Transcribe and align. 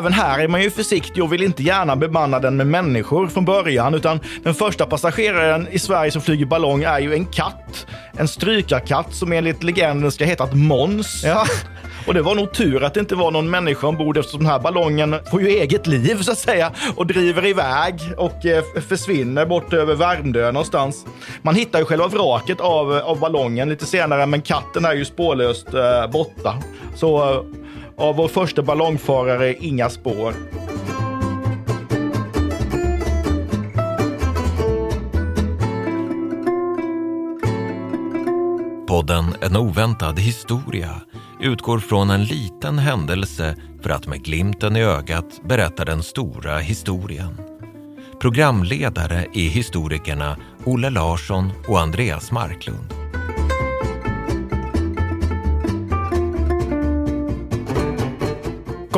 Även 0.00 0.12
här 0.12 0.38
är 0.38 0.48
man 0.48 0.62
ju 0.62 0.70
försiktig 0.70 1.24
och 1.24 1.32
vill 1.32 1.42
inte 1.42 1.62
gärna 1.62 1.96
bemanna 1.96 2.38
den 2.38 2.56
med 2.56 2.66
människor 2.66 3.26
från 3.26 3.44
början, 3.44 3.94
utan 3.94 4.20
den 4.42 4.54
första 4.54 4.86
passageraren 4.86 5.68
i 5.70 5.78
Sverige 5.78 6.10
som 6.10 6.22
flyger 6.22 6.46
ballong 6.46 6.82
är 6.82 6.98
ju 6.98 7.14
en 7.14 7.26
katt. 7.26 7.86
En 8.16 8.28
strykarkatt 8.28 9.14
som 9.14 9.32
enligt 9.32 9.62
legenden 9.62 10.12
ska 10.12 10.24
heta 10.24 10.48
Måns. 10.54 11.22
Ja. 11.24 11.46
Och 12.06 12.14
det 12.14 12.22
var 12.22 12.34
nog 12.34 12.52
tur 12.52 12.84
att 12.84 12.94
det 12.94 13.00
inte 13.00 13.14
var 13.14 13.30
någon 13.30 13.50
människa 13.50 13.86
ombord 13.86 14.18
eftersom 14.18 14.40
den 14.40 14.50
här 14.50 14.58
ballongen 14.58 15.16
får 15.30 15.42
ju 15.42 15.48
eget 15.48 15.86
liv 15.86 16.22
så 16.22 16.32
att 16.32 16.38
säga 16.38 16.72
och 16.96 17.06
driver 17.06 17.46
iväg 17.46 17.94
och 18.16 18.46
eh, 18.46 18.64
försvinner 18.88 19.46
bort 19.46 19.72
över 19.72 19.94
Värmdö 19.94 20.52
någonstans. 20.52 21.06
Man 21.42 21.54
hittar 21.54 21.78
ju 21.78 21.84
själva 21.84 22.08
vraket 22.08 22.60
av, 22.60 22.92
av 22.92 23.18
ballongen 23.18 23.68
lite 23.68 23.86
senare 23.86 24.26
men 24.26 24.42
katten 24.42 24.84
är 24.84 24.94
ju 24.94 25.04
spårlöst 25.04 25.74
eh, 25.74 26.10
borta. 26.12 26.54
Så 26.94 27.32
eh, 27.32 27.42
av 27.96 28.16
vår 28.16 28.28
första 28.28 28.62
ballongfarare 28.62 29.54
inga 29.54 29.90
spår. 29.90 30.34
Podden 38.90 39.34
En 39.40 39.56
oväntad 39.56 40.18
historia 40.18 41.00
utgår 41.40 41.78
från 41.78 42.10
en 42.10 42.24
liten 42.24 42.78
händelse 42.78 43.56
för 43.82 43.90
att 43.90 44.06
med 44.06 44.24
glimten 44.24 44.76
i 44.76 44.82
ögat 44.82 45.40
berätta 45.44 45.84
den 45.84 46.02
stora 46.02 46.58
historien. 46.58 47.40
Programledare 48.20 49.26
är 49.32 49.48
historikerna 49.48 50.36
Olle 50.64 50.90
Larsson 50.90 51.50
och 51.68 51.80
Andreas 51.80 52.32
Marklund. 52.32 53.09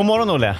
God 0.03 0.06
morgon 0.06 0.31
Olle. 0.31 0.56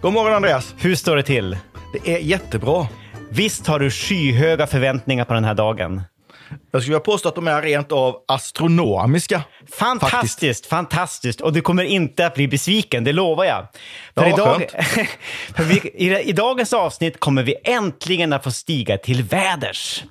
God 0.00 0.12
morgon 0.12 0.34
Andreas. 0.34 0.74
Hur 0.78 0.94
står 0.94 1.16
det 1.16 1.22
till? 1.22 1.56
Det 1.92 2.14
är 2.14 2.18
jättebra. 2.18 2.86
Visst 3.30 3.66
har 3.66 3.78
du 3.78 3.90
skyhöga 3.90 4.66
förväntningar 4.66 5.24
på 5.24 5.34
den 5.34 5.44
här 5.44 5.54
dagen? 5.54 6.02
Jag 6.70 6.82
skulle 6.82 6.94
vilja 6.94 7.00
påstå 7.04 7.28
att 7.28 7.34
de 7.34 7.48
är 7.48 7.62
rent 7.62 7.92
av 7.92 8.16
astronomiska. 8.28 9.42
Fantastiskt, 9.72 10.34
Faktiskt. 10.34 10.66
fantastiskt. 10.66 11.40
Och 11.40 11.52
du 11.52 11.60
kommer 11.60 11.84
inte 11.84 12.26
att 12.26 12.34
bli 12.34 12.48
besviken, 12.48 13.04
det 13.04 13.12
lovar 13.12 13.44
jag. 13.44 13.66
För, 14.14 14.26
Ja, 14.26 14.34
idag, 14.34 14.68
för 15.56 15.64
vi, 15.64 15.74
i, 15.74 16.28
I 16.28 16.32
dagens 16.32 16.72
avsnitt 16.72 17.20
kommer 17.20 17.42
vi 17.42 17.56
äntligen 17.64 18.32
att 18.32 18.44
få 18.44 18.50
stiga 18.50 18.98
till 18.98 19.22
väders. 19.22 20.04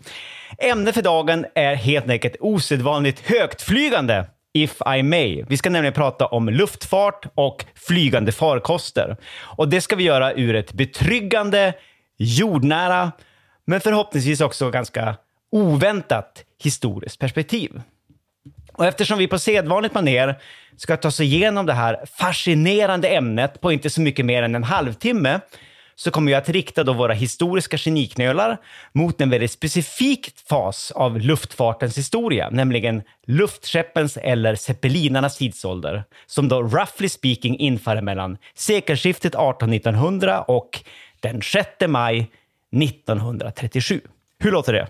Ämnet 0.58 0.96
för 0.96 1.02
dagen 1.02 1.46
är 1.56 1.76
helt 1.76 2.10
enkelt 2.10 2.36
osedvanligt 2.40 3.20
högtflygande. 3.30 4.26
If 4.54 4.82
I 4.96 5.04
may. 5.04 5.44
Vi 5.44 5.58
ska 5.58 5.70
nämligen 5.70 5.94
prata 5.94 6.26
om 6.26 6.50
luftfart 6.50 7.26
och 7.36 7.66
flygande 7.76 8.32
farkoster. 8.32 9.18
Och 9.42 9.70
det 9.70 9.82
ska 9.82 9.96
vi 9.96 10.04
göra 10.04 10.34
ur 10.34 10.56
ett 10.56 10.74
betryggande, 10.74 11.74
jordnära, 12.18 13.12
men 13.66 13.82
förhoppningsvis 13.82 14.42
också 14.42 14.72
ganska 14.72 15.16
oväntat 15.52 16.44
historiskt 16.64 17.20
perspektiv. 17.20 17.82
Och 18.74 18.86
eftersom 18.86 19.18
vi 19.18 19.28
på 19.28 19.40
sedvanligt 19.40 19.96
maner 19.96 20.40
ska 20.78 20.98
ta 20.98 21.08
oss 21.08 21.20
igenom 21.20 21.66
det 21.66 21.74
här 21.74 22.06
fascinerande 22.18 23.08
ämnet 23.08 23.62
på 23.62 23.72
inte 23.72 23.90
så 23.90 24.02
mycket 24.02 24.26
mer 24.26 24.44
än 24.44 24.56
en 24.56 24.64
halvtimme 24.64 25.40
så 25.96 26.12
kommer 26.12 26.32
vi 26.32 26.36
att 26.36 26.50
rikta 26.50 26.84
då 26.84 26.94
våra 26.94 27.14
historiska 27.14 27.78
geniknölar 27.78 28.58
mot 28.92 29.22
en 29.22 29.30
väldigt 29.30 29.52
specifik 29.52 30.32
fas 30.50 30.92
av 30.92 31.20
luftfartens 31.20 31.98
historia, 31.98 32.50
nämligen 32.50 33.04
luftskeppens 33.26 34.18
eller 34.18 34.56
zeppelinarnas 34.56 35.38
tidsålder, 35.38 36.04
som 36.26 36.50
då 36.50 36.64
roughly 36.64 37.10
speaking 37.10 37.58
infaller 37.60 38.02
mellan 38.02 38.38
sekelskiftet 38.56 39.36
1800 39.36 40.42
och 40.42 40.84
den 41.20 41.42
6 41.42 41.68
maj 41.88 42.32
1937. 42.72 44.02
Hur 44.40 44.52
låter 44.52 44.74
det? 44.74 44.88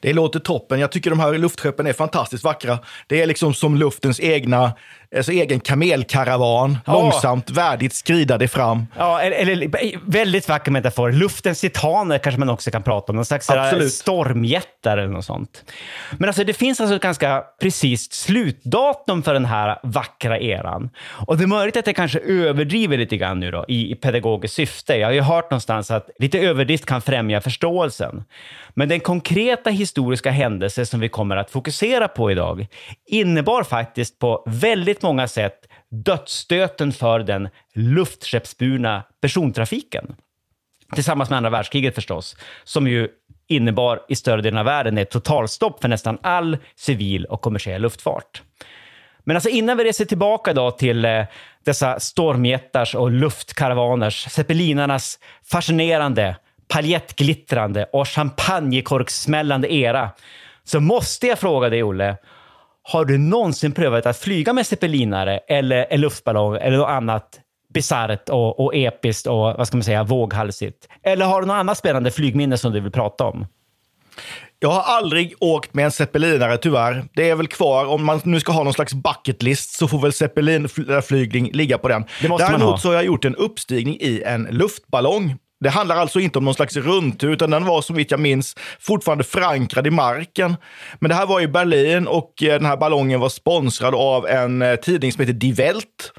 Det 0.00 0.12
låter 0.12 0.40
toppen. 0.40 0.80
Jag 0.80 0.92
tycker 0.92 1.10
de 1.10 1.20
här 1.20 1.38
luftskeppen 1.38 1.86
är 1.86 1.92
fantastiskt 1.92 2.44
vackra. 2.44 2.78
Det 3.06 3.22
är 3.22 3.26
liksom 3.26 3.54
som 3.54 3.76
luftens 3.76 4.20
egna, 4.20 4.72
alltså 5.16 5.32
egen 5.32 5.60
kamelkaravan. 5.60 6.78
Ja. 6.86 6.92
Långsamt, 6.92 7.50
värdigt 7.50 7.94
skrider 7.94 8.38
det 8.38 8.48
fram. 8.48 8.86
Ja, 8.98 9.20
eller, 9.20 10.10
väldigt 10.10 10.48
vacker 10.48 10.70
metafor. 10.70 11.12
Luftens 11.12 11.60
titaner 11.60 12.18
kanske 12.18 12.38
man 12.38 12.50
också 12.50 12.70
kan 12.70 12.82
prata 12.82 13.12
om. 13.12 13.16
Någon 13.16 13.24
slags 13.24 13.46
stormjättar 13.90 14.98
eller 14.98 15.12
något 15.12 15.24
sånt. 15.24 15.64
Men 16.18 16.28
alltså, 16.28 16.44
det 16.44 16.54
finns 16.54 16.80
alltså 16.80 16.96
ett 16.96 17.02
ganska 17.02 17.44
precis 17.60 18.12
slutdatum 18.12 19.22
för 19.22 19.34
den 19.34 19.44
här 19.44 19.78
vackra 19.82 20.38
eran. 20.38 20.90
Och 21.26 21.36
det 21.36 21.44
är 21.44 21.46
möjligt 21.46 21.76
att 21.76 21.86
jag 21.86 21.96
kanske 21.96 22.18
överdriver 22.18 22.98
lite 22.98 23.16
grann 23.16 23.40
nu 23.40 23.50
då, 23.50 23.64
i, 23.68 23.92
i 23.92 23.94
pedagogiskt 23.94 24.54
syfte. 24.54 24.96
Jag 24.96 25.08
har 25.08 25.12
ju 25.12 25.20
hört 25.20 25.50
någonstans 25.50 25.90
att 25.90 26.10
lite 26.18 26.38
överdrift 26.38 26.86
kan 26.86 27.02
främja 27.02 27.40
förståelsen. 27.40 28.24
Men 28.74 28.88
den 28.88 29.00
konkreta 29.00 29.70
historiska 29.70 30.30
händelse 30.30 30.86
som 30.86 31.00
vi 31.00 31.08
kommer 31.08 31.36
att 31.36 31.50
fokusera 31.50 32.08
på 32.08 32.30
idag 32.30 32.66
innebar 33.06 33.62
faktiskt 33.62 34.18
på 34.18 34.44
väldigt 34.46 34.99
många 35.02 35.28
sätt 35.28 35.68
dödsstöten 35.88 36.92
för 36.92 37.18
den 37.18 37.48
luftskeppsburna 37.74 39.02
persontrafiken. 39.20 40.16
Tillsammans 40.94 41.30
med 41.30 41.36
andra 41.36 41.50
världskriget 41.50 41.94
förstås, 41.94 42.36
som 42.64 42.88
ju 42.88 43.08
innebar 43.48 44.02
i 44.08 44.16
större 44.16 44.42
delen 44.42 44.58
av 44.58 44.64
världen 44.64 44.98
ett 44.98 45.10
totalstopp 45.10 45.80
för 45.80 45.88
nästan 45.88 46.18
all 46.22 46.58
civil 46.76 47.24
och 47.24 47.40
kommersiell 47.40 47.82
luftfart. 47.82 48.42
Men 49.24 49.36
alltså 49.36 49.50
innan 49.50 49.76
vi 49.76 49.84
reser 49.84 50.04
tillbaka 50.04 50.52
då 50.52 50.70
till 50.70 51.04
eh, 51.04 51.24
dessa 51.64 52.00
stormjättars 52.00 52.94
och 52.94 53.10
luftkaravaner's, 53.10 54.28
zeppelinarnas 54.28 55.18
fascinerande, 55.44 56.36
paljettglittrande 56.68 57.84
och 57.84 58.08
champagnekorksmällande 58.08 59.74
era, 59.74 60.10
så 60.64 60.80
måste 60.80 61.26
jag 61.26 61.38
fråga 61.38 61.68
dig, 61.68 61.82
Olle, 61.82 62.16
har 62.90 63.04
du 63.04 63.18
någonsin 63.18 63.72
prövat 63.72 64.06
att 64.06 64.18
flyga 64.18 64.52
med 64.52 64.66
zeppelinare 64.66 65.38
eller 65.48 65.86
en 65.90 66.00
luftballong 66.00 66.56
eller 66.56 66.78
något 66.78 66.88
annat 66.88 67.40
bisarrt 67.74 68.28
och, 68.28 68.60
och 68.60 68.74
episkt 68.74 69.26
och 69.26 69.36
vad 69.36 69.66
ska 69.66 69.76
man 69.76 69.84
säga, 69.84 70.04
våghalsigt? 70.04 70.88
Eller 71.02 71.26
har 71.26 71.40
du 71.40 71.46
något 71.46 71.54
annat 71.54 71.78
spännande 71.78 72.10
flygminne 72.10 72.58
som 72.58 72.72
du 72.72 72.80
vill 72.80 72.92
prata 72.92 73.24
om? 73.24 73.46
Jag 74.58 74.70
har 74.70 74.82
aldrig 74.82 75.34
åkt 75.40 75.74
med 75.74 75.84
en 75.84 75.90
zeppelinare 75.90 76.56
tyvärr. 76.56 77.04
Det 77.14 77.30
är 77.30 77.34
väl 77.34 77.48
kvar. 77.48 77.86
Om 77.86 78.04
man 78.04 78.20
nu 78.24 78.40
ska 78.40 78.52
ha 78.52 78.64
någon 78.64 78.72
slags 78.72 78.94
bucket 78.94 79.42
list 79.42 79.78
så 79.78 79.88
får 79.88 79.98
väl 79.98 80.12
zeppelinflygning 80.12 81.50
ligga 81.52 81.78
på 81.78 81.88
den. 81.88 82.04
Det 82.22 82.28
måste 82.28 82.44
man 82.44 82.52
Däremot 82.52 82.70
ha. 82.70 82.78
så 82.78 82.88
har 82.88 82.94
jag 82.94 83.04
gjort 83.04 83.24
en 83.24 83.36
uppstigning 83.36 83.96
i 84.00 84.22
en 84.26 84.42
luftballong. 84.50 85.36
Det 85.60 85.70
handlar 85.70 85.96
alltså 85.96 86.20
inte 86.20 86.38
om 86.38 86.44
någon 86.44 86.54
slags 86.54 86.76
rundtur, 86.76 87.32
utan 87.32 87.50
den 87.50 87.64
var 87.64 87.82
som 87.82 87.96
vitt 87.96 88.10
jag 88.10 88.20
minns 88.20 88.56
fortfarande 88.80 89.24
förankrad 89.24 89.86
i 89.86 89.90
marken. 89.90 90.56
Men 90.98 91.08
det 91.08 91.14
här 91.14 91.26
var 91.26 91.40
i 91.40 91.48
Berlin 91.48 92.06
och 92.06 92.42
eh, 92.42 92.52
den 92.52 92.66
här 92.66 92.76
ballongen 92.76 93.20
var 93.20 93.28
sponsrad 93.28 93.94
av 93.94 94.26
en 94.26 94.62
eh, 94.62 94.76
tidning 94.76 95.12
som 95.12 95.20
heter 95.20 95.32
Die 95.32 95.52
Welt. 95.52 96.12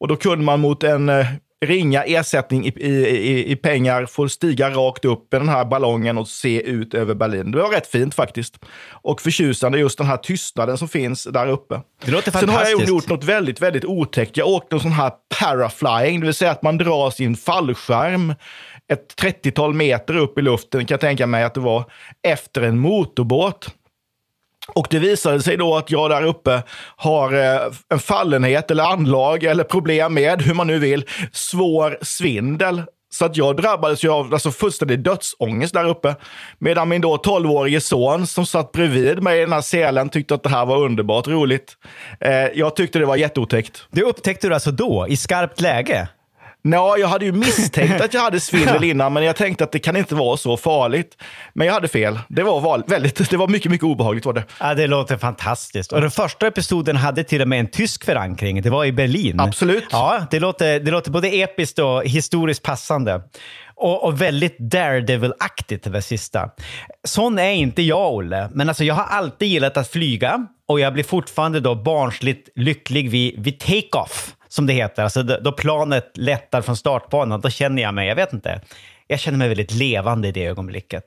Och 0.00 0.08
då 0.08 0.16
kunde 0.16 0.44
man 0.44 0.60
mot 0.60 0.82
en 0.82 1.08
eh, 1.08 1.26
ringa 1.60 2.04
ersättning 2.04 2.66
i, 2.66 2.68
i, 2.68 3.52
i, 3.52 3.56
pengar 3.56 4.06
få 4.06 4.28
stiga 4.28 4.70
rakt 4.70 5.04
upp 5.04 5.34
i 5.34 5.36
den 5.36 5.48
här 5.48 5.64
ballongen 5.64 6.18
och 6.18 6.28
se 6.28 6.62
ut 6.62 6.94
över 6.94 7.14
Berlin. 7.14 7.50
Det 7.50 7.58
var 7.58 7.70
rätt 7.70 7.86
fint 7.86 8.14
faktiskt. 8.14 8.58
Och 8.90 9.20
förtjusande 9.20 9.78
just 9.78 9.98
den 9.98 10.06
här 10.06 10.16
tystnaden 10.16 10.78
som 10.78 10.88
finns 10.88 11.24
där 11.24 11.46
uppe. 11.46 11.80
Det 12.04 12.10
låter 12.10 12.30
Sen 12.30 12.48
har 12.48 12.56
jag 12.56 12.66
fantastiskt. 12.66 12.88
gjort 12.88 13.08
något 13.08 13.24
väldigt, 13.24 13.60
väldigt 13.60 13.84
otäckt. 13.84 14.36
Jag 14.36 14.48
åkte 14.48 14.76
en 14.76 14.80
sån 14.80 14.92
här 14.92 15.12
paraflying, 15.40 16.20
det 16.20 16.26
vill 16.26 16.34
säga 16.34 16.50
att 16.50 16.62
man 16.62 16.78
drar 16.78 17.10
sin 17.10 17.36
fallskärm 17.36 18.34
ett 18.92 19.14
30-tal 19.22 19.74
meter 19.74 20.16
upp 20.16 20.38
i 20.38 20.42
luften, 20.42 20.86
kan 20.86 20.94
jag 20.94 21.00
tänka 21.00 21.26
mig 21.26 21.44
att 21.44 21.54
det 21.54 21.60
var, 21.60 21.84
efter 22.22 22.62
en 22.62 22.78
motorbåt. 22.78 23.74
Och 24.74 24.86
det 24.90 24.98
visade 24.98 25.42
sig 25.42 25.56
då 25.56 25.76
att 25.76 25.90
jag 25.90 26.10
där 26.10 26.22
uppe 26.22 26.62
har 26.96 27.32
eh, 27.32 27.72
en 27.88 27.98
fallenhet 27.98 28.70
eller 28.70 28.84
anlag 28.84 29.44
eller 29.44 29.64
problem 29.64 30.14
med, 30.14 30.42
hur 30.42 30.54
man 30.54 30.66
nu 30.66 30.78
vill, 30.78 31.04
svår 31.32 31.98
svindel. 32.02 32.82
Så 33.10 33.24
att 33.24 33.36
jag 33.36 33.56
drabbades 33.56 34.04
ju 34.04 34.10
av 34.10 34.34
alltså, 34.34 34.50
fullständig 34.50 35.00
dödsångest 35.00 35.74
där 35.74 35.84
uppe. 35.84 36.14
Medan 36.58 36.88
min 36.88 37.00
då 37.00 37.16
12-årige 37.16 37.80
son 37.80 38.26
som 38.26 38.46
satt 38.46 38.72
bredvid 38.72 39.22
mig 39.22 39.38
i 39.38 39.40
den 39.40 39.52
här 39.52 39.60
selen 39.60 40.08
tyckte 40.08 40.34
att 40.34 40.42
det 40.42 40.48
här 40.48 40.66
var 40.66 40.76
underbart 40.76 41.28
roligt. 41.28 41.76
Eh, 42.20 42.32
jag 42.32 42.76
tyckte 42.76 42.98
det 42.98 43.06
var 43.06 43.16
jätteotäckt. 43.16 43.86
Det 43.90 44.02
upptäckte 44.02 44.48
du 44.48 44.54
alltså 44.54 44.70
då, 44.70 45.06
i 45.08 45.16
skarpt 45.16 45.60
läge? 45.60 46.08
Nå, 46.62 46.96
jag 46.98 47.08
hade 47.08 47.24
ju 47.24 47.32
misstänkt 47.32 48.00
att 48.00 48.14
jag 48.14 48.20
hade 48.20 48.40
svindel 48.40 48.84
innan, 48.90 49.12
men 49.12 49.24
jag 49.24 49.36
tänkte 49.36 49.64
att 49.64 49.72
det 49.72 49.78
kan 49.78 49.96
inte 49.96 50.14
vara 50.14 50.36
så 50.36 50.56
farligt. 50.56 51.22
Men 51.52 51.66
jag 51.66 51.74
hade 51.74 51.88
fel. 51.88 52.18
Det 52.28 52.42
var, 52.42 52.88
väldigt, 52.88 53.30
det 53.30 53.36
var 53.36 53.48
mycket, 53.48 53.70
mycket 53.70 53.84
obehagligt. 53.84 54.26
Var 54.26 54.32
det. 54.32 54.44
Ja, 54.60 54.74
det 54.74 54.86
låter 54.86 55.16
fantastiskt. 55.16 55.92
Och 55.92 56.00
den 56.00 56.10
första 56.10 56.46
episoden 56.46 56.96
hade 56.96 57.24
till 57.24 57.42
och 57.42 57.48
med 57.48 57.60
en 57.60 57.70
tysk 57.70 58.04
förankring. 58.04 58.62
Det 58.62 58.70
var 58.70 58.84
i 58.84 58.92
Berlin. 58.92 59.40
Absolut. 59.40 59.84
Ja, 59.90 60.26
det 60.30 60.40
låter, 60.40 60.80
det 60.80 60.90
låter 60.90 61.10
både 61.10 61.28
episkt 61.28 61.78
och 61.78 62.04
historiskt 62.04 62.62
passande. 62.62 63.22
Och, 63.74 64.04
och 64.04 64.20
väldigt 64.20 64.58
Daredevil-aktigt 64.58 65.92
det 65.92 66.02
sista. 66.02 66.50
Sån 67.04 67.38
är 67.38 67.52
inte 67.52 67.82
jag, 67.82 68.14
Olle. 68.14 68.48
Men 68.52 68.68
alltså, 68.68 68.84
jag 68.84 68.94
har 68.94 69.04
alltid 69.04 69.48
gillat 69.48 69.76
att 69.76 69.88
flyga 69.88 70.46
och 70.68 70.80
jag 70.80 70.92
blir 70.92 71.04
fortfarande 71.04 71.60
då 71.60 71.74
barnsligt 71.74 72.48
lycklig 72.54 73.10
vid, 73.10 73.44
vid 73.44 73.60
take-off 73.60 74.34
som 74.48 74.66
det 74.66 74.72
heter. 74.72 75.02
Alltså 75.02 75.22
då 75.22 75.52
planet 75.52 76.10
lättar 76.14 76.62
från 76.62 76.76
startbanan, 76.76 77.40
då 77.40 77.50
känner 77.50 77.82
jag 77.82 77.94
mig, 77.94 78.08
jag 78.08 78.16
vet 78.16 78.32
inte, 78.32 78.60
jag 79.10 79.20
känner 79.20 79.38
mig 79.38 79.48
väldigt 79.48 79.72
levande 79.72 80.28
i 80.28 80.32
det 80.32 80.46
ögonblicket. 80.46 81.04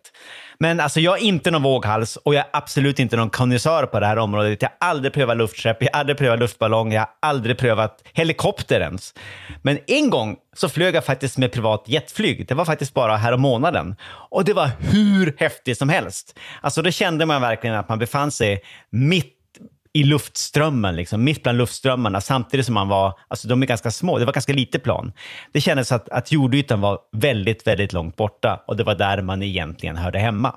Men 0.59 0.79
alltså 0.79 0.99
jag 0.99 1.17
är 1.17 1.23
inte 1.23 1.51
någon 1.51 1.63
våghals 1.63 2.15
och 2.15 2.33
jag 2.33 2.39
är 2.39 2.49
absolut 2.53 2.99
inte 2.99 3.17
någon 3.17 3.29
konnässör 3.29 3.85
på 3.85 3.99
det 3.99 4.05
här 4.05 4.17
området. 4.17 4.61
Jag 4.61 4.69
har 4.69 4.89
aldrig 4.89 5.13
prövat 5.13 5.37
luftskepp, 5.37 5.77
jag 5.79 5.89
har 5.93 5.99
aldrig 5.99 6.17
prövat 6.17 6.39
luftballong, 6.39 6.93
jag 6.93 7.01
har 7.01 7.09
aldrig 7.21 7.57
prövat 7.57 8.01
helikopter 8.13 8.81
ens. 8.81 9.13
Men 9.61 9.79
en 9.87 10.09
gång 10.09 10.37
så 10.55 10.69
flög 10.69 10.95
jag 10.95 11.05
faktiskt 11.05 11.37
med 11.37 11.51
privat 11.51 11.83
jetflyg. 11.87 12.47
Det 12.47 12.53
var 12.53 12.65
faktiskt 12.65 12.93
bara 12.93 13.17
här 13.17 13.31
om 13.31 13.41
månaden. 13.41 13.95
Och 14.29 14.45
det 14.45 14.53
var 14.53 14.69
hur 14.79 15.35
häftigt 15.37 15.77
som 15.77 15.89
helst. 15.89 16.39
Alltså 16.61 16.81
då 16.81 16.91
kände 16.91 17.25
man 17.25 17.41
verkligen 17.41 17.75
att 17.75 17.89
man 17.89 17.99
befann 17.99 18.31
sig 18.31 18.61
mitt 18.89 19.40
i 19.93 20.03
luftströmmen, 20.03 20.95
liksom, 20.95 21.23
mitt 21.23 21.43
bland 21.43 21.57
luftströmmarna, 21.57 22.21
samtidigt 22.21 22.65
som 22.65 22.75
man 22.75 22.87
var, 22.87 23.19
alltså 23.27 23.47
de 23.47 23.61
är 23.61 23.67
ganska 23.67 23.91
små, 23.91 24.19
det 24.19 24.25
var 24.25 24.33
ganska 24.33 24.53
lite 24.53 24.79
plan. 24.79 25.11
Det 25.51 25.61
kändes 25.61 25.91
att, 25.91 26.09
att 26.09 26.31
jordytan 26.31 26.81
var 26.81 26.99
väldigt, 27.11 27.67
väldigt 27.67 27.93
långt 27.93 28.15
borta 28.15 28.63
och 28.67 28.77
det 28.77 28.83
var 28.83 28.95
där 28.95 29.21
man 29.21 29.43
egentligen 29.43 29.97
hörde 29.97 30.19
hemma. 30.19 30.55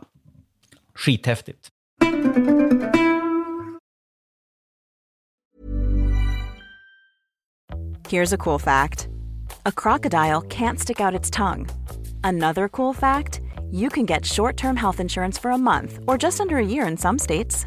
Skithäftigt. 0.95 1.69
Here's 8.09 8.35
a 8.35 8.37
cool 8.39 8.61
fact. 8.61 9.09
A 9.63 9.73
crocodile 9.73 10.43
can't 10.43 10.79
stick 10.79 11.01
out 11.01 11.21
its 11.21 11.31
tongue. 11.31 11.67
Another 12.23 12.69
cool 12.69 12.95
fact, 12.95 13.41
you 13.73 13.91
can 13.91 14.07
get 14.07 14.27
short-term 14.27 14.77
health 14.77 15.01
insurance 15.01 15.41
for 15.41 15.51
a 15.51 15.59
month 15.59 15.99
or 16.07 16.19
just 16.23 16.41
under 16.41 16.57
a 16.57 16.67
year 16.67 16.87
in 16.91 16.97
some 16.97 17.19
states. 17.19 17.67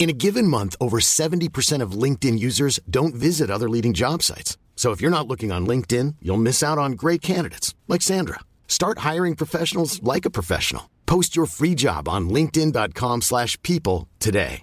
In 0.00 0.08
a 0.08 0.14
given 0.14 0.46
month, 0.46 0.76
over 0.80 0.98
70% 0.98 1.82
of 1.82 1.92
LinkedIn 1.92 2.38
users 2.38 2.80
don't 2.88 3.14
visit 3.14 3.50
other 3.50 3.68
leading 3.68 3.92
job 3.92 4.22
sites. 4.22 4.56
So 4.74 4.92
if 4.92 5.02
you're 5.02 5.10
not 5.10 5.28
looking 5.28 5.52
on 5.52 5.66
LinkedIn, 5.66 6.14
you'll 6.22 6.38
miss 6.42 6.62
out 6.62 6.78
on 6.78 6.92
great 6.92 7.20
candidates 7.20 7.74
like 7.86 8.00
Sandra. 8.00 8.40
Start 8.66 9.00
hiring 9.00 9.36
professionals 9.36 10.02
like 10.02 10.24
a 10.24 10.30
professional. 10.30 10.88
Post 11.04 11.36
your 11.36 11.46
free 11.46 11.74
job 11.74 12.08
on 12.08 12.30
linkedin.com/people 12.30 14.08
today. 14.18 14.62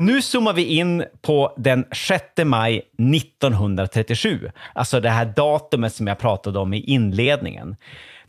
Nu 0.00 0.22
zoomar 0.22 0.52
vi 0.52 0.62
in 0.62 1.04
på 1.22 1.54
den 1.56 1.84
6 1.92 2.24
maj 2.44 2.82
1937, 2.98 4.50
alltså 4.74 5.00
det 5.00 5.10
här 5.10 5.24
datumet 5.36 5.94
som 5.94 6.06
jag 6.06 6.18
pratade 6.18 6.58
om 6.58 6.74
i 6.74 6.80
inledningen. 6.80 7.76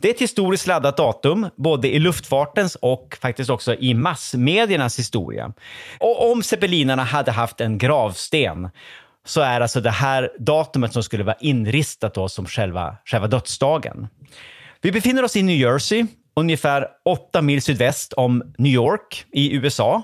Det 0.02 0.08
är 0.08 0.14
ett 0.14 0.20
historiskt 0.20 0.66
laddat 0.66 0.96
datum, 0.96 1.48
både 1.56 1.88
i 1.88 1.98
luftfartens 1.98 2.74
och 2.74 3.18
faktiskt 3.20 3.50
också 3.50 3.74
i 3.74 3.94
massmediernas 3.94 4.98
historia. 4.98 5.52
Och 5.98 6.32
om 6.32 6.42
zeppelinarna 6.42 7.04
hade 7.04 7.30
haft 7.30 7.60
en 7.60 7.78
gravsten 7.78 8.70
så 9.24 9.40
är 9.40 9.60
alltså 9.60 9.80
det 9.80 9.90
här 9.90 10.30
datumet 10.38 10.92
som 10.92 11.02
skulle 11.02 11.24
vara 11.24 11.36
inristat 11.40 12.14
då 12.14 12.28
som 12.28 12.46
själva, 12.46 12.96
själva 13.04 13.26
dödsdagen. 13.26 14.08
Vi 14.80 14.92
befinner 14.92 15.22
oss 15.22 15.36
i 15.36 15.42
New 15.42 15.56
Jersey, 15.56 16.06
ungefär 16.36 16.88
åtta 17.04 17.42
mil 17.42 17.62
sydväst 17.62 18.12
om 18.12 18.54
New 18.58 18.72
York 18.72 19.24
i 19.32 19.54
USA. 19.54 20.02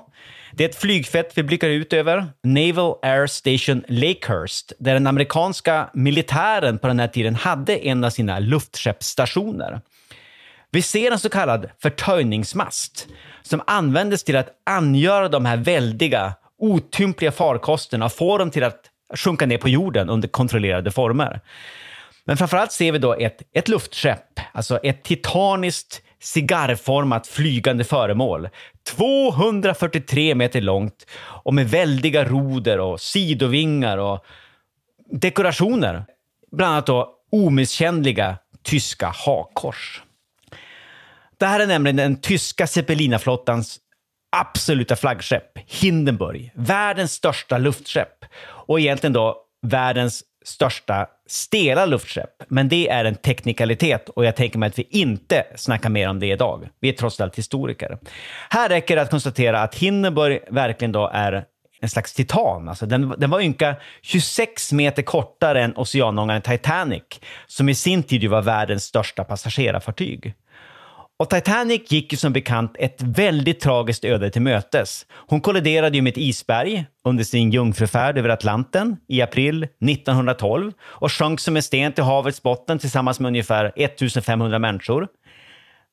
Det 0.53 0.65
är 0.65 0.69
ett 0.69 0.81
flygfält 0.81 1.31
vi 1.35 1.43
blickar 1.43 1.69
ut 1.69 1.93
över, 1.93 2.27
Naval 2.43 2.99
Air 3.03 3.27
Station 3.27 3.85
Lakehurst, 3.89 4.73
där 4.79 4.95
den 4.95 5.07
amerikanska 5.07 5.91
militären 5.95 6.79
på 6.79 6.87
den 6.87 7.01
här 7.01 7.09
tiden 7.09 7.35
hade 7.35 7.77
en 7.87 8.05
av 8.05 8.11
sina 8.11 8.39
luftskeppsstationer. 8.39 9.81
Vi 10.71 10.83
ser 10.83 11.11
en 11.11 11.19
så 11.19 11.29
kallad 11.29 11.71
förtöjningsmast 11.83 13.07
som 13.43 13.63
användes 13.67 14.25
till 14.25 14.37
att 14.37 14.49
angöra 14.67 15.29
de 15.29 15.45
här 15.45 15.57
väldiga, 15.57 16.35
otympliga 16.59 17.33
farkosterna 17.33 18.05
och 18.05 18.13
få 18.13 18.39
dem 18.39 18.51
till 18.51 18.65
att 18.65 18.81
sjunka 19.15 19.47
ner 19.47 19.59
på 19.59 19.69
jorden 19.69 20.09
under 20.09 20.29
kontrollerade 20.29 20.91
former. 20.91 21.41
Men 22.25 22.37
framförallt 22.37 22.73
ser 22.73 22.93
vi 22.93 22.99
då 22.99 23.15
ett, 23.15 23.43
ett 23.53 23.69
luftskepp, 23.69 24.41
alltså 24.53 24.79
ett 24.79 25.03
titaniskt 25.03 26.03
cigarrformat 26.21 27.27
flygande 27.27 27.85
föremål. 27.85 28.49
243 28.97 30.35
meter 30.35 30.61
långt 30.61 31.07
och 31.21 31.55
med 31.55 31.71
väldiga 31.71 32.25
roder 32.25 32.81
och 32.81 33.01
sidovingar 33.01 33.99
och 33.99 34.25
dekorationer. 35.13 36.05
Bland 36.53 36.73
annat 36.73 36.87
då 36.87 37.15
omisskännliga 37.33 38.37
tyska 38.63 39.13
hakkors. 39.27 40.03
Det 41.39 41.47
här 41.47 41.61
är 41.61 41.67
nämligen 41.67 41.97
den 41.97 42.21
tyska 42.21 42.67
zeppelinaflottans 42.67 43.79
absoluta 44.37 44.97
flaggskepp, 44.97 45.59
Hindenburg. 45.67 46.53
Världens 46.55 47.13
största 47.13 47.59
luftskepp 47.59 48.25
och 48.45 48.81
egentligen 48.81 49.13
då 49.13 49.37
världens 49.67 50.23
största 50.49 51.07
stela 51.27 51.87
luftskepp. 51.87 52.31
Men 52.49 52.69
det 52.69 52.89
är 52.89 53.05
en 53.05 53.15
teknikalitet 53.15 54.09
och 54.09 54.25
jag 54.25 54.37
tänker 54.37 54.59
mig 54.59 54.67
att 54.67 54.79
vi 54.79 54.87
inte 54.91 55.47
snackar 55.57 55.91
mer 55.91 56.09
om 56.09 56.21
det 56.21 56.27
idag. 56.27 56.69
Vi 56.81 56.89
är 56.89 56.93
trots 56.93 57.21
allt 57.21 57.39
historiker. 57.39 57.99
Här 58.51 58.69
räcker 58.69 58.97
det 58.97 59.03
att 59.03 59.11
konstatera 59.11 59.63
att 59.63 59.75
Hindenburg 59.75 60.41
verkligen 60.51 60.93
då 60.93 61.11
är 61.13 61.45
en 61.81 61.89
slags 61.89 62.15
titan. 62.15 62.69
Alltså 62.69 62.87
den, 62.87 63.15
den 63.19 63.31
var 63.31 63.41
ynka 63.41 63.77
26 64.03 64.73
meter 64.73 65.03
kortare 65.03 65.63
än 65.63 65.77
oceanångaren 65.77 66.43
Titanic, 66.43 67.03
som 67.47 67.69
i 67.69 67.75
sin 67.75 68.03
tid 68.03 68.31
var 68.31 68.43
världens 68.43 68.85
största 68.85 69.25
passagerarfartyg. 69.25 70.35
Och 71.21 71.31
Titanic 71.31 71.93
gick 71.93 72.13
ju 72.13 72.17
som 72.17 72.33
bekant 72.33 72.77
ett 72.79 73.03
väldigt 73.03 73.61
tragiskt 73.61 74.05
öde 74.05 74.31
till 74.31 74.43
mötes. 74.43 75.07
Hon 75.11 75.41
kolliderade 75.41 75.97
ju 75.97 76.03
med 76.03 76.11
ett 76.11 76.19
isberg 76.19 76.87
under 77.05 77.25
sin 77.25 77.51
jungfrufärd 77.51 78.19
över 78.19 78.29
Atlanten 78.29 78.97
i 79.09 79.23
april 79.23 79.63
1912 79.63 80.73
och 80.83 81.13
sjönk 81.13 81.41
som 81.41 81.57
en 81.57 81.63
sten 81.63 81.93
till 81.93 82.05
havets 82.05 82.43
botten 82.43 82.79
tillsammans 82.79 83.21
med 83.21 83.29
ungefär 83.29 83.73
1500 83.77 84.59
människor. 84.59 85.09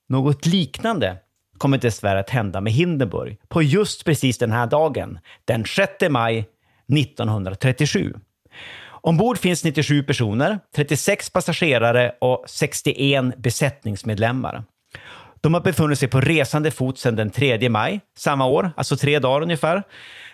Något 0.10 0.46
liknande 0.46 1.17
kommer 1.58 1.77
dessvärre 1.77 2.20
att 2.20 2.29
hända 2.29 2.62
med 2.62 2.74
Hindenburg 2.74 3.38
på 3.48 3.62
just 3.62 4.05
precis 4.05 4.38
den 4.38 4.51
här 4.51 4.67
dagen, 4.67 5.20
den 5.46 5.65
6 5.65 5.91
maj 6.10 6.46
1937. 7.00 8.13
Ombord 8.88 9.38
finns 9.38 9.63
97 9.63 10.03
personer, 10.03 10.60
36 10.75 11.29
passagerare 11.29 12.15
och 12.22 12.44
61 12.48 13.38
besättningsmedlemmar. 13.38 14.63
De 15.45 15.53
har 15.53 15.61
befunnit 15.61 15.99
sig 15.99 16.07
på 16.07 16.21
resande 16.21 16.71
fot 16.71 16.97
sedan 16.97 17.15
den 17.15 17.29
3 17.29 17.69
maj 17.69 17.99
samma 18.17 18.45
år, 18.45 18.71
alltså 18.77 18.97
tre 18.97 19.19
dagar 19.19 19.41
ungefär, 19.41 19.83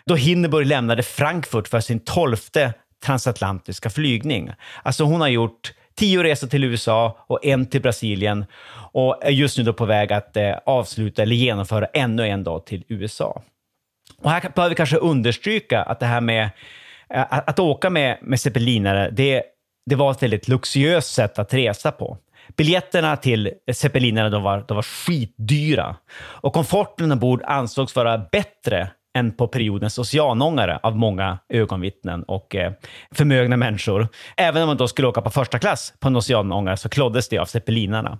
då 0.05 0.15
Hindenburg 0.15 0.67
lämnade 0.67 1.03
Frankfurt 1.03 1.67
för 1.67 1.79
sin 1.79 1.99
tolfte 1.99 2.73
transatlantiska 3.05 3.89
flygning. 3.89 4.51
Alltså 4.83 5.03
hon 5.03 5.21
har 5.21 5.27
gjort 5.27 5.73
tio 5.95 6.23
resor 6.23 6.47
till 6.47 6.63
USA 6.63 7.17
och 7.27 7.45
en 7.45 7.65
till 7.65 7.81
Brasilien 7.81 8.45
och 8.91 9.19
är 9.21 9.29
just 9.29 9.57
nu 9.57 9.63
då 9.63 9.73
på 9.73 9.85
väg 9.85 10.13
att 10.13 10.37
eh, 10.37 10.53
avsluta 10.65 11.21
eller 11.21 11.35
genomföra 11.35 11.85
ännu 11.85 12.27
en 12.27 12.43
dag 12.43 12.65
till 12.65 12.83
USA. 12.87 13.41
Och 14.21 14.31
här 14.31 14.51
behöver 14.55 14.69
vi 14.69 14.75
kanske 14.75 14.97
understryka 14.97 15.81
att 15.81 15.99
det 15.99 16.05
här 16.05 16.21
med 16.21 16.49
eh, 17.13 17.25
att, 17.29 17.49
att 17.49 17.59
åka 17.59 17.89
med, 17.89 18.17
med 18.21 18.39
zeppelinare, 18.39 19.09
det, 19.09 19.43
det 19.85 19.95
var 19.95 20.11
ett 20.11 20.23
väldigt 20.23 20.47
luxuöst 20.47 21.13
sätt 21.13 21.39
att 21.39 21.53
resa 21.53 21.91
på. 21.91 22.17
Biljetterna 22.57 23.17
till 23.17 23.51
zeppelinarna 23.73 24.29
de 24.29 24.43
var, 24.43 24.65
de 24.67 24.75
var 24.75 24.83
skitdyra 24.83 25.95
och 26.17 26.53
komforten 26.53 27.11
ombord 27.11 27.41
ansågs 27.45 27.95
vara 27.95 28.17
bättre 28.17 28.91
än 29.13 29.31
på 29.31 29.47
periodens 29.47 29.99
oceanångare 29.99 30.79
av 30.83 30.97
många 30.97 31.39
ögonvittnen 31.49 32.23
och 32.23 32.55
eh, 32.55 32.73
förmögna 33.11 33.57
människor. 33.57 34.07
Även 34.37 34.61
om 34.61 34.67
man 34.67 34.77
då 34.77 34.87
skulle 34.87 35.07
åka 35.07 35.21
på 35.21 35.29
första 35.29 35.59
klass 35.59 35.93
på 35.99 36.07
en 36.07 36.15
oceanångare 36.15 36.77
så 36.77 36.89
kloddes 36.89 37.29
det 37.29 37.37
av 37.37 37.45
zeppelinarna. 37.45 38.19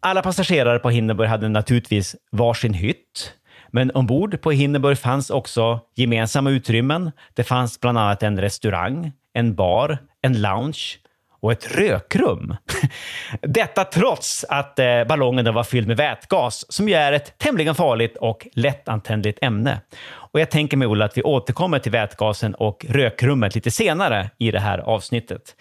Alla 0.00 0.22
passagerare 0.22 0.78
på 0.78 0.90
Hindenburg 0.90 1.28
hade 1.28 1.48
naturligtvis 1.48 2.16
varsin 2.32 2.74
hytt. 2.74 3.32
Men 3.70 3.90
ombord 3.90 4.40
på 4.40 4.50
Hindenburg 4.50 4.98
fanns 4.98 5.30
också 5.30 5.80
gemensamma 5.94 6.50
utrymmen. 6.50 7.10
Det 7.34 7.44
fanns 7.44 7.80
bland 7.80 7.98
annat 7.98 8.22
en 8.22 8.40
restaurang, 8.40 9.12
en 9.32 9.54
bar, 9.54 9.98
en 10.22 10.42
lounge 10.42 10.98
och 11.44 11.52
ett 11.52 11.76
rökrum. 11.76 12.56
Detta 13.40 13.84
trots 13.84 14.44
att 14.48 14.78
eh, 14.78 15.04
ballongen 15.04 15.54
var 15.54 15.64
fylld 15.64 15.86
med 15.88 15.96
vätgas, 15.96 16.72
som 16.72 16.88
ju 16.88 16.94
är 16.94 17.12
ett 17.12 17.38
tämligen 17.38 17.74
farligt 17.74 18.16
och 18.16 18.46
lättantändligt 18.52 19.38
ämne. 19.42 19.80
Och 20.12 20.40
jag 20.40 20.50
tänker 20.50 20.76
mig, 20.76 20.88
Ola, 20.88 21.04
att 21.04 21.18
vi 21.18 21.22
återkommer 21.22 21.78
till 21.78 21.92
vätgasen 21.92 22.54
och 22.54 22.86
rökrummet 22.88 23.54
lite 23.54 23.70
senare 23.70 24.30
i 24.38 24.50
det 24.50 24.60
här 24.60 24.78
avsnittet. 24.78 25.56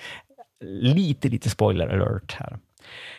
Lite, 0.66 1.28
lite 1.28 1.50
spoiler 1.50 1.88
alert 1.88 2.36
här. 2.40 2.58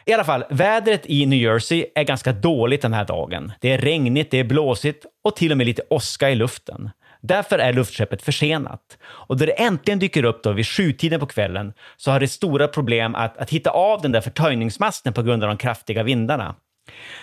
I 0.04 0.12
alla 0.12 0.24
fall, 0.24 0.44
vädret 0.50 1.06
i 1.06 1.26
New 1.26 1.38
Jersey 1.38 1.86
är 1.94 2.02
ganska 2.02 2.32
dåligt 2.32 2.82
den 2.82 2.92
här 2.92 3.04
dagen. 3.04 3.52
Det 3.60 3.72
är 3.72 3.78
regnigt, 3.78 4.30
det 4.30 4.38
är 4.38 4.44
blåsigt 4.44 5.06
och 5.24 5.36
till 5.36 5.50
och 5.50 5.58
med 5.58 5.66
lite 5.66 5.82
åska 5.90 6.30
i 6.30 6.34
luften. 6.34 6.90
Därför 7.26 7.58
är 7.58 7.72
luftskeppet 7.72 8.22
försenat. 8.22 8.98
Och 9.02 9.38
när 9.38 9.46
det 9.46 9.52
äntligen 9.52 9.98
dyker 9.98 10.24
upp 10.24 10.42
då 10.42 10.52
vid 10.52 10.66
sjutiden 10.66 11.20
på 11.20 11.26
kvällen 11.26 11.72
så 11.96 12.10
har 12.10 12.20
det 12.20 12.28
stora 12.28 12.68
problem 12.68 13.14
att, 13.14 13.38
att 13.38 13.50
hitta 13.50 13.70
av 13.70 14.02
den 14.02 14.12
där 14.12 14.20
förtöjningsmasten 14.20 15.12
på 15.12 15.22
grund 15.22 15.44
av 15.44 15.48
de 15.48 15.56
kraftiga 15.56 16.02
vindarna. 16.02 16.54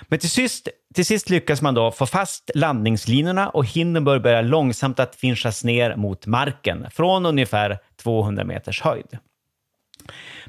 Men 0.01 0.19
till 0.19 0.29
sist, 0.29 0.67
till 0.93 1.05
sist 1.05 1.29
lyckas 1.29 1.61
man 1.61 1.73
då 1.73 1.91
få 1.91 2.05
fast 2.05 2.51
landningslinorna 2.55 3.49
och 3.49 3.65
Hindenburg 3.65 4.21
börjar 4.21 4.43
långsamt 4.43 4.99
att 4.99 5.15
finchas 5.15 5.63
ner 5.63 5.95
mot 5.95 6.25
marken 6.25 6.87
från 6.91 7.25
ungefär 7.25 7.77
200 8.03 8.43
meters 8.43 8.81
höjd. 8.81 9.17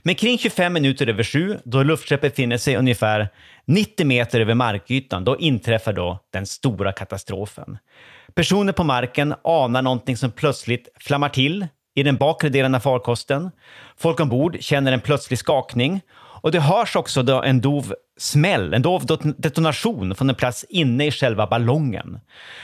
Men 0.02 0.14
kring 0.14 0.38
25 0.38 0.72
minuter 0.72 1.06
över 1.06 1.22
sju, 1.22 1.58
då 1.64 1.82
luftskeppet 1.82 2.32
befinner 2.32 2.56
sig 2.56 2.76
ungefär 2.76 3.28
90 3.64 4.06
meter 4.06 4.40
över 4.40 4.54
markytan, 4.54 5.24
då 5.24 5.38
inträffar 5.38 5.92
då 5.92 6.18
den 6.32 6.46
stora 6.46 6.92
katastrofen. 6.92 7.78
Personer 8.34 8.72
på 8.72 8.84
marken 8.84 9.34
anar 9.44 9.82
någonting 9.82 10.16
som 10.16 10.30
plötsligt 10.30 10.88
flammar 11.00 11.28
till 11.28 11.66
i 11.94 12.02
den 12.02 12.16
bakre 12.16 12.48
delen 12.48 12.74
av 12.74 12.80
farkosten. 12.80 13.50
Folk 13.96 14.20
ombord 14.20 14.56
känner 14.60 14.92
en 14.92 15.00
plötslig 15.00 15.38
skakning 15.38 16.00
och 16.42 16.52
det 16.52 16.60
hörs 16.60 16.96
också 16.96 17.22
då 17.22 17.42
en 17.42 17.60
dov 17.60 17.94
smäll, 18.18 18.74
en 18.74 18.82
dov 18.82 19.06
detonation 19.36 20.14
från 20.14 20.28
en 20.28 20.34
plats 20.34 20.64
inne 20.68 21.06
i 21.06 21.10
själva 21.10 21.46
ballongen. 21.46 22.20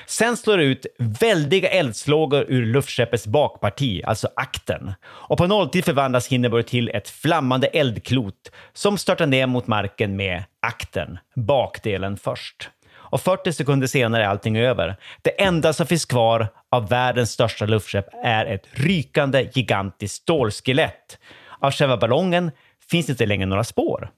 Sen 0.06 0.37
slår 0.37 0.56
det 0.56 0.64
ut 0.64 0.87
väldiga 0.99 1.68
eldslågor 1.68 2.44
ur 2.49 2.66
luftskeppets 2.66 3.26
bakparti, 3.26 4.02
alltså 4.04 4.28
akten. 4.37 4.92
Och 5.04 5.38
på 5.38 5.47
nolltid 5.47 5.85
förvandlas 5.85 6.28
Hindenburg 6.28 6.66
till 6.66 6.88
ett 6.88 7.08
flammande 7.08 7.66
eldklot 7.66 8.52
som 8.73 8.99
störtar 8.99 9.26
ner 9.26 9.47
mot 9.47 9.66
marken 9.66 10.16
med 10.16 10.44
akten, 10.62 11.18
bakdelen 11.35 12.16
först 12.16 12.70
och 13.11 13.20
40 13.20 13.52
sekunder 13.52 13.87
senare 13.87 14.25
är 14.25 14.28
allting 14.28 14.58
över. 14.58 14.97
Det 15.23 15.42
enda 15.42 15.73
som 15.73 15.87
finns 15.87 16.04
kvar 16.04 16.49
av 16.70 16.88
världens 16.88 17.30
största 17.30 17.66
luftskepp 17.66 18.06
är 18.25 18.47
ett 18.47 18.66
rykande 18.73 19.50
gigantiskt 19.52 20.23
stålskelett. 20.23 21.18
Av 21.61 21.73
själva 21.73 21.97
ballongen 21.97 22.50
finns 22.90 23.11
inte 23.11 23.26
längre 23.26 23.47
några 23.47 23.64
spår. 23.64 24.11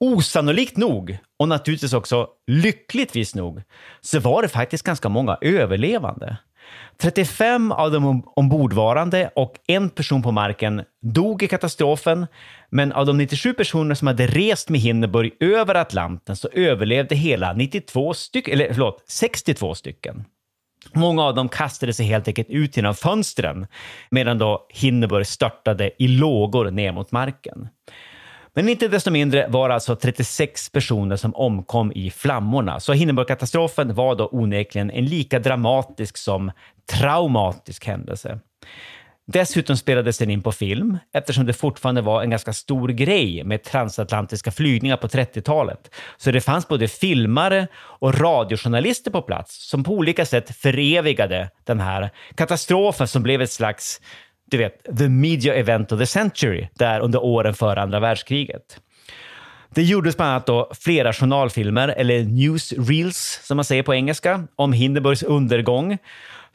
Osannolikt 0.00 0.76
nog, 0.76 1.18
och 1.38 1.48
naturligtvis 1.48 1.92
också 1.92 2.28
lyckligtvis 2.46 3.34
nog, 3.34 3.62
så 4.00 4.20
var 4.20 4.42
det 4.42 4.48
faktiskt 4.48 4.84
ganska 4.84 5.08
många 5.08 5.38
överlevande. 5.40 6.36
35 7.02 7.72
av 7.72 7.92
de 7.92 8.22
ombordvarande 8.36 9.30
och 9.36 9.54
en 9.66 9.90
person 9.90 10.22
på 10.22 10.32
marken 10.32 10.82
dog 11.02 11.42
i 11.42 11.48
katastrofen, 11.48 12.26
men 12.70 12.92
av 12.92 13.06
de 13.06 13.18
97 13.18 13.54
personer 13.54 13.94
som 13.94 14.06
hade 14.06 14.26
rest 14.26 14.68
med 14.68 14.80
Hindenburg 14.80 15.36
över 15.40 15.74
Atlanten 15.74 16.36
så 16.36 16.48
överlevde 16.52 17.14
hela 17.14 17.52
92 17.52 18.14
stycken, 18.14 18.54
eller 18.54 18.72
förlåt, 18.72 19.04
62 19.08 19.74
stycken. 19.74 20.24
Många 20.92 21.22
av 21.22 21.34
dem 21.34 21.48
kastade 21.48 21.92
sig 21.92 22.06
helt 22.06 22.28
enkelt 22.28 22.50
ut 22.50 22.76
genom 22.76 22.94
fönstren 22.94 23.66
medan 24.10 24.38
då 24.38 24.66
Hindenburg 24.68 25.26
störtade 25.26 25.90
i 25.98 26.08
lågor 26.08 26.70
ner 26.70 26.92
mot 26.92 27.12
marken. 27.12 27.68
Men 28.54 28.68
inte 28.68 28.88
desto 28.88 29.10
mindre 29.10 29.46
var 29.48 29.68
det 29.68 29.74
alltså 29.74 29.96
36 29.96 30.72
personer 30.72 31.16
som 31.16 31.34
omkom 31.34 31.92
i 31.92 32.10
flammorna. 32.10 32.80
Så 32.80 32.92
Hindenburgkatastrofen 32.92 33.94
var 33.94 34.14
då 34.14 34.28
onekligen 34.32 34.90
en 34.90 35.04
lika 35.04 35.38
dramatisk 35.38 36.16
som 36.16 36.50
traumatisk 36.92 37.86
händelse. 37.86 38.40
Dessutom 39.26 39.76
spelades 39.76 40.18
den 40.18 40.30
in 40.30 40.42
på 40.42 40.52
film 40.52 40.98
eftersom 41.14 41.46
det 41.46 41.52
fortfarande 41.52 42.00
var 42.00 42.22
en 42.22 42.30
ganska 42.30 42.52
stor 42.52 42.88
grej 42.88 43.44
med 43.44 43.62
transatlantiska 43.62 44.50
flygningar 44.50 44.96
på 44.96 45.08
30-talet. 45.08 45.94
Så 46.16 46.30
det 46.30 46.40
fanns 46.40 46.68
både 46.68 46.88
filmare 46.88 47.66
och 47.76 48.20
radiojournalister 48.20 49.10
på 49.10 49.22
plats 49.22 49.68
som 49.70 49.84
på 49.84 49.92
olika 49.92 50.26
sätt 50.26 50.56
förevigade 50.56 51.50
den 51.64 51.80
här 51.80 52.10
katastrofen 52.34 53.08
som 53.08 53.22
blev 53.22 53.42
ett 53.42 53.52
slags 53.52 54.00
du 54.50 54.56
vet, 54.56 54.98
the 54.98 55.08
media 55.08 55.54
event 55.54 55.92
of 55.92 55.98
the 55.98 56.06
century 56.06 56.68
där 56.74 57.00
under 57.00 57.24
åren 57.24 57.54
före 57.54 57.82
andra 57.82 58.00
världskriget. 58.00 58.80
Det 59.74 59.82
gjordes 59.82 60.16
bland 60.16 60.30
annat 60.30 60.46
då 60.46 60.72
flera 60.80 61.12
journalfilmer, 61.12 61.88
eller 61.88 62.24
newsreels 62.24 63.40
som 63.42 63.56
man 63.56 63.64
säger 63.64 63.82
på 63.82 63.94
engelska, 63.94 64.46
om 64.56 64.72
Hindenburgs 64.72 65.22
undergång 65.22 65.98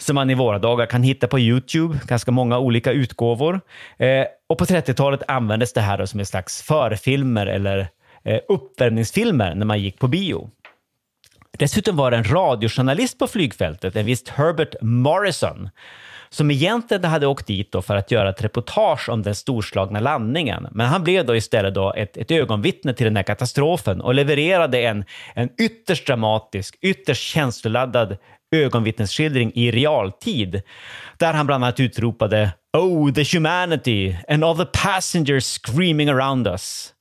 som 0.01 0.15
man 0.15 0.29
i 0.29 0.33
våra 0.33 0.59
dagar 0.59 0.85
kan 0.85 1.03
hitta 1.03 1.27
på 1.27 1.39
Youtube, 1.39 1.99
ganska 2.05 2.31
många 2.31 2.59
olika 2.59 2.91
utgåvor. 2.91 3.61
Eh, 3.97 4.25
och 4.49 4.57
på 4.57 4.65
30-talet 4.65 5.23
användes 5.27 5.73
det 5.73 5.81
här 5.81 6.05
som 6.05 6.19
en 6.19 6.25
slags 6.25 6.61
förfilmer 6.61 7.45
eller 7.45 7.87
eh, 8.23 8.39
uppvärmningsfilmer 8.47 9.55
när 9.55 9.65
man 9.65 9.79
gick 9.79 9.99
på 9.99 10.07
bio. 10.07 10.49
Dessutom 11.57 11.95
var 11.95 12.11
det 12.11 12.17
en 12.17 12.31
radiojournalist 12.31 13.19
på 13.19 13.27
flygfältet, 13.27 13.95
en 13.95 14.05
viss 14.05 14.29
Herbert 14.29 14.75
Morrison, 14.81 15.69
som 16.29 16.51
egentligen 16.51 17.03
hade 17.03 17.27
åkt 17.27 17.47
dit 17.47 17.71
då 17.71 17.81
för 17.81 17.95
att 17.95 18.11
göra 18.11 18.29
ett 18.29 18.43
reportage 18.43 19.09
om 19.09 19.23
den 19.23 19.35
storslagna 19.35 19.99
landningen. 19.99 20.67
Men 20.71 20.87
han 20.87 21.03
blev 21.03 21.25
då 21.25 21.35
istället 21.35 21.73
då 21.73 21.93
ett, 21.93 22.17
ett 22.17 22.31
ögonvittne 22.31 22.93
till 22.93 23.05
den 23.05 23.15
här 23.15 23.23
katastrofen 23.23 24.01
och 24.01 24.13
levererade 24.13 24.81
en, 24.81 25.05
en 25.33 25.49
ytterst 25.57 26.07
dramatisk, 26.07 26.77
ytterst 26.81 27.23
känsloladdad 27.23 28.17
ögonvittnesskildring 28.51 29.51
i 29.55 29.71
realtid, 29.71 30.61
där 31.17 31.33
han 31.33 31.45
bland 31.45 31.63
annat 31.63 31.79
utropade 31.79 32.51
“Oh, 32.77 33.13
the 33.13 33.37
humanity 33.37 34.15
and 34.27 34.43
all 34.43 34.57
the 34.57 34.65
passengers 34.65 35.45
screaming 35.45 36.09
around 36.09 36.47
us”. 36.47 36.93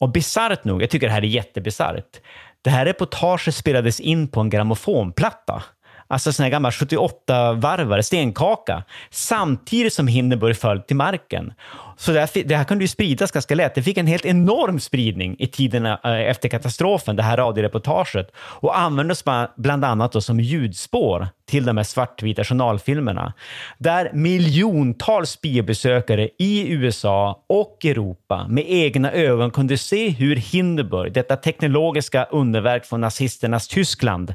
Och 0.00 0.12
bisarrt 0.12 0.64
nog, 0.64 0.82
jag 0.82 0.90
tycker 0.90 1.06
det 1.06 1.12
här 1.12 1.22
är 1.22 1.26
jättebisarrt, 1.26 2.20
det 2.62 2.70
här 2.70 2.84
reportaget 2.84 3.54
spelades 3.54 4.00
in 4.00 4.28
på 4.28 4.40
en 4.40 4.50
grammofonplatta 4.50 5.62
alltså 6.08 6.32
sån 6.32 6.44
här 6.44 6.50
gammal 6.50 6.70
78-varvare, 6.70 8.02
stenkaka, 8.02 8.82
samtidigt 9.10 9.92
som 9.92 10.06
Hindenburg 10.06 10.56
föll 10.56 10.82
till 10.82 10.96
marken. 10.96 11.52
Så 11.96 12.12
det 12.12 12.20
här, 12.20 12.48
det 12.48 12.56
här 12.56 12.64
kunde 12.64 12.84
ju 12.84 12.88
spridas 12.88 13.30
ganska 13.30 13.54
lätt. 13.54 13.74
Det 13.74 13.82
fick 13.82 13.98
en 13.98 14.06
helt 14.06 14.26
enorm 14.26 14.80
spridning 14.80 15.36
i 15.38 15.46
tiderna 15.46 16.00
eh, 16.04 16.30
efter 16.30 16.48
katastrofen, 16.48 17.16
det 17.16 17.22
här 17.22 17.36
radioreportaget, 17.36 18.30
och 18.36 18.78
användes 18.78 19.24
bland 19.56 19.84
annat 19.84 20.12
då 20.12 20.20
som 20.20 20.40
ljudspår 20.40 21.28
till 21.46 21.66
de 21.66 21.76
här 21.76 21.84
svartvita 21.84 22.44
journalfilmerna, 22.44 23.32
där 23.78 24.10
miljontals 24.12 25.40
biobesökare 25.40 26.28
i 26.38 26.72
USA 26.72 27.44
och 27.46 27.84
Europa 27.84 28.46
med 28.48 28.64
egna 28.66 29.12
ögon 29.12 29.50
kunde 29.50 29.78
se 29.78 30.08
hur 30.08 30.36
Hindenburg, 30.36 31.12
detta 31.12 31.36
teknologiska 31.36 32.24
underverk 32.24 32.84
från 32.84 33.00
nazisternas 33.00 33.68
Tyskland, 33.68 34.34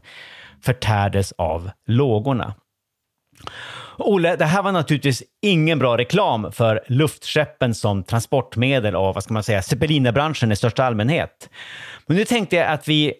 förtärdes 0.63 1.32
av 1.32 1.72
lågorna. 1.88 2.53
Olle, 3.98 4.36
det 4.36 4.46
här 4.46 4.63
var 4.63 4.72
naturligtvis 4.72 5.24
ingen 5.41 5.79
bra 5.79 5.98
reklam 5.98 6.51
för 6.51 6.84
luftskeppen 6.88 7.75
som 7.75 8.03
transportmedel 8.03 8.96
och 8.96 9.13
vad 9.13 9.24
ska 9.24 9.34
man 9.34 9.43
säga, 9.43 9.62
zeppelinerbranschen 9.62 10.51
i 10.51 10.55
största 10.55 10.84
allmänhet. 10.84 11.50
Men 12.08 12.17
nu 12.17 12.25
tänkte 12.25 12.55
jag 12.55 12.67
att 12.67 12.88
vi 12.88 13.13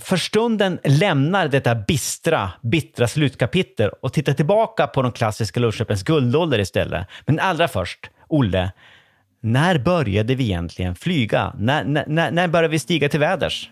för 0.00 0.16
stunden 0.16 0.78
lämnar 0.84 1.48
detta 1.48 1.74
bistra, 1.74 2.50
bittra 2.62 3.08
slutkapitel 3.08 3.90
och 4.02 4.12
tittar 4.12 4.32
tillbaka 4.32 4.86
på 4.86 5.02
de 5.02 5.12
klassiska 5.12 5.60
luftskeppens 5.60 6.02
guldålder 6.02 6.58
istället. 6.58 7.06
Men 7.26 7.38
allra 7.38 7.68
först, 7.68 8.10
Olle, 8.28 8.72
när 9.40 9.78
började 9.78 10.34
vi 10.34 10.44
egentligen 10.44 10.94
flyga? 10.94 11.54
När, 11.58 11.84
när, 11.84 12.30
när 12.30 12.48
började 12.48 12.68
vi 12.68 12.78
stiga 12.78 13.08
till 13.08 13.20
väders? 13.20 13.70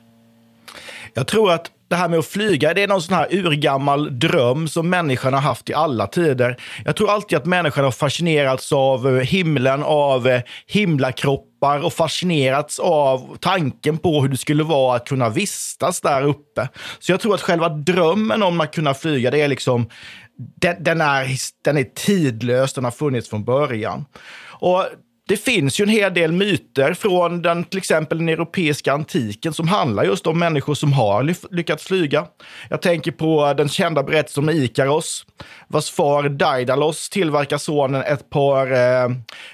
Jag 1.14 1.26
tror 1.26 1.52
att 1.52 1.70
det 1.88 1.96
här 1.96 2.08
med 2.08 2.18
att 2.18 2.26
flyga, 2.26 2.74
det 2.74 2.82
är 2.82 2.88
någon 2.88 3.02
sån 3.02 3.16
här 3.16 3.34
urgammal 3.34 4.18
dröm 4.18 4.68
som 4.68 4.90
människan 4.90 5.34
har 5.34 5.40
haft 5.40 5.70
i 5.70 5.74
alla 5.74 6.06
tider. 6.06 6.56
Jag 6.84 6.96
tror 6.96 7.10
alltid 7.10 7.38
att 7.38 7.46
människan 7.46 7.84
har 7.84 7.90
fascinerats 7.90 8.72
av 8.72 9.18
eh, 9.18 9.22
himlen, 9.22 9.82
av 9.82 10.28
eh, 10.28 10.42
himlakroppar 10.66 11.84
och 11.84 11.92
fascinerats 11.92 12.78
av 12.78 13.36
tanken 13.40 13.98
på 13.98 14.22
hur 14.22 14.28
det 14.28 14.36
skulle 14.36 14.62
vara 14.62 14.96
att 14.96 15.08
kunna 15.08 15.28
vistas 15.28 16.00
där 16.00 16.22
uppe. 16.22 16.68
Så 16.98 17.12
jag 17.12 17.20
tror 17.20 17.34
att 17.34 17.42
själva 17.42 17.68
drömmen 17.68 18.42
om 18.42 18.60
att 18.60 18.74
kunna 18.74 18.94
flyga, 18.94 19.30
det 19.30 19.40
är 19.40 19.48
liksom, 19.48 19.88
den, 20.60 20.84
den 20.84 21.00
är, 21.00 21.28
den 21.64 21.78
är 21.78 21.84
tidlös, 21.84 22.72
den 22.72 22.84
har 22.84 22.90
funnits 22.90 23.30
från 23.30 23.44
början. 23.44 24.04
Och 24.58 24.84
det 25.28 25.36
finns 25.36 25.80
ju 25.80 25.82
en 25.82 25.88
hel 25.88 26.14
del 26.14 26.32
myter 26.32 26.94
från 26.94 27.42
den, 27.42 27.64
till 27.64 27.78
exempel 27.78 28.18
den 28.18 28.28
europeiska 28.28 28.92
antiken 28.92 29.52
som 29.52 29.68
handlar 29.68 30.04
just 30.04 30.26
om 30.26 30.38
människor 30.38 30.74
som 30.74 30.92
har 30.92 31.54
lyckats 31.54 31.84
flyga. 31.84 32.26
Jag 32.70 32.82
tänker 32.82 33.12
på 33.12 33.54
den 33.56 33.68
kända 33.68 34.02
berättelsen 34.02 34.44
om 34.44 34.50
Ikaros, 34.50 35.26
vars 35.68 35.90
far 35.90 36.28
Daidalos 36.28 37.10
tillverkar 37.10 37.58
sonen 37.58 38.02
ett 38.02 38.30
par 38.30 38.72
eh, 38.72 39.08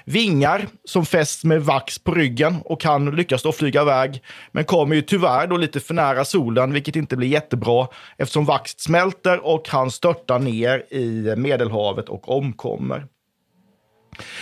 vingar 0.05 0.67
som 0.85 1.05
fästs 1.05 1.43
med 1.43 1.61
vax 1.61 1.99
på 1.99 2.11
ryggen 2.11 2.55
och 2.65 2.83
han 2.83 3.15
lyckas 3.15 3.43
då 3.43 3.51
flyga 3.51 3.81
iväg. 3.81 4.23
Men 4.51 4.65
kommer 4.65 4.95
ju 4.95 5.01
tyvärr 5.01 5.47
då 5.47 5.57
lite 5.57 5.79
för 5.79 5.93
nära 5.93 6.25
solen, 6.25 6.73
vilket 6.73 6.95
inte 6.95 7.15
blir 7.17 7.27
jättebra 7.27 7.87
eftersom 8.17 8.45
vaxet 8.45 8.79
smälter 8.79 9.45
och 9.45 9.69
han 9.69 9.91
störtar 9.91 10.39
ner 10.39 10.93
i 10.93 11.35
Medelhavet 11.35 12.09
och 12.09 12.29
omkommer. 12.37 13.05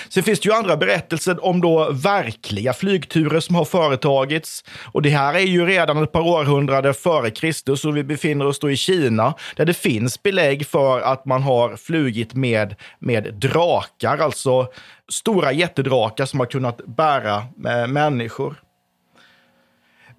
Sen 0.10 0.24
finns 0.24 0.40
det 0.40 0.50
ju 0.50 0.56
andra 0.56 0.78
berättelser 0.78 1.46
om 1.46 1.62
då 1.62 1.92
verkliga 1.92 2.74
flygturer 2.74 3.40
som 3.40 3.56
har 3.56 3.66
företagits. 3.66 4.64
Och 4.92 5.02
det 5.02 5.10
här 5.10 5.34
är 5.34 5.40
ju 5.40 5.66
redan 5.66 6.04
ett 6.04 6.12
par 6.12 6.22
århundraden 6.22 6.94
före 6.94 7.32
Kristus 7.32 7.86
och 7.86 7.98
vi 7.98 8.04
befinner 8.04 8.46
oss 8.46 8.60
då 8.60 8.72
i 8.72 8.78
Kina 8.78 9.34
där 9.56 9.66
det 9.66 9.74
finns 9.74 10.24
belägg 10.24 10.68
för 10.68 11.02
att 11.02 11.26
man 11.26 11.44
har 11.44 11.76
flugit 11.76 12.34
med, 12.34 12.76
med 13.00 13.34
drakar, 13.34 14.18
alltså 14.18 14.68
stora 15.12 15.52
jättedrakar 15.52 16.26
som 16.26 16.40
har 16.40 16.48
kunnat 16.48 16.78
bära 16.86 17.36
eh, 17.66 17.88
människor. 17.88 18.56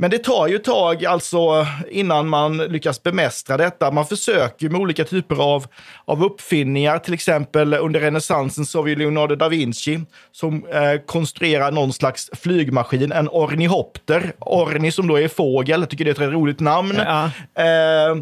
Men 0.03 0.11
det 0.11 0.19
tar 0.19 0.47
ju 0.49 0.59
tag 0.59 1.05
alltså 1.05 1.67
innan 1.91 2.29
man 2.29 2.57
lyckas 2.57 3.03
bemästra 3.03 3.57
detta. 3.57 3.91
Man 3.91 4.07
försöker 4.07 4.69
med 4.69 4.81
olika 4.81 5.05
typer 5.05 5.43
av, 5.43 5.67
av 6.05 6.25
uppfinningar. 6.25 6.99
Till 6.99 7.15
exempel 7.15 7.75
under 7.75 8.01
renässansen 8.01 8.67
så 8.67 8.79
har 8.79 8.83
vi 8.83 8.97
Leonardo 8.97 9.35
da 9.37 9.49
Vinci 9.49 10.01
som 10.33 10.67
eh, 10.67 11.01
konstruerar 11.07 11.71
någon 11.71 11.93
slags 11.93 12.31
flygmaskin, 12.33 13.13
en 13.13 13.29
ornihopter. 13.29 14.33
Orni 14.39 14.93
som 14.93 15.09
då 15.09 15.19
är 15.19 15.29
fågel, 15.29 15.81
jag 15.81 15.91
tycker 15.91 16.05
det 16.05 16.19
är 16.19 16.27
ett 16.27 16.33
roligt 16.33 16.61
namn. 16.61 16.95
Ja. 16.97 17.25
Eh, 17.63 18.17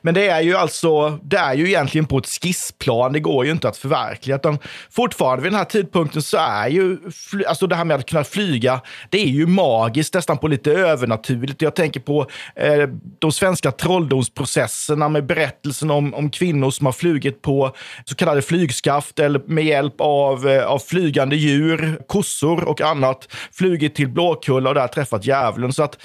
men 0.00 0.14
det 0.14 0.28
är 0.28 0.40
ju 0.40 0.56
alltså, 0.56 1.18
det 1.22 1.36
är 1.36 1.54
ju 1.54 1.66
egentligen 1.66 2.06
på 2.06 2.18
ett 2.18 2.26
skissplan. 2.26 3.12
Det 3.12 3.20
går 3.20 3.44
ju 3.44 3.50
inte 3.50 3.68
att 3.68 3.76
förverkliga. 3.76 4.36
Utan 4.36 4.58
fortfarande 4.90 5.42
vid 5.42 5.52
den 5.52 5.58
här 5.58 5.64
tidpunkten 5.64 6.22
så 6.22 6.36
är 6.36 6.68
ju, 6.68 6.98
alltså 7.46 7.66
det 7.66 7.76
här 7.76 7.84
med 7.84 7.96
att 7.96 8.06
kunna 8.06 8.24
flyga, 8.24 8.80
det 9.10 9.18
är 9.18 9.26
ju 9.28 9.46
magiskt, 9.46 10.14
nästan 10.14 10.38
på 10.38 10.48
lite 10.48 10.72
övernaturligt. 10.72 11.62
Jag 11.62 11.74
tänker 11.74 12.00
på 12.00 12.26
eh, 12.54 12.88
de 13.18 13.32
svenska 13.32 13.72
trolldomsprocesserna 13.72 15.08
med 15.08 15.26
berättelsen 15.26 15.90
om, 15.90 16.14
om 16.14 16.30
kvinnor 16.30 16.70
som 16.70 16.86
har 16.86 16.92
flugit 16.92 17.42
på 17.42 17.72
så 18.04 18.14
kallade 18.14 18.42
flygskaft 18.42 19.18
eller 19.18 19.40
med 19.46 19.64
hjälp 19.64 19.94
av, 19.98 20.48
eh, 20.48 20.66
av 20.66 20.78
flygande 20.78 21.36
djur, 21.36 21.98
kossor 22.06 22.64
och 22.64 22.80
annat, 22.80 23.28
flugit 23.52 23.94
till 23.94 24.08
Blåkulla 24.08 24.68
och 24.68 24.74
där 24.74 24.88
träffat 24.88 25.26
djävulen. 25.26 25.72
Så 25.72 25.82
att 25.82 25.98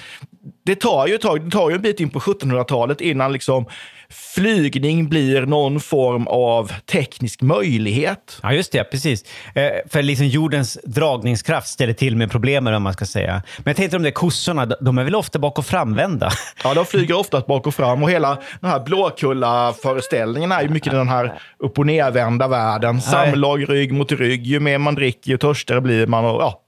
det 0.64 0.74
tar 0.74 1.06
ju 1.06 1.14
ett 1.14 1.20
tag, 1.20 1.44
det 1.44 1.50
tar 1.50 1.70
ju 1.70 1.76
en 1.76 1.82
bit 1.82 2.00
in 2.00 2.10
på 2.10 2.20
1700-talet 2.20 3.00
innan 3.00 3.32
liksom 3.32 3.66
flygning 4.12 5.08
blir 5.08 5.46
någon 5.46 5.80
form 5.80 6.26
av 6.26 6.72
teknisk 6.86 7.42
möjlighet. 7.42 8.38
Ja, 8.42 8.52
just 8.52 8.72
det. 8.72 8.84
Precis. 8.84 9.24
Eh, 9.54 9.70
för 9.90 10.02
liksom 10.02 10.26
jordens 10.26 10.78
dragningskraft 10.84 11.68
ställer 11.68 11.92
till 11.92 12.16
med 12.16 12.30
problemen, 12.30 12.74
om 12.74 12.82
man 12.82 12.92
ska 12.92 13.04
säga. 13.04 13.42
Men 13.58 13.64
jag 13.64 13.76
tänkte 13.76 13.96
de 13.96 14.02
där 14.02 14.10
kossorna, 14.10 14.66
de 14.66 14.98
är 14.98 15.04
väl 15.04 15.14
ofta 15.14 15.38
bak 15.38 15.58
och 15.58 15.66
framvända? 15.66 16.30
Ja, 16.64 16.74
de 16.74 16.86
flyger 16.86 17.18
ofta 17.18 17.40
bak 17.40 17.66
och 17.66 17.74
fram 17.74 18.02
och 18.02 18.10
hela 18.10 18.38
den 18.60 18.70
här 18.70 18.80
Blåkulla-föreställningen 18.80 20.52
är 20.52 20.62
ju 20.62 20.68
mycket 20.68 20.92
den 20.92 21.08
här 21.08 21.40
upp 21.58 21.78
och 21.78 21.86
nervända 21.86 22.48
världen. 22.48 23.00
Samlag 23.00 23.70
rygg 23.70 23.92
mot 23.92 24.12
rygg. 24.12 24.46
Ju 24.46 24.60
mer 24.60 24.78
man 24.78 24.94
dricker, 24.94 25.30
ju 25.30 25.38
törstigare 25.38 25.80
blir 25.80 26.06
man. 26.06 26.24
Och, 26.24 26.42
ja, 26.42 26.61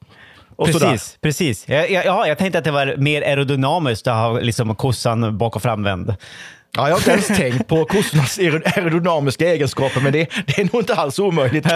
och 0.56 0.66
precis, 0.66 0.80
sådär. 0.80 0.98
precis. 1.20 1.68
Jag, 1.68 1.90
jag, 1.90 2.28
jag 2.28 2.38
tänkte 2.38 2.58
att 2.58 2.64
det 2.64 2.70
var 2.70 2.96
mer 2.96 3.22
aerodynamiskt 3.22 4.06
att 4.06 4.14
ha 4.14 4.38
liksom 4.40 4.74
kossan 4.76 5.38
bak 5.38 5.56
och 5.56 5.62
framvänd. 5.62 6.16
Ja, 6.76 6.88
jag 6.88 6.94
har 6.94 6.98
inte 6.98 7.10
ens 7.10 7.26
tänkt 7.26 7.68
på 7.68 7.84
kossornas 7.84 8.38
aerodynamiska 8.38 9.52
egenskaper, 9.52 10.00
men 10.00 10.12
det, 10.12 10.28
det 10.46 10.58
är 10.58 10.64
nog 10.72 10.82
inte 10.82 10.94
alls 10.94 11.18
omöjligt 11.18 11.66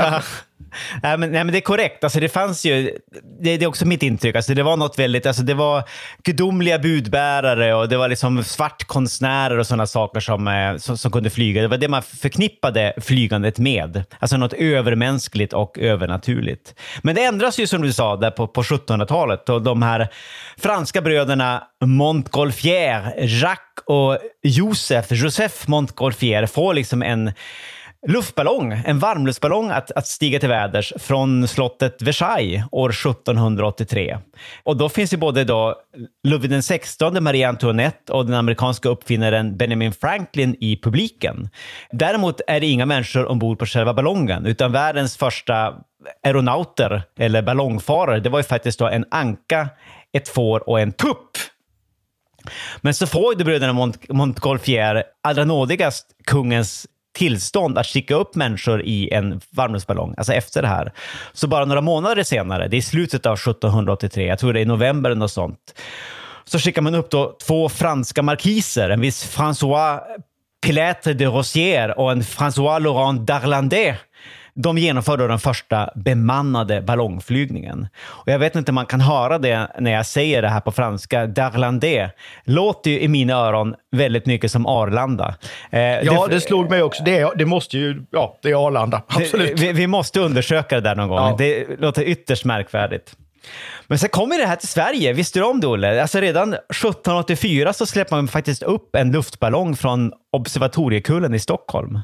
nej, 1.03 1.19
men, 1.19 1.33
nej, 1.33 1.45
men 1.45 1.53
det 1.53 1.59
är 1.59 1.61
korrekt. 1.61 2.05
Alltså, 2.05 2.21
det 2.21 2.29
fanns 2.29 2.65
ju, 2.65 2.99
det, 3.41 3.57
det, 3.57 3.65
är 3.65 3.67
också 3.67 3.87
mitt 3.87 4.03
intryck, 4.03 4.37
alltså, 4.37 4.55
det 4.55 4.63
var 4.63 4.77
något 4.77 4.99
väldigt, 4.99 5.27
alltså, 5.27 5.43
det 5.43 5.55
var 5.55 5.83
gudomliga 6.23 6.79
budbärare 6.79 7.75
och 7.75 7.89
det 7.89 7.97
var 7.97 8.09
liksom 8.09 8.45
svartkonstnärer 8.45 9.59
och 9.59 9.67
sådana 9.67 9.87
saker 9.87 10.21
som, 10.21 10.49
eh, 10.49 10.77
som, 10.77 10.99
som, 10.99 11.13
kunde 11.13 11.31
flyga. 11.31 11.63
Det 11.63 11.69
var 11.69 11.77
det 11.77 11.89
man 11.89 12.03
förknippade 12.03 12.93
flygandet 13.01 13.59
med. 13.59 14.05
Alltså 14.19 14.37
något 14.37 14.53
övermänskligt 14.53 15.53
och 15.53 15.79
övernaturligt. 15.79 16.75
Men 17.03 17.15
det 17.15 17.25
ändras 17.25 17.59
ju 17.59 17.67
som 17.67 17.83
du 17.83 17.93
sa 17.93 18.17
där 18.17 18.31
på, 18.31 18.47
på 18.47 18.63
1700-talet 18.63 19.49
och 19.49 19.63
de 19.63 19.83
här 19.83 20.09
franska 20.57 21.01
bröderna 21.01 21.63
Montgolfier, 21.85 23.15
Jacques 23.19 23.85
och 23.87 24.19
Josef, 24.43 25.07
Joseph 25.11 25.55
Montgolfier 25.67 26.47
får 26.47 26.75
liksom 26.75 27.03
en 27.03 27.33
luftballong, 28.07 28.83
en 28.87 28.99
varmluftsballong 28.99 29.71
att, 29.71 29.91
att 29.91 30.07
stiga 30.07 30.41
till 30.41 30.49
väders 30.49 30.93
från 30.97 31.49
slottet 31.49 32.03
Versailles 32.03 32.65
år 32.71 32.91
1783. 32.91 34.19
Och 34.63 34.77
då 34.77 34.89
finns 34.89 35.13
ju 35.13 35.17
både 35.17 35.45
då 35.45 35.75
Ludvig 36.29 36.63
XVI, 36.63 37.21
Marie 37.21 37.49
Antoinette 37.49 38.13
och 38.13 38.27
den 38.27 38.35
amerikanska 38.35 38.89
uppfinnaren 38.89 39.57
Benjamin 39.57 39.93
Franklin 39.93 40.57
i 40.61 40.81
publiken. 40.83 41.49
Däremot 41.91 42.41
är 42.47 42.61
det 42.61 42.67
inga 42.67 42.87
människor 42.87 43.27
ombord 43.27 43.59
på 43.59 43.67
själva 43.67 43.95
ballongen, 43.95 44.47
utan 44.47 44.73
världens 44.73 45.17
första 45.17 45.75
aeronauter 46.25 47.03
eller 47.19 47.43
ballongfarare, 47.43 48.21
det 48.21 48.29
var 48.29 48.39
ju 48.39 48.45
faktiskt 48.45 48.79
då 48.79 48.89
en 48.89 49.05
anka, 49.11 49.69
ett 50.13 50.29
får 50.29 50.69
och 50.69 50.81
en 50.81 50.93
tupp. 50.93 51.31
Men 52.81 52.95
så 52.95 53.07
får 53.07 53.35
ju 53.39 53.45
bröderna 53.45 53.73
Mont 53.73 54.09
Montgolfier 54.09 55.05
allra 55.23 55.45
nådigast 55.45 56.07
kungens 56.27 56.87
tillstånd 57.19 57.79
att 57.79 57.87
skicka 57.87 58.15
upp 58.15 58.35
människor 58.35 58.83
i 58.83 59.11
en 59.13 59.41
varmluftsballong, 59.51 60.15
alltså 60.17 60.33
efter 60.33 60.63
det 60.63 60.69
här. 60.69 60.93
Så 61.33 61.49
bara 61.49 61.65
några 61.65 61.81
månader 61.81 62.23
senare, 62.23 62.69
det 62.69 62.77
är 62.77 62.81
slutet 62.81 63.27
av 63.27 63.35
1783, 63.35 64.27
jag 64.27 64.39
tror 64.39 64.53
det 64.53 64.61
är 64.61 64.67
november 64.67 65.11
eller 65.11 65.21
något 65.21 65.33
sånt, 65.33 65.75
så 66.45 66.59
skickar 66.59 66.83
man 66.83 66.95
upp 66.95 67.11
då 67.11 67.37
två 67.47 67.69
franska 67.69 68.23
markiser, 68.23 68.91
en 68.91 69.01
viss 69.01 69.37
François 69.37 70.01
Pilatre 70.67 71.15
de 71.15 71.27
Rossier 71.27 71.99
och 71.99 72.13
en 72.13 72.23
François 72.23 72.81
Laurent 72.81 73.31
d'Arlandais 73.31 73.95
de 74.63 74.79
genomförde 74.79 75.29
den 75.29 75.39
första 75.39 75.91
bemannade 75.95 76.81
ballongflygningen. 76.81 77.89
Och 78.01 78.29
jag 78.29 78.39
vet 78.39 78.57
inte 78.57 78.71
om 78.71 78.75
man 78.75 78.87
kan 78.87 79.01
höra 79.01 79.39
det 79.39 79.69
när 79.79 79.91
jag 79.91 80.07
säger 80.07 80.43
det 80.43 80.49
här 80.49 80.61
på 80.61 80.73
franska. 80.73 81.27
Darlandais 81.27 82.11
låter 82.45 82.91
ju 82.91 83.01
i 83.01 83.09
mina 83.09 83.35
öron 83.35 83.75
väldigt 83.91 84.27
mycket 84.27 84.53
som 84.53 84.67
Arlanda. 84.67 85.35
Eh, 85.71 85.81
ja, 85.81 86.27
det, 86.27 86.35
det 86.35 86.41
slog 86.41 86.71
mig 86.71 86.83
också. 86.83 87.03
Det, 87.03 87.19
är, 87.19 87.37
det 87.37 87.45
måste 87.45 87.79
ju, 87.79 88.03
ja, 88.11 88.39
det 88.43 88.51
är 88.51 88.67
Arlanda. 88.67 89.03
Absolut. 89.09 89.61
Vi, 89.61 89.73
vi, 89.73 89.87
måste 89.87 90.21
undersöka 90.21 90.75
det 90.75 90.81
där 90.81 90.95
någon 90.95 91.09
gång. 91.09 91.19
Ja. 91.19 91.35
Det 91.39 91.81
låter 91.81 92.03
ytterst 92.03 92.45
märkvärdigt. 92.45 93.17
Men 93.87 93.99
sen 93.99 94.09
kommer 94.09 94.39
det 94.39 94.47
här 94.47 94.57
till 94.57 94.69
Sverige. 94.69 95.13
Visste 95.13 95.39
du 95.39 95.45
om 95.45 95.61
det, 95.61 95.67
Olle? 95.67 96.03
Alltså 96.03 96.21
redan 96.21 96.55
1784 96.55 97.73
så 97.73 97.87
släppte 97.87 98.15
man 98.15 98.29
faktiskt 98.29 98.63
upp 98.63 98.97
en 98.97 99.13
luftballong 99.13 99.77
från 99.77 100.13
Observatoriekullen 100.33 101.35
i 101.35 101.39
Stockholm. 101.39 101.99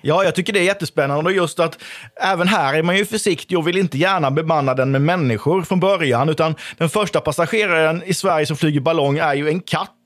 Ja, 0.00 0.24
jag 0.24 0.34
tycker 0.34 0.52
det 0.52 0.58
är 0.58 0.64
jättespännande 0.64 1.30
och 1.30 1.36
just 1.36 1.60
att 1.60 1.78
även 2.20 2.48
här 2.48 2.74
är 2.74 2.82
man 2.82 2.96
ju 2.96 3.04
försiktig 3.04 3.58
och 3.58 3.68
vill 3.68 3.78
inte 3.78 3.98
gärna 3.98 4.30
bemanna 4.30 4.74
den 4.74 4.90
med 4.90 5.02
människor 5.02 5.62
från 5.62 5.80
början, 5.80 6.28
utan 6.28 6.54
den 6.76 6.88
första 6.88 7.20
passageraren 7.20 8.02
i 8.06 8.14
Sverige 8.14 8.46
som 8.46 8.56
flyger 8.56 8.80
ballong 8.80 9.18
är 9.18 9.34
ju 9.34 9.48
en 9.48 9.60
katt. 9.60 9.97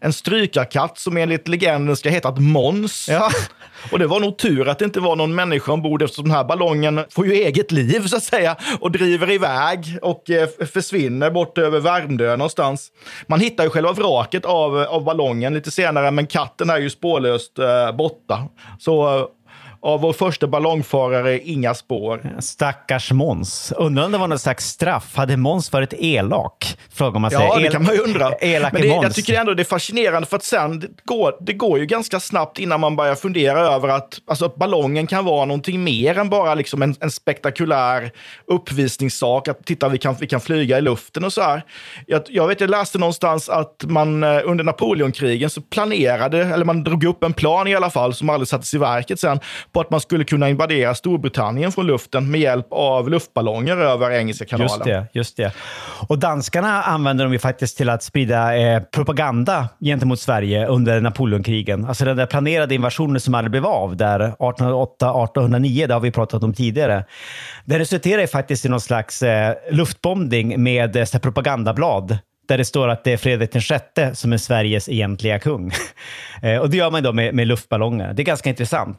En 0.00 0.12
strykarkatt 0.12 0.98
som 0.98 1.16
enligt 1.16 1.48
legenden 1.48 1.96
ska 1.96 2.08
heta 2.08 2.30
Måns. 2.30 3.08
Ja. 3.08 3.30
Och 3.92 3.98
det 3.98 4.06
var 4.06 4.20
nog 4.20 4.38
tur 4.38 4.68
att 4.68 4.78
det 4.78 4.84
inte 4.84 5.00
var 5.00 5.16
någon 5.16 5.34
människa 5.34 5.72
ombord 5.72 6.02
eftersom 6.02 6.24
den 6.24 6.36
här 6.36 6.44
ballongen 6.44 7.04
får 7.10 7.26
ju 7.26 7.32
eget 7.32 7.72
liv 7.72 8.06
så 8.06 8.16
att 8.16 8.22
säga 8.22 8.56
och 8.80 8.90
driver 8.90 9.30
iväg 9.30 9.98
och 10.02 10.30
eh, 10.30 10.48
försvinner 10.72 11.30
bort 11.30 11.58
över 11.58 11.80
Värmdö 11.80 12.36
någonstans. 12.36 12.88
Man 13.26 13.40
hittar 13.40 13.64
ju 13.64 13.70
själva 13.70 13.92
vraket 13.92 14.44
av, 14.44 14.76
av 14.78 15.04
ballongen 15.04 15.54
lite 15.54 15.70
senare, 15.70 16.10
men 16.10 16.26
katten 16.26 16.70
är 16.70 16.78
ju 16.78 16.90
spårlöst 16.90 17.58
eh, 17.58 17.92
borta. 17.92 18.48
Så 18.78 19.28
av 19.88 20.00
vår 20.00 20.12
första 20.12 20.46
ballongfarare 20.46 21.40
inga 21.40 21.74
spår. 21.74 22.36
Stackars 22.38 23.12
Måns. 23.12 23.72
Undrar 23.76 24.04
om 24.04 24.12
det 24.12 24.18
var 24.18 24.28
något 24.28 24.40
slags 24.40 24.68
straff. 24.68 25.16
Hade 25.16 25.36
Måns 25.36 25.72
varit 25.72 25.94
elak? 25.98 26.78
Frågar 26.92 27.20
man 27.20 27.30
sig. 27.30 27.40
Ja, 27.40 27.58
det 27.58 27.68
kan 27.68 27.84
man 27.84 27.94
ju 27.94 28.00
undra. 28.00 28.32
Men 28.72 28.72
det, 28.72 28.86
jag 28.86 29.14
tycker 29.14 29.40
ändå 29.40 29.54
det 29.54 29.62
är 29.62 29.64
fascinerande 29.64 30.28
för 30.28 30.36
att 30.36 30.44
sen, 30.44 30.80
det 30.80 30.88
går, 31.04 31.34
det 31.40 31.52
går 31.52 31.78
ju 31.78 31.86
ganska 31.86 32.20
snabbt 32.20 32.58
innan 32.58 32.80
man 32.80 32.96
börjar 32.96 33.14
fundera 33.14 33.60
över 33.60 33.88
att, 33.88 34.18
alltså, 34.26 34.44
att 34.44 34.56
ballongen 34.56 35.06
kan 35.06 35.24
vara 35.24 35.44
någonting 35.44 35.84
mer 35.84 36.18
än 36.18 36.28
bara 36.28 36.54
liksom 36.54 36.82
en, 36.82 36.94
en 37.00 37.10
spektakulär 37.10 38.10
uppvisningssak. 38.46 39.48
Att 39.48 39.64
titta, 39.64 39.88
vi 39.88 39.98
kan, 39.98 40.16
vi 40.20 40.26
kan 40.26 40.40
flyga 40.40 40.78
i 40.78 40.80
luften 40.80 41.24
och 41.24 41.32
så 41.32 41.42
här. 41.42 41.62
Jag, 42.06 42.22
jag 42.28 42.48
vet, 42.48 42.60
jag 42.60 42.70
läste 42.70 42.98
någonstans 42.98 43.48
att 43.48 43.84
man 43.86 44.22
eh, 44.22 44.40
under 44.44 44.64
Napoleonkrigen 44.64 45.50
så 45.50 45.60
planerade, 45.60 46.44
eller 46.44 46.64
man 46.64 46.84
drog 46.84 47.04
upp 47.04 47.24
en 47.24 47.32
plan 47.32 47.68
i 47.68 47.74
alla 47.74 47.90
fall, 47.90 48.14
som 48.14 48.30
aldrig 48.30 48.48
sattes 48.48 48.74
i 48.74 48.78
verket 48.78 49.20
sen, 49.20 49.40
på 49.78 49.82
att 49.82 49.90
man 49.90 50.00
skulle 50.00 50.24
kunna 50.24 50.48
invadera 50.48 50.94
Storbritannien 50.94 51.72
från 51.72 51.86
luften 51.86 52.30
med 52.30 52.40
hjälp 52.40 52.66
av 52.70 53.10
luftballonger 53.10 53.76
över 53.76 54.10
Engelska 54.10 54.44
kanalen. 54.44 54.70
Just 54.70 54.84
det. 54.84 55.06
Just 55.12 55.36
det. 55.36 55.52
Och 56.08 56.18
danskarna 56.18 56.82
använde 56.82 57.22
de 57.22 57.32
ju 57.32 57.38
faktiskt 57.38 57.76
till 57.76 57.88
att 57.88 58.02
sprida 58.02 58.56
eh, 58.56 58.82
propaganda 58.82 59.68
gentemot 59.80 60.20
Sverige 60.20 60.66
under 60.66 61.00
Napoleonkrigen. 61.00 61.84
Alltså 61.84 62.04
den 62.04 62.16
där 62.16 62.26
planerade 62.26 62.74
invasionen 62.74 63.20
som 63.20 63.34
aldrig 63.34 63.50
blev 63.50 63.66
av, 63.66 63.96
där 63.96 64.20
1808-1809, 64.38 65.86
det 65.86 65.94
har 65.94 66.00
vi 66.00 66.10
pratat 66.10 66.42
om 66.42 66.54
tidigare. 66.54 67.04
Det 67.64 67.78
resulterade 67.78 68.26
faktiskt 68.26 68.64
i 68.64 68.68
någon 68.68 68.80
slags 68.80 69.22
eh, 69.22 69.54
luftbombning 69.70 70.62
med 70.62 70.96
eh, 70.96 71.20
propagandablad 71.20 72.18
där 72.48 72.58
det 72.58 72.64
står 72.64 72.88
att 72.88 73.04
det 73.04 73.12
är 73.12 73.16
Fredrik 73.16 73.54
VI 73.54 74.14
som 74.14 74.32
är 74.32 74.36
Sveriges 74.36 74.88
egentliga 74.88 75.38
kung. 75.38 75.72
Eh, 76.42 76.58
och 76.58 76.70
det 76.70 76.76
gör 76.76 76.90
man 76.90 77.02
då 77.02 77.12
med, 77.12 77.34
med 77.34 77.46
luftballonger. 77.46 78.12
Det 78.12 78.22
är 78.22 78.24
ganska 78.24 78.48
intressant. 78.48 78.98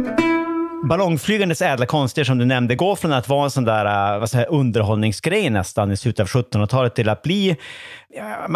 ballongflygandes 0.91 1.61
ädla 1.61 1.85
konster 1.85 2.23
som 2.23 2.37
du 2.37 2.45
nämnde 2.45 2.75
går 2.75 2.95
från 2.95 3.13
att 3.13 3.29
vara 3.29 3.43
en 3.43 3.51
sån 3.51 3.63
där 3.63 4.13
äh, 4.13 4.19
vad 4.19 4.29
säger, 4.29 4.51
underhållningsgrej 4.51 5.49
nästan 5.49 5.91
i 5.91 5.97
slutet 5.97 6.19
av 6.19 6.27
1700-talet 6.27 6.95
till 6.95 7.09
att 7.09 7.21
bli 7.21 7.57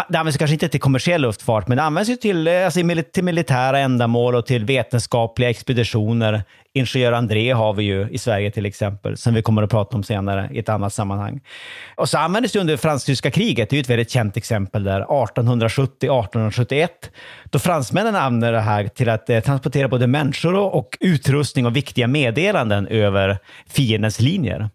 det 0.10 0.20
används 0.20 0.38
kanske 0.38 0.54
inte 0.54 0.70
till 0.70 0.80
kommersiell 0.80 1.22
luftfart, 1.22 1.68
men 1.68 1.78
det 1.78 1.84
används 1.84 2.10
ju 2.10 2.16
till, 2.16 2.48
äh, 2.48 2.66
alltså, 2.66 2.80
till 3.14 3.24
militära 3.24 3.80
ändamål 3.80 4.36
och 4.36 4.46
till 4.46 4.66
vetenskapliga 4.66 5.50
expeditioner. 5.50 6.44
Ingenjör 6.74 7.12
André 7.12 7.52
har 7.52 7.74
vi 7.74 7.84
ju 7.84 8.10
i 8.10 8.18
Sverige 8.18 8.52
till 8.52 8.66
exempel, 8.66 9.18
som 9.18 9.34
vi 9.34 9.42
kommer 9.42 9.64
att 9.64 9.70
prata 9.70 9.96
om 9.96 10.04
senare 10.04 10.50
i 10.52 10.60
ett 10.60 10.70
annat 10.70 10.94
sammanhang. 10.94 11.42
Och 11.96 12.10
så 12.10 12.18
användes 12.18 12.52
det 12.52 12.60
under 12.60 12.78
fransk-tyska 12.78 13.32
kriget. 13.32 13.70
Det 13.70 13.74
är 13.74 13.78
ju 13.78 13.82
ett 13.82 13.90
väldigt 13.90 14.12
känt 14.12 14.38
exempel 14.38 14.84
där 14.84 15.02
1870-1871, 15.02 16.88
då 17.44 17.60
fransmännen 17.60 18.16
använde 18.16 18.52
det 18.52 18.62
här 18.62 18.88
till 18.88 19.10
att 19.10 19.30
eh, 19.30 19.40
transportera 19.40 19.88
både 19.88 20.08
människor 20.08 20.56
och 20.56 20.98
utrustning 21.00 21.66
och 21.66 21.76
viktiga 21.76 22.08
meddelanden 22.26 22.88
över 22.88 23.38
fiendens 23.70 24.20
linjer. 24.20 24.70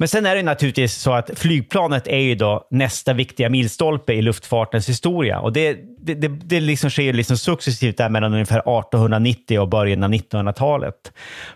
Men 0.00 0.08
sen 0.08 0.26
är 0.26 0.36
det 0.36 0.42
naturligtvis 0.42 0.94
så 0.94 1.12
att 1.12 1.30
flygplanet 1.34 2.06
är 2.06 2.18
ju 2.18 2.34
då 2.34 2.66
nästa 2.70 3.12
viktiga 3.12 3.48
milstolpe 3.48 4.12
i 4.12 4.22
luftfartens 4.22 4.88
historia. 4.88 5.40
Och 5.40 5.52
det, 5.52 5.78
det, 5.98 6.14
det, 6.14 6.28
det 6.28 6.60
liksom 6.60 6.90
sker 6.90 7.12
liksom 7.12 7.36
successivt 7.38 7.96
där 7.96 8.08
mellan 8.08 8.32
ungefär 8.32 8.58
1890 8.58 9.60
och 9.60 9.68
början 9.68 10.04
av 10.04 10.10
1900-talet. 10.10 11.12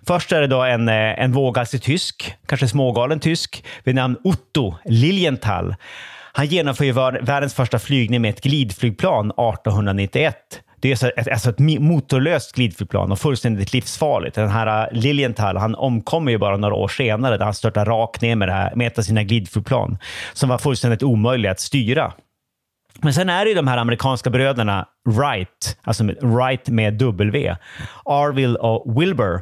Först 0.06 0.32
är 0.32 0.40
det 0.40 0.46
då 0.46 0.62
en, 0.62 0.88
eh, 0.88 0.94
en 0.94 1.32
våghalsig 1.32 1.82
tysk, 1.82 2.34
kanske 2.46 2.68
smågalen 2.68 3.20
tysk, 3.20 3.64
vid 3.84 3.94
namn 3.94 4.16
Otto 4.24 4.74
Lilienthal. 4.84 5.74
Han 6.32 6.46
genomför 6.46 6.84
ju 6.84 6.92
världens 6.92 7.54
första 7.54 7.78
flygning 7.78 8.22
med 8.22 8.30
ett 8.30 8.42
glidflygplan 8.42 9.30
1891 9.30 10.36
det 10.82 11.02
är 11.02 11.18
ett, 11.18 11.28
alltså 11.28 11.50
ett 11.50 11.58
motorlöst 11.58 12.52
glidflygplan 12.52 13.12
och 13.12 13.18
fullständigt 13.18 13.72
livsfarligt. 13.72 14.34
Den 14.34 14.48
här 14.48 14.86
äh, 14.86 14.98
Lilienthal, 15.00 15.56
han 15.56 15.74
omkommer 15.74 16.32
ju 16.32 16.38
bara 16.38 16.56
några 16.56 16.74
år 16.74 16.88
senare 16.88 17.36
där 17.36 17.44
han 17.44 17.54
störtar 17.54 17.84
rakt 17.84 18.22
ner 18.22 18.36
med, 18.36 18.48
det 18.48 18.52
här, 18.52 18.74
med 18.74 18.86
ett 18.86 18.98
av 18.98 19.02
sina 19.02 19.22
glidflygplan 19.22 19.98
som 20.32 20.48
var 20.48 20.58
fullständigt 20.58 21.02
omöjliga 21.02 21.52
att 21.52 21.60
styra. 21.60 22.12
Men 23.00 23.14
sen 23.14 23.28
är 23.28 23.44
det 23.44 23.48
ju 23.48 23.54
de 23.54 23.68
här 23.68 23.76
amerikanska 23.76 24.30
bröderna 24.30 24.86
Wright, 25.08 25.78
alltså 25.82 26.04
Wright 26.04 26.68
med 26.68 26.94
W, 26.94 27.56
Arville 28.04 28.58
och 28.58 29.00
Wilbur. 29.00 29.40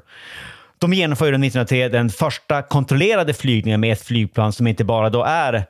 De 0.78 0.92
genomför 0.92 1.24
ju 1.24 1.30
1903 1.30 1.88
den 1.88 2.10
första 2.10 2.62
kontrollerade 2.62 3.34
flygningen 3.34 3.80
med 3.80 3.92
ett 3.92 4.02
flygplan 4.02 4.52
som 4.52 4.66
inte 4.66 4.84
bara 4.84 5.10
då 5.10 5.24
är 5.24 5.66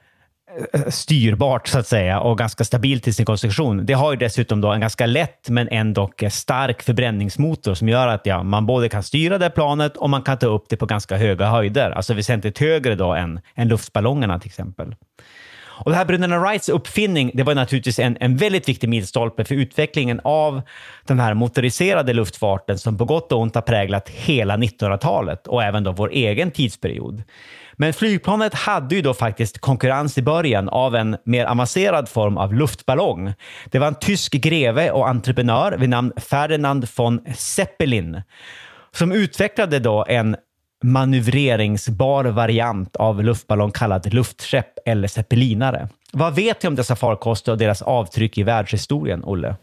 Eh, 0.73 0.89
styrbart 0.89 1.69
så 1.69 1.79
att 1.79 1.87
säga 1.87 2.21
och 2.21 2.39
ganska 2.39 2.65
stabilt 2.65 3.09
i 3.09 3.13
sin 3.13 3.27
konstruktion. 3.27 3.87
Det 3.87 3.93
har 3.93 4.13
ju 4.13 4.19
dessutom 4.19 4.61
då 4.61 4.73
en 4.73 4.81
ganska 4.81 5.07
lätt 5.07 5.49
men 5.49 5.69
ändå 5.69 6.11
stark 6.31 6.83
förbränningsmotor 6.83 7.75
som 7.75 7.89
gör 7.89 8.09
att 8.09 8.27
ja, 8.27 8.43
man 8.43 8.67
både 8.67 8.89
kan 8.89 9.03
styra 9.03 9.39
det 9.39 9.51
planet 9.51 9.97
och 9.97 10.11
man 10.11 10.23
kan 10.23 10.39
ta 10.39 10.47
upp 10.47 10.65
det 10.69 10.77
på 10.77 10.87
ganska 10.87 11.17
höga 11.17 11.47
höjder, 11.47 11.91
alltså 11.91 12.15
väsentligt 12.15 12.59
högre 12.59 12.95
då 12.95 13.13
än, 13.15 13.41
än 13.55 13.69
luftballongerna 13.69 14.39
till 14.39 14.49
exempel. 14.49 14.95
Och 15.85 15.91
det 15.91 15.97
här 15.97 16.05
bröderna 16.05 16.39
Wrights 16.39 16.69
uppfinning, 16.69 17.31
det 17.35 17.43
var 17.43 17.55
naturligtvis 17.55 17.99
en, 17.99 18.17
en 18.21 18.37
väldigt 18.37 18.69
viktig 18.69 18.89
milstolpe 18.89 19.45
för 19.45 19.55
utvecklingen 19.55 20.21
av 20.25 20.63
den 21.07 21.21
här 21.21 21.35
motoriserade 21.35 22.13
luftfarten 22.13 22.79
som 22.79 22.99
på 22.99 23.05
gott 23.05 23.33
och 23.33 23.41
ont 23.41 23.55
har 23.55 23.63
präglat 23.63 24.09
hela 24.09 24.57
1900-talet 24.57 25.47
och 25.47 25.63
även 25.63 25.85
då 25.85 25.93
vår 25.93 26.11
egen 26.13 26.51
tidsperiod. 26.51 27.23
Men 27.81 27.93
flygplanet 27.93 28.55
hade 28.55 28.95
ju 28.95 29.03
då 29.03 29.15
faktiskt 29.15 29.59
konkurrens 29.59 30.19
i 30.19 30.23
början 30.23 30.69
av 30.69 30.97
en 30.97 31.17
mer 31.25 31.45
avancerad 31.45 32.09
form 32.09 32.37
av 32.37 32.55
luftballong. 32.55 33.35
Det 33.71 33.79
var 33.79 33.87
en 33.87 33.95
tysk 33.95 34.33
greve 34.33 34.91
och 34.91 35.09
entreprenör 35.09 35.73
vid 35.73 35.89
namn 35.89 36.13
Ferdinand 36.17 36.89
von 36.97 37.21
Zeppelin 37.37 38.23
som 38.93 39.13
utvecklade 39.13 39.79
då 39.79 40.05
en 40.09 40.37
manövreringsbar 40.85 42.25
variant 42.25 42.97
av 42.97 43.25
luftballong 43.25 43.71
kallad 43.71 44.15
luftskepp 44.15 44.79
eller 44.87 45.09
zeppelinare. 45.09 45.89
Vad 46.13 46.35
vet 46.35 46.65
vi 46.65 46.69
om 46.69 46.75
dessa 46.75 46.97
farkoster 46.97 47.53
och 47.53 47.59
deras 47.59 47.83
avtryck 47.83 48.39
i 48.39 48.43
världshistorien, 48.43 49.25
Olle? 49.25 49.57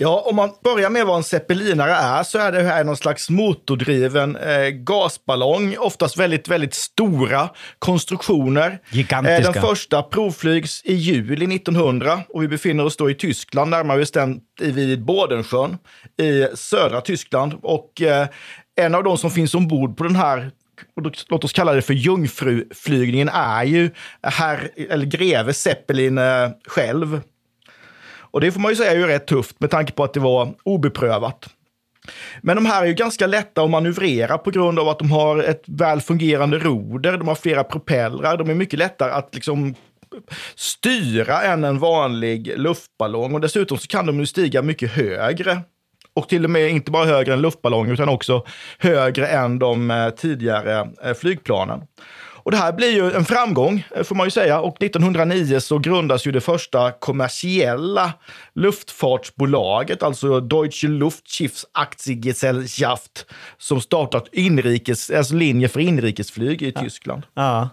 Ja, 0.00 0.22
om 0.26 0.36
man 0.36 0.50
börjar 0.64 0.90
med 0.90 1.06
vad 1.06 1.16
en 1.16 1.22
zeppelinare 1.22 1.92
är 1.92 2.22
så 2.22 2.38
är 2.38 2.52
det 2.52 2.62
här 2.62 2.84
någon 2.84 2.96
slags 2.96 3.30
motordriven 3.30 4.36
eh, 4.36 4.68
gasballong, 4.68 5.76
oftast 5.78 6.16
väldigt, 6.16 6.48
väldigt 6.48 6.74
stora 6.74 7.48
konstruktioner. 7.78 8.78
Gigantiska. 8.90 9.36
Eh, 9.36 9.52
den 9.52 9.62
första 9.62 10.02
provflygs 10.02 10.82
i 10.84 10.94
juli 10.94 11.56
1900 11.56 12.20
och 12.28 12.42
vi 12.42 12.48
befinner 12.48 12.84
oss 12.84 12.96
då 12.96 13.10
i 13.10 13.14
Tyskland, 13.14 13.70
närmare 13.70 13.98
bestämt 13.98 14.44
vid 14.60 15.04
Bodensjön 15.04 15.78
i 16.20 16.56
södra 16.56 17.00
Tyskland. 17.00 17.54
Och 17.62 18.02
eh, 18.02 18.26
en 18.80 18.94
av 18.94 19.04
de 19.04 19.18
som 19.18 19.30
finns 19.30 19.54
ombord 19.54 19.96
på 19.96 20.04
den 20.04 20.16
här 20.16 20.50
låt 21.28 21.44
oss 21.44 21.52
kalla 21.52 21.72
det 21.72 21.82
för 21.82 21.94
jungfruflygningen, 21.94 23.28
är 23.28 23.64
ju 23.64 23.90
herr, 24.22 24.70
eller 24.90 25.06
greve 25.06 25.52
Zeppelin 25.52 26.18
eh, 26.18 26.50
själv. 26.68 27.20
Och 28.30 28.40
det 28.40 28.52
får 28.52 28.60
man 28.60 28.72
ju 28.72 28.76
säga 28.76 28.90
är 28.90 28.96
ju 28.96 29.06
rätt 29.06 29.26
tufft 29.26 29.60
med 29.60 29.70
tanke 29.70 29.92
på 29.92 30.04
att 30.04 30.14
det 30.14 30.20
var 30.20 30.54
obeprövat. 30.62 31.48
Men 32.40 32.56
de 32.56 32.66
här 32.66 32.82
är 32.82 32.86
ju 32.86 32.94
ganska 32.94 33.26
lätta 33.26 33.62
att 33.62 33.70
manövrera 33.70 34.38
på 34.38 34.50
grund 34.50 34.78
av 34.78 34.88
att 34.88 34.98
de 34.98 35.10
har 35.10 35.38
ett 35.38 35.62
väl 35.66 36.00
fungerande 36.00 36.58
roder, 36.58 37.18
de 37.18 37.28
har 37.28 37.34
flera 37.34 37.64
propellrar, 37.64 38.36
de 38.36 38.50
är 38.50 38.54
mycket 38.54 38.78
lättare 38.78 39.10
att 39.10 39.34
liksom 39.34 39.74
styra 40.54 41.42
än 41.42 41.64
en 41.64 41.78
vanlig 41.78 42.52
luftballong 42.56 43.34
och 43.34 43.40
dessutom 43.40 43.78
så 43.78 43.86
kan 43.86 44.06
de 44.06 44.20
ju 44.20 44.26
stiga 44.26 44.62
mycket 44.62 44.92
högre. 44.92 45.60
Och 46.14 46.28
till 46.28 46.44
och 46.44 46.50
med 46.50 46.70
inte 46.70 46.90
bara 46.90 47.04
högre 47.04 47.32
än 47.32 47.40
luftballonger 47.40 47.92
utan 47.92 48.08
också 48.08 48.44
högre 48.78 49.26
än 49.26 49.58
de 49.58 49.90
eh, 49.90 50.10
tidigare 50.10 50.90
eh, 51.04 51.14
flygplanen. 51.14 51.80
Och 52.48 52.52
det 52.52 52.58
här 52.58 52.72
blir 52.72 52.90
ju 52.90 53.10
en 53.10 53.24
framgång, 53.24 53.86
eh, 53.96 54.02
får 54.02 54.14
man 54.14 54.26
ju 54.26 54.30
säga. 54.30 54.60
Och 54.60 54.80
1909 54.80 55.60
så 55.60 55.78
grundas 55.78 56.26
ju 56.26 56.32
det 56.32 56.40
första 56.40 56.92
kommersiella 56.92 58.12
luftfartsbolaget, 58.54 60.02
alltså 60.02 60.40
Deutsche 60.40 60.88
Luftschiffsaktiengesellschaft, 60.88 63.26
som 63.58 63.80
startat 63.80 64.28
inrikes, 64.32 65.10
alltså 65.10 65.34
linje 65.34 65.68
för 65.68 65.80
inrikesflyg 65.80 66.62
i 66.62 66.72
ja. 66.74 66.80
Tyskland. 66.80 67.22
Ja. 67.34 67.68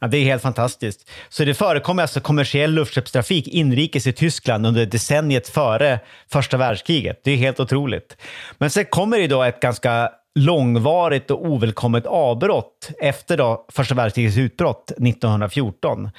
Ja, 0.00 0.06
det 0.06 0.18
är 0.18 0.24
helt 0.24 0.42
fantastiskt. 0.42 1.10
Så 1.28 1.44
det 1.44 1.54
förekommer 1.54 2.02
alltså 2.02 2.20
kommersiell 2.20 2.72
luftskeppstrafik 2.72 3.48
inrikes 3.48 4.06
i 4.06 4.12
Tyskland 4.12 4.66
under 4.66 4.86
decenniet 4.86 5.48
före 5.48 6.00
första 6.30 6.56
världskriget. 6.56 7.20
Det 7.24 7.30
är 7.30 7.36
helt 7.36 7.60
otroligt. 7.60 8.16
Men 8.58 8.70
sen 8.70 8.84
kommer 8.84 9.18
det 9.18 9.26
då 9.26 9.42
ett 9.42 9.60
ganska 9.60 10.10
långvarigt 10.38 11.30
och 11.30 11.46
ovälkommet 11.46 12.06
avbrott 12.06 12.90
efter 13.00 13.36
då 13.36 13.64
första 13.68 13.94
världskrigets 13.94 14.36
utbrott 14.36 14.90
1914. 14.90 16.10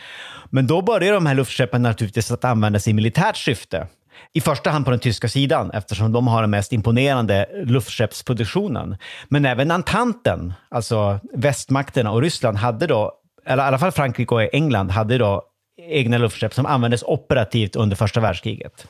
Men 0.50 0.68
då 0.68 0.82
började 0.82 1.16
de 1.16 1.26
här 1.26 1.36
luftskeppen 1.36 1.82
naturligtvis 1.82 2.32
att 2.32 2.46
användas 2.46 2.88
i 2.88 2.94
militärt 2.94 3.38
syfte. 3.38 3.88
I 4.34 4.42
första 4.42 4.70
hand 4.70 4.86
på 4.86 4.92
den 4.92 5.00
tyska 5.00 5.30
sidan 5.30 5.72
eftersom 5.72 6.12
de 6.12 6.28
har 6.28 6.42
den 6.42 6.50
mest 6.50 6.74
imponerande 6.74 7.46
luftskeppsproduktionen. 7.66 8.98
Men 9.28 9.46
även 9.46 9.72
Antanten, 9.72 10.54
alltså 10.70 11.20
västmakterna 11.34 12.12
och 12.12 12.22
Ryssland, 12.22 12.58
hade 12.58 12.88
då 12.88 13.14
eller 13.46 13.64
i 13.64 13.68
alla 13.68 13.80
fall 13.80 13.92
Frankrike 13.92 14.36
och 14.36 14.54
England, 14.54 14.92
hade 14.92 15.18
då 15.18 15.44
egna 15.88 16.18
luftskepp 16.18 16.54
som 16.54 16.66
användes 16.66 17.04
operativt 17.04 17.76
under 17.76 17.96
första 17.96 18.20
världskriget. 18.20 18.88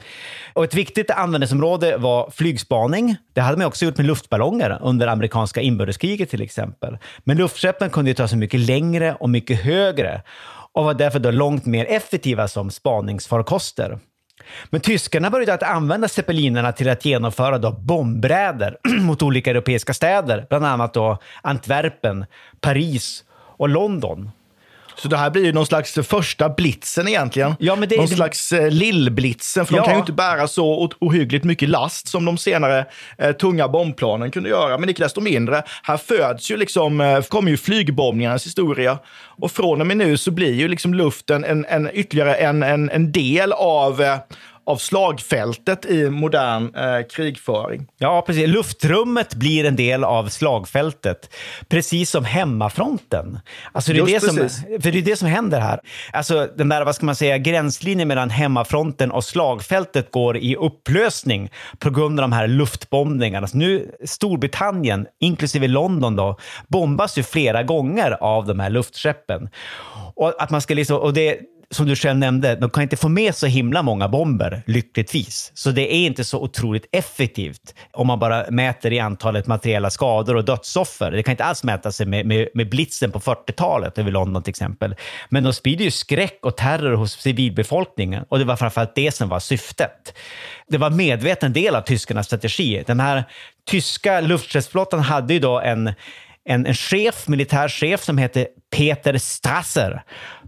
Och 0.53 0.63
ett 0.63 0.73
viktigt 0.73 1.11
användningsområde 1.11 1.97
var 1.97 2.31
flygspaning. 2.31 3.15
Det 3.33 3.41
hade 3.41 3.57
man 3.57 3.67
också 3.67 3.85
gjort 3.85 3.97
med 3.97 4.05
luftballonger 4.05 4.79
under 4.81 5.07
amerikanska 5.07 5.61
inbördeskriget 5.61 6.29
till 6.29 6.41
exempel. 6.41 6.97
Men 7.23 7.37
luftskeppen 7.37 7.89
kunde 7.89 8.11
ju 8.11 8.15
ta 8.15 8.27
sig 8.27 8.37
mycket 8.37 8.59
längre 8.59 9.15
och 9.19 9.29
mycket 9.29 9.61
högre 9.61 10.21
och 10.73 10.83
var 10.83 10.93
därför 10.93 11.19
då 11.19 11.31
långt 11.31 11.65
mer 11.65 11.85
effektiva 11.85 12.47
som 12.47 12.71
spaningsfarkoster. 12.71 13.99
Men 14.69 14.81
tyskarna 14.81 15.29
började 15.29 15.53
att 15.53 15.63
använda 15.63 16.07
zeppelinerna 16.07 16.71
till 16.71 16.89
att 16.89 17.05
genomföra 17.05 17.57
då 17.57 17.71
bombräder 17.71 18.77
mot 19.01 19.21
olika 19.21 19.51
europeiska 19.51 19.93
städer, 19.93 20.45
bland 20.49 20.65
annat 20.65 20.93
då 20.93 21.17
Antwerpen, 21.41 22.25
Paris 22.61 23.23
och 23.31 23.69
London. 23.69 24.31
Så 24.95 25.07
det 25.07 25.17
här 25.17 25.29
blir 25.29 25.45
ju 25.45 25.51
någon 25.51 25.65
slags 25.65 25.93
första 25.93 26.49
blitzen 26.49 27.07
egentligen. 27.07 27.55
Ja, 27.59 27.75
men 27.75 27.89
det, 27.89 27.95
någon 27.95 28.05
det... 28.05 28.15
slags 28.15 28.51
eh, 28.51 28.71
lillblitzen, 28.71 29.65
för 29.65 29.75
ja. 29.75 29.81
de 29.81 29.85
kan 29.85 29.95
ju 29.95 29.99
inte 29.99 30.11
bära 30.11 30.47
så 30.47 30.91
ohyggligt 30.99 31.45
mycket 31.45 31.69
last 31.69 32.07
som 32.07 32.25
de 32.25 32.37
senare 32.37 32.85
eh, 33.17 33.31
tunga 33.31 33.67
bombplanen 33.67 34.31
kunde 34.31 34.49
göra. 34.49 34.77
Men 34.77 34.89
icke 34.89 35.03
desto 35.03 35.21
mindre, 35.21 35.63
här 35.83 35.97
föds 35.97 36.51
ju 36.51 36.57
liksom, 36.57 37.01
eh, 37.01 37.21
kommer 37.21 37.51
ju 37.51 37.57
flygbombningarnas 37.57 38.45
historia. 38.45 38.99
Och 39.41 39.51
från 39.51 39.81
och 39.81 39.87
med 39.87 39.97
nu 39.97 40.17
så 40.17 40.31
blir 40.31 40.53
ju 40.53 40.67
liksom 40.67 40.93
luften 40.93 41.43
en, 41.43 41.65
en 41.65 41.89
ytterligare 41.93 42.35
en, 42.35 42.63
en, 42.63 42.89
en 42.89 43.11
del 43.11 43.51
av 43.51 44.01
eh, 44.01 44.17
av 44.69 44.77
slagfältet 44.77 45.85
i 45.85 46.09
modern 46.09 46.75
eh, 46.75 47.07
krigföring. 47.09 47.87
Ja, 47.97 48.23
precis. 48.27 48.47
Luftrummet 48.47 49.33
blir 49.33 49.65
en 49.65 49.75
del 49.75 50.03
av 50.03 50.27
slagfältet, 50.27 51.33
precis 51.67 52.09
som 52.09 52.25
hemmafronten. 52.25 53.39
Alltså 53.71 53.93
det, 53.93 53.99
är 53.99 54.05
det, 54.05 54.19
som, 54.19 54.49
för 54.81 54.91
det 54.91 54.97
är 54.97 55.01
det 55.01 55.15
som 55.15 55.27
händer 55.27 55.59
här. 55.59 55.79
Alltså 56.13 56.47
den 56.57 56.69
där, 56.69 56.85
vad 56.85 56.95
ska 56.95 57.05
man 57.05 57.15
säga, 57.15 57.37
gränslinjen 57.37 58.07
mellan 58.07 58.29
hemmafronten 58.29 59.11
och 59.11 59.23
slagfältet 59.23 60.11
går 60.11 60.37
i 60.37 60.55
upplösning 60.55 61.49
på 61.79 61.89
grund 61.89 62.19
av 62.19 62.21
de 62.21 62.31
här 62.31 62.47
luftbombningarna. 62.47 63.47
Så 63.47 63.57
nu 63.57 63.91
Storbritannien, 64.05 65.07
inklusive 65.19 65.67
London, 65.67 66.15
då, 66.15 66.37
bombas 66.67 67.17
ju 67.17 67.23
flera 67.23 67.63
gånger 67.63 68.11
av 68.21 68.45
de 68.45 68.59
här 68.59 68.69
luftskeppen. 68.69 69.49
Och 70.15 70.43
att 70.43 70.49
man 70.49 70.61
ska 70.61 70.73
liksom, 70.73 70.97
och 70.97 71.13
det, 71.13 71.39
som 71.71 71.85
du 71.85 71.95
själv 71.95 72.19
nämnde, 72.19 72.55
de 72.55 72.69
kan 72.69 72.83
inte 72.83 72.97
få 72.97 73.09
med 73.09 73.35
så 73.35 73.47
himla 73.47 73.81
många 73.81 74.07
bomber, 74.07 74.63
lyckligtvis. 74.65 75.51
Så 75.55 75.71
det 75.71 75.93
är 75.93 76.05
inte 76.05 76.23
så 76.23 76.39
otroligt 76.39 76.85
effektivt 76.91 77.75
om 77.91 78.07
man 78.07 78.19
bara 78.19 78.45
mäter 78.49 78.93
i 78.93 78.99
antalet 78.99 79.47
materiella 79.47 79.89
skador 79.89 80.35
och 80.35 80.45
dödsoffer. 80.45 81.11
Det 81.11 81.23
kan 81.23 81.31
inte 81.31 81.43
alls 81.43 81.63
mäta 81.63 81.91
sig 81.91 82.05
med, 82.05 82.25
med, 82.25 82.47
med 82.53 82.69
blitzen 82.69 83.11
på 83.11 83.19
40-talet 83.19 83.97
över 83.97 84.11
London 84.11 84.43
till 84.43 84.51
exempel. 84.51 84.95
Men 85.29 85.43
de 85.43 85.53
sprider 85.53 85.85
ju 85.85 85.91
skräck 85.91 86.39
och 86.41 86.57
terror 86.57 86.93
hos 86.93 87.11
civilbefolkningen 87.11 88.25
och 88.29 88.39
det 88.39 88.45
var 88.45 88.55
framförallt 88.55 88.95
det 88.95 89.11
som 89.11 89.29
var 89.29 89.39
syftet. 89.39 90.13
Det 90.67 90.77
var 90.77 90.87
en 90.87 90.97
medveten 90.97 91.53
del 91.53 91.75
av 91.75 91.81
tyskarnas 91.81 92.25
strategi. 92.25 92.83
Den 92.87 92.99
här 92.99 93.23
tyska 93.69 94.21
luftstridsflottan 94.21 94.99
hade 94.99 95.33
ju 95.33 95.39
då 95.39 95.59
en 95.59 95.93
en, 96.49 96.65
en 96.65 96.73
chef, 96.73 97.27
militär 97.27 97.67
chef 97.67 98.03
som 98.03 98.17
heter 98.17 98.47
Peter 98.75 99.17
Strasser 99.17 100.03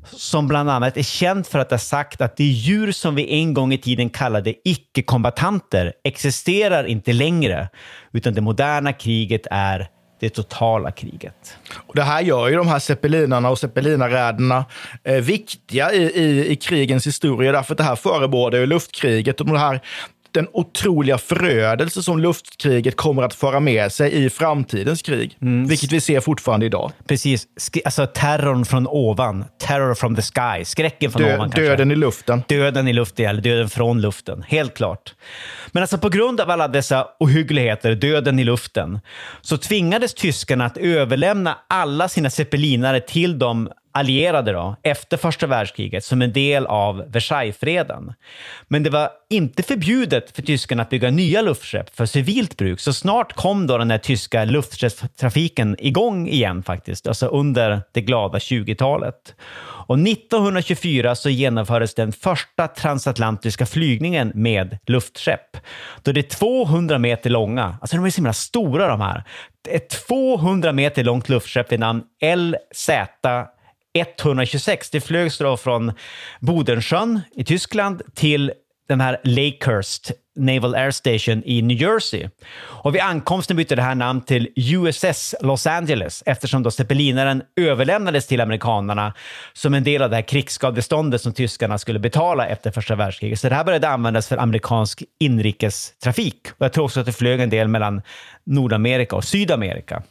som 0.06 0.48
bland 0.48 0.70
annat 0.70 0.98
är 0.98 1.04
känd 1.04 1.48
för 1.48 1.60
att 1.60 1.72
ha 1.72 1.78
sagt 1.78 2.22
att 2.22 2.38
de 2.38 2.44
djur 2.44 2.92
som 2.92 3.16
vi 3.16 3.34
en 3.34 3.54
gång 3.54 3.74
i 3.74 3.78
tiden 3.78 4.10
kallade 4.10 4.54
icke-kombatanter 4.64 5.94
existerar 6.04 6.84
inte 6.84 7.14
längre, 7.14 7.70
utan 8.14 8.34
det 8.34 8.42
moderna 8.42 8.94
kriget 8.94 9.48
är 9.52 9.90
det 10.20 10.30
totala 10.30 10.92
kriget. 10.92 11.58
Och 11.88 11.96
det 11.96 12.04
här 12.04 12.22
gör 12.22 12.48
ju 12.48 12.56
de 12.56 12.68
här 12.68 12.80
zeppelinarna 12.80 13.50
och 13.50 13.60
zeppelinaräderna 13.60 14.66
eh, 15.04 15.16
viktiga 15.16 15.94
i, 15.94 16.04
i, 16.04 16.52
i 16.52 16.56
krigens 16.56 17.08
historia, 17.08 17.52
därför 17.52 17.74
att 17.74 17.78
det 17.78 17.84
här 17.84 17.96
förebådar 17.96 18.60
ju 18.60 18.66
luftkriget 18.66 19.40
och 19.40 19.48
de 19.48 19.58
här 19.58 19.82
den 20.34 20.48
otroliga 20.54 21.18
förödelse 21.18 22.04
som 22.04 22.20
luftkriget 22.20 22.96
kommer 22.98 23.24
att 23.24 23.34
föra 23.34 23.60
med 23.60 23.92
sig 23.92 24.26
i 24.26 24.30
framtidens 24.30 25.02
krig. 25.02 25.38
Vilket 25.68 25.92
vi 25.92 26.02
ser 26.02 26.20
fortfarande 26.20 26.66
idag. 26.66 26.92
Precis. 27.08 27.48
Sk- 27.60 27.82
alltså 27.86 28.08
terrorn 28.08 28.66
från 28.66 28.88
ovan. 28.88 29.46
Terror 29.60 29.94
from 29.96 30.16
the 30.16 30.22
sky. 30.22 30.66
Skräcken 30.66 31.12
från 31.12 31.22
Dö, 31.22 31.36
ovan 31.36 31.50
kanske. 31.50 31.62
döden 31.62 31.92
i 31.92 31.96
luften. 31.96 32.44
Döden 32.48 32.88
i 32.88 32.94
luften, 32.94 33.26
eller 33.26 33.42
döden 33.42 33.70
från 33.70 34.02
luften. 34.02 34.44
Helt 34.48 34.74
klart. 34.78 35.14
Men 35.72 35.84
alltså 35.84 35.98
på 35.98 36.10
grund 36.10 36.42
av 36.42 36.50
alla 36.50 36.68
dessa 36.68 37.08
ohyggligheter, 37.20 37.96
döden 37.96 38.40
i 38.40 38.44
luften, 38.44 39.00
så 39.42 39.58
tvingades 39.58 40.14
tyskarna 40.14 40.66
att 40.66 40.78
överlämna 40.78 41.58
alla 41.70 42.10
sina 42.10 42.30
zeppelinare 42.30 43.00
till 43.00 43.40
de 43.40 43.70
allierade 43.92 44.52
då, 44.52 44.76
efter 44.84 45.18
första 45.18 45.48
världskriget 45.48 46.04
som 46.04 46.22
en 46.22 46.34
del 46.34 46.66
av 46.66 47.04
Versaillesfreden. 47.08 48.14
Men 48.68 48.84
det 48.84 48.90
var 48.90 49.10
inte 49.30 49.64
förbjudet 49.64 50.36
för 50.36 50.42
tyskarna 50.42 50.82
att 50.82 50.90
bygga 50.90 51.12
nya 51.12 51.42
luftskepp 51.42 51.96
för 51.96 52.06
civilt 52.06 52.58
bruk, 52.58 52.80
så 52.80 52.94
snart 52.94 53.34
kom 53.34 53.68
då 53.68 53.78
den 53.78 53.92
här 53.92 53.98
tyska 53.98 54.46
luftskeppstrafiken 54.46 55.76
igång 55.80 56.28
igen 56.28 56.64
faktiskt, 56.64 57.08
alltså 57.08 57.28
under 57.28 57.82
det 57.92 58.02
glada 58.02 58.38
20-talet. 58.38 59.36
Och 59.88 60.00
1924 60.00 61.16
så 61.16 61.30
genomfördes 61.30 61.96
den 61.96 62.12
första 62.12 62.68
transatlantiska 62.68 63.66
flygningen 63.66 64.32
med 64.36 64.78
luftskepp. 64.88 65.58
Då 66.02 66.12
det 66.12 66.20
är 66.20 66.38
200 66.38 67.00
meter 67.00 67.30
långa, 67.30 67.78
alltså 67.82 67.96
de 67.98 68.06
är 68.06 68.10
så 68.10 68.16
himla 68.16 68.34
stora 68.34 68.88
de 68.88 69.02
här. 69.02 69.24
Ett 69.70 69.90
200 70.08 70.72
meter 70.72 71.04
långt 71.04 71.30
luftskepp 71.30 71.72
vid 71.72 71.80
namn 71.80 72.04
LZ 72.22 72.90
126. 73.94 74.90
Det 74.90 75.02
flögs 75.02 75.38
då 75.38 75.58
från 75.58 75.94
Bodensjön 76.40 77.22
i 77.36 77.44
Tyskland 77.44 78.02
till 78.16 78.52
den 78.88 79.02
här 79.02 79.22
Lakehurst 79.24 80.12
Naval 80.36 80.76
Air 80.76 80.92
Station 80.92 81.44
i 81.46 81.62
New 81.62 81.82
Jersey. 81.82 82.30
Och 82.58 82.96
vid 82.96 83.02
ankomsten 83.02 83.58
bytte 83.58 83.76
det 83.76 83.82
här 83.82 83.96
namn 83.96 84.22
till 84.22 84.50
USS 84.56 85.36
Los 85.42 85.68
Angeles 85.68 86.24
eftersom 86.26 86.64
då 86.64 86.72
zeppelinaren 86.72 87.44
överlämnades 87.56 88.28
till 88.28 88.42
amerikanerna 88.42 89.14
som 89.54 89.74
en 89.74 89.84
del 89.84 90.02
av 90.02 90.10
det 90.10 90.16
här 90.16 90.24
krigsskadeståndet 90.24 91.22
som 91.22 91.34
tyskarna 91.34 91.78
skulle 91.78 92.00
betala 92.00 92.48
efter 92.48 92.72
första 92.72 92.96
världskriget. 92.96 93.40
Så 93.40 93.50
det 93.50 93.56
här 93.56 93.64
började 93.64 93.90
användas 93.90 94.28
för 94.28 94.38
amerikansk 94.38 95.04
inrikestrafik. 95.20 96.48
Och 96.58 96.66
jag 96.66 96.74
tror 96.74 96.86
också 96.86 97.00
att 97.00 97.06
det 97.06 97.14
flög 97.14 97.40
en 97.40 97.50
del 97.50 97.68
mellan 97.68 98.02
Nordamerika 98.46 99.16
och 99.16 99.24
Sydamerika. 99.24 100.04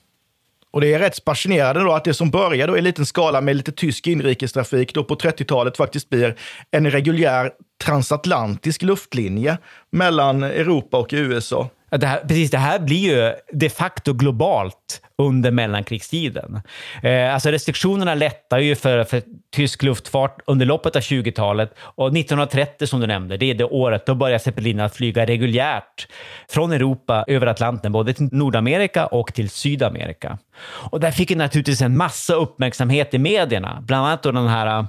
Och 0.73 0.81
det 0.81 0.95
är 0.95 0.99
rätt 0.99 1.25
fascinerande 1.25 1.81
då 1.81 1.93
att 1.93 2.05
det 2.05 2.15
som 2.15 2.31
börjar 2.31 2.67
då 2.67 2.79
i 2.79 2.81
liten 2.81 3.07
skala 3.07 3.41
med 3.41 3.57
lite 3.57 3.73
tysk 3.73 4.07
inrikestrafik 4.07 4.95
då 4.95 5.05
på 5.05 5.15
30-talet 5.15 5.77
faktiskt 5.77 6.09
blir 6.09 6.37
en 6.71 6.91
reguljär 6.91 7.51
transatlantisk 7.85 8.83
luftlinje 8.83 9.59
mellan 9.93 10.43
Europa 10.43 10.99
och 10.99 11.09
USA. 11.13 11.71
Det 11.91 12.07
här, 12.07 12.21
precis, 12.21 12.51
det 12.51 12.59
här 12.59 12.79
blir 12.79 12.99
ju 12.99 13.33
de 13.53 13.71
facto 13.71 14.13
globalt 14.13 15.03
under 15.19 15.51
mellankrigstiden. 15.51 16.61
Eh, 17.03 17.35
alltså 17.35 17.51
restriktionerna 17.51 18.15
lättar 18.15 18.59
ju 18.59 18.77
för, 18.77 19.05
för 19.05 19.23
tysk 19.53 19.83
luftfart 19.83 20.39
under 20.47 20.67
loppet 20.67 20.97
av 20.97 21.03
20-talet 21.03 21.75
och 21.79 22.07
1930 22.07 22.87
som 22.87 23.01
du 23.01 23.07
nämnde, 23.07 23.37
det 23.37 23.51
är 23.51 23.55
det 23.55 23.65
året 23.65 24.07
då 24.07 24.15
börjar 24.15 24.39
zeppelinerna 24.39 24.85
att 24.85 24.97
flyga 24.97 25.27
reguljärt 25.27 26.09
från 26.49 26.73
Europa 26.73 27.25
över 27.27 27.47
Atlanten, 27.47 27.93
både 27.93 28.13
till 28.13 28.29
Nordamerika 28.33 29.07
och 29.07 29.35
till 29.35 29.51
Sydamerika. 29.51 30.39
Och 30.63 31.01
där 31.01 31.11
fick 31.11 31.31
ju 31.31 31.37
naturligtvis 31.37 31.83
en 31.83 31.97
massa 31.97 32.35
uppmärksamhet 32.35 33.15
i 33.15 33.19
medierna, 33.19 33.83
bland 33.87 34.07
annat 34.07 34.23
då 34.23 34.33
den 34.33 34.49
här 34.49 34.87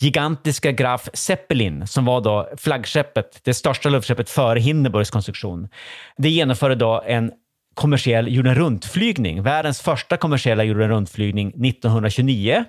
gigantiska 0.00 0.72
Graf 0.72 1.08
Zeppelin, 1.14 1.86
som 1.86 2.04
var 2.04 2.20
då 2.20 2.48
flaggskeppet, 2.56 3.40
det 3.44 3.54
största 3.54 3.88
luftskeppet 3.88 4.30
före 4.30 4.60
Hindenburgs 4.60 5.10
konstruktion. 5.10 5.68
Det 6.16 6.28
genomförde 6.28 6.74
då 6.74 7.02
en 7.06 7.32
kommersiell 7.74 8.34
jorden 8.34 8.54
runt-flygning, 8.54 9.42
världens 9.42 9.80
första 9.80 10.16
kommersiella 10.16 10.64
jorden 10.64 10.88
runt-flygning 10.88 11.48
1929. 11.48 12.64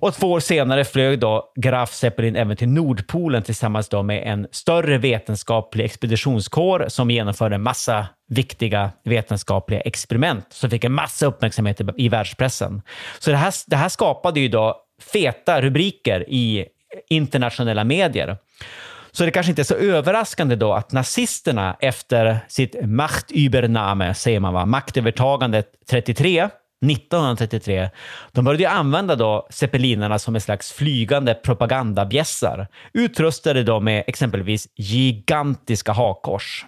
Och 0.00 0.14
två 0.14 0.32
år 0.32 0.40
senare 0.40 0.84
flög 0.84 1.18
då 1.20 1.52
Graf 1.56 1.92
Zeppelin 1.94 2.36
även 2.36 2.56
till 2.56 2.68
Nordpolen 2.68 3.42
tillsammans 3.42 3.88
då 3.88 4.02
med 4.02 4.22
en 4.32 4.46
större 4.52 4.98
vetenskaplig 4.98 5.84
expeditionskår 5.84 6.84
som 6.88 7.10
genomförde 7.10 7.54
en 7.54 7.62
massa 7.62 8.06
viktiga 8.28 8.90
vetenskapliga 9.04 9.80
experiment 9.80 10.46
som 10.50 10.70
fick 10.70 10.84
en 10.84 10.92
massa 10.92 11.26
uppmärksamhet 11.26 11.80
i- 11.80 11.84
i 11.96 12.08
världspressen. 12.08 12.82
Så 13.18 13.30
det 13.30 13.36
här, 13.36 13.54
det 13.66 13.76
här 13.76 13.88
skapade 13.88 14.40
ju 14.40 14.48
då 14.48 14.80
feta 15.12 15.60
rubriker 15.62 16.24
i 16.28 16.66
internationella 17.08 17.84
medier. 17.84 18.36
Så 19.12 19.24
det 19.24 19.30
kanske 19.30 19.50
inte 19.50 19.62
är 19.62 19.64
så 19.64 19.74
överraskande 19.74 20.56
då 20.56 20.72
att 20.72 20.92
nazisterna 20.92 21.76
efter 21.80 22.38
sitt 22.48 22.74
Machtübernahme, 22.74 24.12
säger 24.14 24.40
man 24.40 24.54
va, 24.54 24.66
maktövertagandet 24.66 25.66
33, 25.90 26.48
1933, 26.90 27.90
de 28.32 28.44
började 28.44 28.70
använda 28.70 29.16
då 29.16 29.46
zeppelinarna 29.50 30.18
som 30.18 30.34
en 30.34 30.40
slags 30.40 30.72
flygande 30.72 31.34
propagandabjässar, 31.34 32.66
utrustade 32.92 33.62
då 33.62 33.80
med 33.80 34.04
exempelvis 34.06 34.68
gigantiska 34.76 35.92
hakkors. 35.92 36.66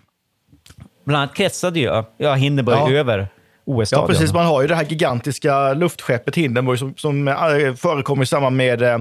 Bland 1.05 1.23
annat 1.23 1.37
kretsade 1.37 1.81
ju 1.81 2.03
ja, 2.17 2.35
Hindenburg 2.35 2.79
Ja. 2.79 2.91
över 2.91 3.29
OS-stadion. 3.67 4.03
Ja, 4.03 4.07
precis. 4.07 4.33
Man 4.33 4.47
har 4.47 4.63
ju 4.63 4.69
det 4.69 4.75
här 4.75 4.85
gigantiska 4.85 5.75
luftskeppet 5.75 6.37
Hindenburg 6.37 6.79
som, 6.79 6.95
som 6.97 7.29
eh, 7.29 7.35
förekommer 7.77 8.23
i 8.23 8.27
samband 8.27 8.57
med 8.57 8.83
eh, 8.83 8.99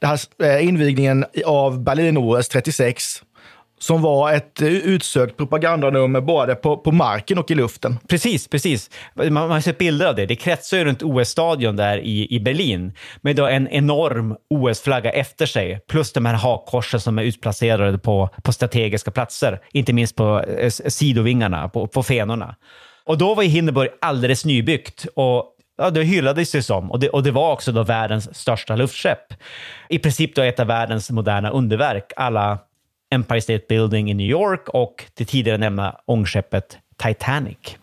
det 0.00 0.06
här 0.06 0.20
eh, 0.42 0.68
invigningen 0.68 1.24
av 1.46 1.84
Berlin-OS 1.84 2.48
36. 2.48 3.22
Som 3.80 4.02
var 4.02 4.32
ett 4.32 4.62
eh, 4.62 4.68
utsökt 4.68 5.36
propagandanummer 5.36 6.20
både 6.20 6.54
på, 6.54 6.76
på 6.76 6.92
marken 6.92 7.38
och 7.38 7.50
i 7.50 7.54
luften. 7.54 7.98
Precis, 8.08 8.48
precis. 8.48 8.90
Man, 9.14 9.32
man 9.32 9.50
har 9.50 9.60
sett 9.60 9.78
bilder 9.78 10.06
av 10.06 10.14
det. 10.14 10.26
Det 10.26 10.36
kretsar 10.36 10.76
ju 10.76 10.84
runt 10.84 11.02
OS-stadion 11.02 11.76
där 11.76 11.98
i, 11.98 12.34
i 12.34 12.40
Berlin 12.40 12.92
med 13.20 13.36
då 13.36 13.46
en 13.46 13.68
enorm 13.68 14.36
OS-flagga 14.50 15.10
efter 15.10 15.46
sig, 15.46 15.80
plus 15.88 16.12
de 16.12 16.26
här 16.26 16.34
hakkorsen 16.34 17.00
som 17.00 17.18
är 17.18 17.22
utplacerade 17.22 17.98
på, 17.98 18.30
på 18.44 18.52
strategiska 18.52 19.10
platser, 19.10 19.60
inte 19.72 19.92
minst 19.92 20.16
på 20.16 20.40
eh, 20.40 20.70
sidovingarna, 20.70 21.68
på, 21.68 21.86
på 21.86 22.02
fenorna. 22.02 22.54
Och 23.08 23.18
då 23.18 23.34
var 23.34 23.42
ju 23.42 23.48
Hindenburg 23.48 23.88
alldeles 24.00 24.44
nybyggt 24.44 25.06
och 25.14 25.44
ja, 25.78 25.90
det 25.90 26.02
hyllades 26.02 26.52
det 26.52 26.62
som. 26.62 26.90
Och 26.90 27.00
det, 27.00 27.08
och 27.08 27.22
det 27.22 27.30
var 27.30 27.52
också 27.52 27.72
då 27.72 27.82
världens 27.82 28.36
största 28.36 28.76
luftskepp. 28.76 29.34
I 29.88 29.98
princip 29.98 30.34
då 30.34 30.42
ett 30.42 30.60
av 30.60 30.66
världens 30.66 31.10
moderna 31.10 31.50
underverk, 31.50 32.12
alla 32.16 32.58
Empire 33.10 33.40
State 33.40 33.64
Building 33.68 34.10
i 34.10 34.14
New 34.14 34.26
York 34.26 34.68
och 34.68 35.04
det 35.14 35.24
tidigare 35.24 35.58
nämnda 35.58 36.00
ångskeppet 36.06 36.78
Titanic. 36.96 37.76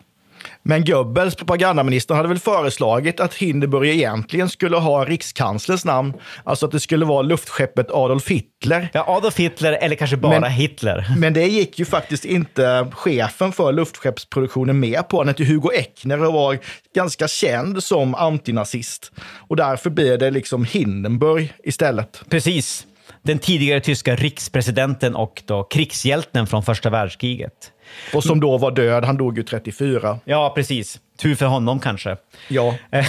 Men 0.68 0.84
Goebbels, 0.84 1.34
propagandaministern, 1.34 2.16
hade 2.16 2.28
väl 2.28 2.38
föreslagit 2.38 3.20
att 3.20 3.34
Hindenburg 3.34 3.88
egentligen 3.88 4.48
skulle 4.48 4.76
ha 4.76 5.04
rikskanslerns 5.04 5.84
namn. 5.84 6.12
Alltså 6.44 6.66
att 6.66 6.72
det 6.72 6.80
skulle 6.80 7.04
vara 7.04 7.22
luftskeppet 7.22 7.90
Adolf 7.90 8.28
Hitler. 8.28 8.88
Ja, 8.92 9.04
Adolf 9.08 9.36
Hitler 9.38 9.72
eller 9.72 9.96
kanske 9.96 10.16
bara 10.16 10.40
Men- 10.40 10.50
Hitler. 10.50 11.06
Men 11.18 11.32
det 11.32 11.46
gick 11.46 11.78
ju 11.78 11.84
faktiskt 11.84 12.24
inte 12.24 12.86
chefen 12.92 13.52
för 13.52 13.72
luftskeppsproduktionen 13.72 14.80
med 14.80 15.08
på. 15.08 15.18
Han 15.18 15.28
hette 15.28 15.44
Hugo 15.44 15.70
Eckner 15.74 16.24
och 16.24 16.32
var 16.32 16.58
ganska 16.94 17.28
känd 17.28 17.82
som 17.82 18.14
antinazist. 18.14 19.12
Och 19.48 19.56
därför 19.56 19.90
blir 19.90 20.18
det 20.18 20.30
liksom 20.30 20.64
Hindenburg 20.64 21.52
istället. 21.64 22.22
Precis. 22.28 22.86
Den 23.26 23.38
tidigare 23.38 23.80
tyska 23.80 24.16
rikspresidenten 24.16 25.16
och 25.16 25.42
då 25.46 25.64
krigshjälten 25.64 26.46
från 26.46 26.62
första 26.62 26.90
världskriget. 26.90 27.72
Och 28.14 28.24
som 28.24 28.40
då 28.40 28.58
var 28.58 28.70
död, 28.70 29.04
han 29.04 29.16
dog 29.16 29.38
ju 29.38 29.42
34. 29.42 30.18
Ja, 30.24 30.52
precis. 30.54 31.00
Tur 31.16 31.34
för 31.34 31.46
honom 31.46 31.80
kanske. 31.80 32.16
Ja. 32.48 32.74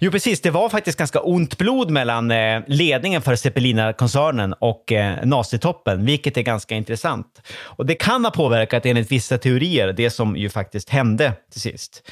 jo, 0.00 0.10
precis. 0.10 0.40
Det 0.40 0.50
var 0.50 0.68
faktiskt 0.68 0.98
ganska 0.98 1.20
ont 1.20 1.58
blod 1.58 1.90
mellan 1.90 2.30
eh, 2.30 2.60
ledningen 2.66 3.22
för 3.22 3.36
Zeppelina-koncernen 3.36 4.54
och 4.58 4.92
eh, 4.92 5.24
nazitoppen, 5.24 6.04
vilket 6.04 6.36
är 6.36 6.42
ganska 6.42 6.74
intressant. 6.74 7.42
Och 7.60 7.86
det 7.86 7.94
kan 7.94 8.24
ha 8.24 8.30
påverkat 8.30 8.86
enligt 8.86 9.12
vissa 9.12 9.38
teorier 9.38 9.92
det 9.92 10.10
som 10.10 10.36
ju 10.36 10.48
faktiskt 10.48 10.90
hände 10.90 11.32
till 11.52 11.60
sist. 11.60 12.10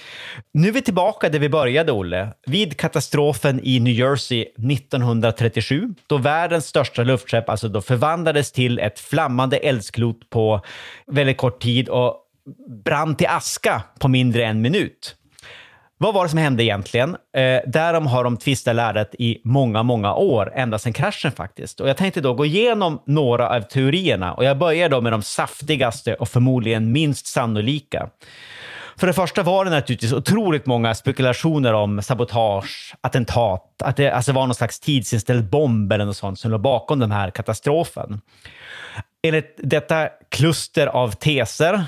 Nu 0.53 0.69
är 0.69 0.73
vi 0.73 0.83
tillbaka 0.83 1.29
där 1.29 1.39
vi 1.39 1.49
började, 1.49 1.93
Olle. 1.93 2.29
Vid 2.47 2.77
katastrofen 2.77 3.61
i 3.63 3.81
New 3.81 3.95
Jersey 3.95 4.43
1937, 4.43 5.95
då 6.07 6.19
världens 6.19 6.67
största 6.67 7.03
luftskepp 7.03 7.49
alltså 7.49 7.69
då 7.69 7.81
förvandlades 7.81 8.53
till 8.53 8.79
ett 8.79 9.01
flammande 9.01 9.57
eldsklot 9.57 10.31
på 10.31 10.61
väldigt 11.07 11.37
kort 11.37 11.63
tid 11.63 11.89
och 11.89 12.27
brann 12.85 13.15
till 13.15 13.27
aska 13.27 13.83
på 13.99 14.09
mindre 14.09 14.45
än 14.45 14.51
en 14.51 14.63
minut. 14.63 15.17
Vad 16.03 16.15
var 16.15 16.23
det 16.25 16.29
som 16.29 16.39
hände 16.39 16.65
egentligen? 16.65 17.17
Eh, 17.37 17.61
därom 17.67 18.07
har 18.07 18.25
de 18.25 18.37
tvistat 18.37 18.77
lärdet 18.77 19.15
i 19.19 19.41
många, 19.45 19.83
många 19.83 20.15
år, 20.15 20.53
ända 20.55 20.79
sedan 20.79 20.93
kraschen 20.93 21.33
faktiskt. 21.33 21.81
Och 21.81 21.89
jag 21.89 21.97
tänkte 21.97 22.21
då 22.21 22.35
gå 22.35 22.47
igenom 22.47 23.03
några 23.07 23.49
av 23.49 23.61
teorierna 23.61 24.35
och 24.35 24.45
jag 24.45 24.59
börjar 24.59 24.89
då 24.89 25.01
med 25.01 25.13
de 25.13 25.23
saftigaste 25.23 26.15
och 26.15 26.29
förmodligen 26.29 26.93
minst 26.93 27.27
sannolika. 27.27 28.09
För 28.97 29.07
det 29.07 29.13
första 29.13 29.43
var 29.43 29.65
det 29.65 29.71
naturligtvis 29.71 30.13
otroligt 30.13 30.67
många 30.67 30.95
spekulationer 30.95 31.73
om 31.73 32.03
sabotage, 32.03 32.95
attentat, 33.01 33.83
att 33.83 33.97
det 33.97 34.11
alltså 34.11 34.33
var 34.33 34.47
någon 34.47 34.55
slags 34.55 34.81
tidsinställd 34.81 35.51
bomb 35.51 35.93
eller 35.93 36.05
något 36.05 36.17
sånt 36.17 36.39
som 36.39 36.51
låg 36.51 36.61
bakom 36.61 36.99
den 36.99 37.13
här 37.13 37.31
katastrofen. 37.31 38.21
Enligt 39.23 39.55
detta 39.57 40.09
kluster 40.29 40.87
av 40.87 41.11
teser 41.11 41.85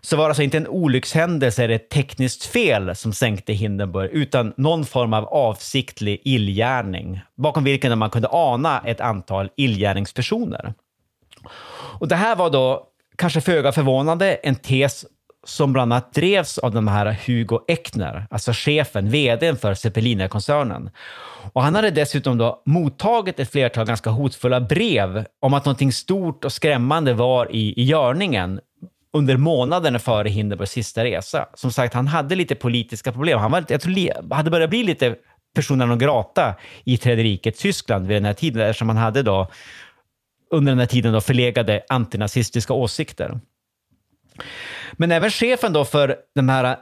så 0.00 0.16
var 0.16 0.24
det 0.24 0.28
alltså 0.28 0.42
inte 0.42 0.56
en 0.56 0.68
olyckshändelse 0.68 1.64
eller 1.64 1.74
ett 1.74 1.88
tekniskt 1.88 2.44
fel 2.44 2.96
som 2.96 3.12
sänkte 3.12 3.52
Hindenburg, 3.52 4.10
utan 4.12 4.52
någon 4.56 4.84
form 4.84 5.12
av 5.12 5.24
avsiktlig 5.24 6.20
illgärning, 6.24 7.20
bakom 7.36 7.64
vilken 7.64 7.98
man 7.98 8.10
kunde 8.10 8.28
ana 8.30 8.82
ett 8.86 9.00
antal 9.00 9.50
illgärningspersoner. 9.56 10.74
Och 12.00 12.08
det 12.08 12.16
här 12.16 12.36
var 12.36 12.50
då, 12.50 12.86
kanske 13.16 13.40
föga 13.40 13.72
förvånande, 13.72 14.34
en 14.34 14.54
tes 14.54 15.06
som 15.46 15.72
bland 15.72 15.92
annat 15.92 16.14
drevs 16.14 16.58
av 16.58 16.72
den 16.72 16.88
här 16.88 17.16
Hugo 17.26 17.58
Eckner, 17.68 18.26
alltså 18.30 18.52
chefen, 18.54 19.10
vdn 19.10 19.56
för 19.56 19.74
Zeppeliner-koncernen. 19.74 20.90
Och 21.52 21.62
han 21.62 21.74
hade 21.74 21.90
dessutom 21.90 22.38
då 22.38 22.62
mottagit 22.66 23.40
ett 23.40 23.52
flertal 23.52 23.86
ganska 23.86 24.10
hotfulla 24.10 24.60
brev 24.60 25.24
om 25.40 25.54
att 25.54 25.64
någonting 25.64 25.92
stort 25.92 26.44
och 26.44 26.52
skrämmande 26.52 27.14
var 27.14 27.52
i, 27.52 27.80
i 27.80 27.84
görningen 27.84 28.60
under 29.12 29.36
månaderna 29.36 29.98
före 29.98 30.28
Hindenburgs 30.28 30.70
sista 30.70 31.04
resa. 31.04 31.48
Som 31.54 31.72
sagt, 31.72 31.94
han 31.94 32.06
hade 32.06 32.34
lite 32.34 32.54
politiska 32.54 33.12
problem. 33.12 33.38
Han 33.38 33.50
var, 33.50 33.64
jag 33.68 33.80
tror, 33.80 34.34
hade 34.34 34.50
börjat 34.50 34.70
bli 34.70 34.84
lite 34.84 35.16
persona 35.54 35.86
non 35.86 35.98
grata 35.98 36.54
i 36.84 36.96
Tredje 36.96 37.24
riket 37.24 37.58
Tyskland 37.58 38.06
vid 38.06 38.16
den 38.16 38.24
här 38.24 38.32
tiden, 38.32 38.62
eftersom 38.62 38.88
han 38.88 38.98
hade 38.98 39.22
då 39.22 39.50
under 40.50 40.72
den 40.72 40.78
här 40.78 40.86
tiden 40.86 41.12
då 41.12 41.20
förlegade 41.20 41.82
antinazistiska 41.88 42.72
åsikter. 42.72 43.40
Men 44.92 45.12
även 45.12 45.30
chefen 45.30 45.72
då 45.72 45.84
för 45.84 46.16
den 46.34 46.48
här 46.48 46.76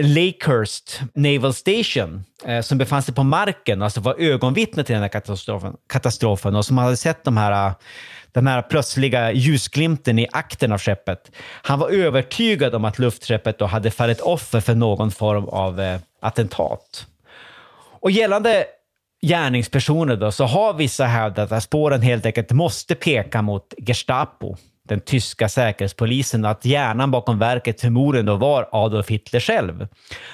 Lakehurst 0.00 1.00
Naval 1.14 1.54
Station, 1.54 2.24
eh, 2.44 2.60
som 2.60 2.78
befann 2.78 3.02
sig 3.02 3.14
på 3.14 3.22
marken, 3.22 3.82
alltså 3.82 4.00
var 4.00 4.14
ögonvittne 4.18 4.84
till 4.84 4.92
den 4.92 5.02
här 5.02 5.08
katastrofen, 5.08 5.76
katastrofen 5.88 6.56
och 6.56 6.64
som 6.64 6.78
hade 6.78 6.96
sett 6.96 7.24
de 7.24 7.36
här, 7.36 7.66
eh, 7.66 7.74
den 8.32 8.46
här 8.46 8.62
plötsliga 8.62 9.32
ljusglimten 9.32 10.18
i 10.18 10.28
akten 10.32 10.72
av 10.72 10.78
skeppet. 10.78 11.30
Han 11.62 11.78
var 11.78 11.90
övertygad 11.90 12.74
om 12.74 12.84
att 12.84 12.98
luftskeppet 12.98 13.58
då 13.58 13.66
hade 13.66 13.90
fallit 13.90 14.20
offer 14.20 14.60
för 14.60 14.74
någon 14.74 15.10
form 15.10 15.44
av 15.44 15.80
eh, 15.80 16.00
attentat. 16.20 17.06
Och 18.00 18.10
gällande 18.10 18.64
gärningspersoner 19.22 20.16
då, 20.16 20.32
så 20.32 20.44
har 20.44 20.74
vissa 20.74 21.04
hävdat 21.04 21.52
att 21.52 21.62
spåren 21.62 22.02
helt 22.02 22.26
enkelt 22.26 22.50
måste 22.50 22.94
peka 22.94 23.42
mot 23.42 23.74
Gestapo, 23.78 24.56
den 24.92 25.00
tyska 25.00 25.48
säkerhetspolisen, 25.48 26.44
att 26.44 26.64
hjärnan 26.64 27.10
bakom 27.10 27.38
verket 27.38 27.80
förmodligen 27.80 28.26
då 28.26 28.36
var 28.36 28.68
Adolf 28.72 29.08
Hitler 29.08 29.40
själv. 29.40 29.88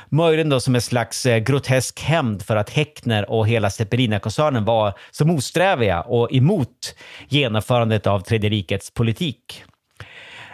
Möjligen 0.09 0.49
då 0.49 0.61
som 0.61 0.75
en 0.75 0.81
slags 0.81 1.27
eh, 1.27 1.39
grotesk 1.39 2.01
hämnd 2.01 2.43
för 2.43 2.57
att 2.57 2.71
Heckner 2.71 3.31
och 3.31 3.49
hela 3.49 3.71
Zeppelinakoncernen 3.71 4.65
var 4.65 4.93
så 5.11 5.25
motsträviga 5.25 6.01
och 6.01 6.33
emot 6.33 6.95
genomförandet 7.29 8.07
av 8.07 8.21
Tredje 8.21 8.51
rikets 8.51 8.91
politik. 8.91 9.65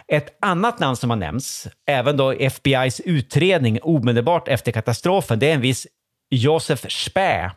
Ett 0.07 0.37
annat 0.41 0.79
namn 0.79 0.95
som 0.95 1.09
har 1.09 1.17
nämnts, 1.17 1.67
även 1.87 2.17
då 2.17 2.31
FBIs 2.31 2.99
utredning 2.99 3.79
omedelbart 3.81 4.47
efter 4.47 4.71
katastrofen, 4.71 5.39
det 5.39 5.49
är 5.49 5.53
en 5.53 5.61
viss 5.61 5.87
Josef 6.35 6.85
Spä, 6.89 7.51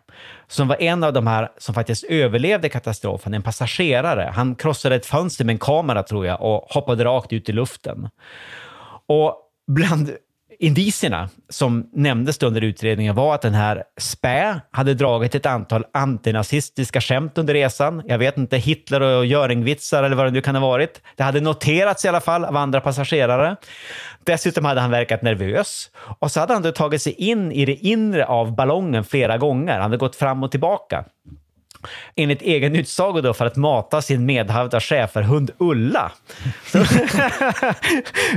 som 0.47 0.69
var 0.69 0.83
en 0.83 1.05
av 1.05 1.13
de 1.13 1.27
här 1.27 1.49
som 1.59 1.75
faktiskt 1.75 2.05
överlevde 2.05 2.69
katastrofen, 2.69 3.35
en 3.35 3.43
passagerare. 3.43 4.31
Han 4.35 4.55
krossade 4.55 4.97
ett 4.97 5.07
fönster 5.07 5.45
med 5.45 5.53
en 5.53 5.59
kamera, 5.59 6.03
tror 6.03 6.27
jag, 6.27 6.43
och 6.43 6.67
hoppade 6.69 7.05
rakt 7.05 7.33
ut 7.33 7.49
i 7.49 7.53
luften. 7.53 8.09
Och 9.07 9.37
bland 9.67 10.11
indicierna 10.59 11.29
som 11.49 11.91
nämndes 11.93 12.43
under 12.43 12.65
utredningen 12.65 13.15
var 13.15 13.35
att 13.35 13.43
den 13.43 13.55
här 13.55 13.85
Spä 14.01 14.61
hade 14.71 14.95
dragit 14.95 15.35
ett 15.35 15.47
antal 15.47 15.85
antinazistiska 15.93 17.01
skämt 17.01 17.39
under 17.39 17.55
resan. 17.55 18.03
Jag 18.07 18.19
vet 18.19 18.39
inte, 18.39 18.57
Hitler 18.57 19.01
och 19.01 19.27
Göringvitsar 19.27 20.03
eller 20.03 20.17
vad 20.17 20.27
det 20.27 20.31
nu 20.31 20.41
kan 20.41 20.55
ha 20.55 20.63
varit. 20.63 21.03
Det 21.17 21.23
hade 21.23 21.41
noterats 21.41 22.05
i 22.05 22.09
alla 22.09 22.21
fall 22.21 22.45
av 22.45 22.57
andra 22.57 22.81
passagerare. 22.81 23.57
Dessutom 24.25 24.65
hade 24.65 24.81
han 24.81 24.91
verkat 24.91 25.23
nervös 25.23 25.91
och 26.19 26.31
så 26.31 26.41
hade 26.41 26.53
han 26.53 26.63
då 26.63 26.73
tagit 26.73 27.03
sig 27.03 27.13
in 27.13 27.53
i 27.53 27.65
det 27.65 27.75
inre 27.75 28.27
av 28.27 28.55
ballongen 28.55 29.05
flera 29.05 29.39
gånger. 29.39 29.73
Han 29.73 29.83
hade 29.83 29.97
gått 29.97 30.17
fram 30.17 30.43
och 30.43 30.51
tillbaka 30.51 31.05
enligt 32.17 32.43
egen 32.43 32.77
utsago 32.77 33.21
då 33.21 33.35
för 33.35 33.47
att 33.47 33.57
mata 33.57 34.03
sin 34.03 34.27
medhavda 34.27 34.81
schäferhund 34.81 35.51
Ulla. 35.59 36.13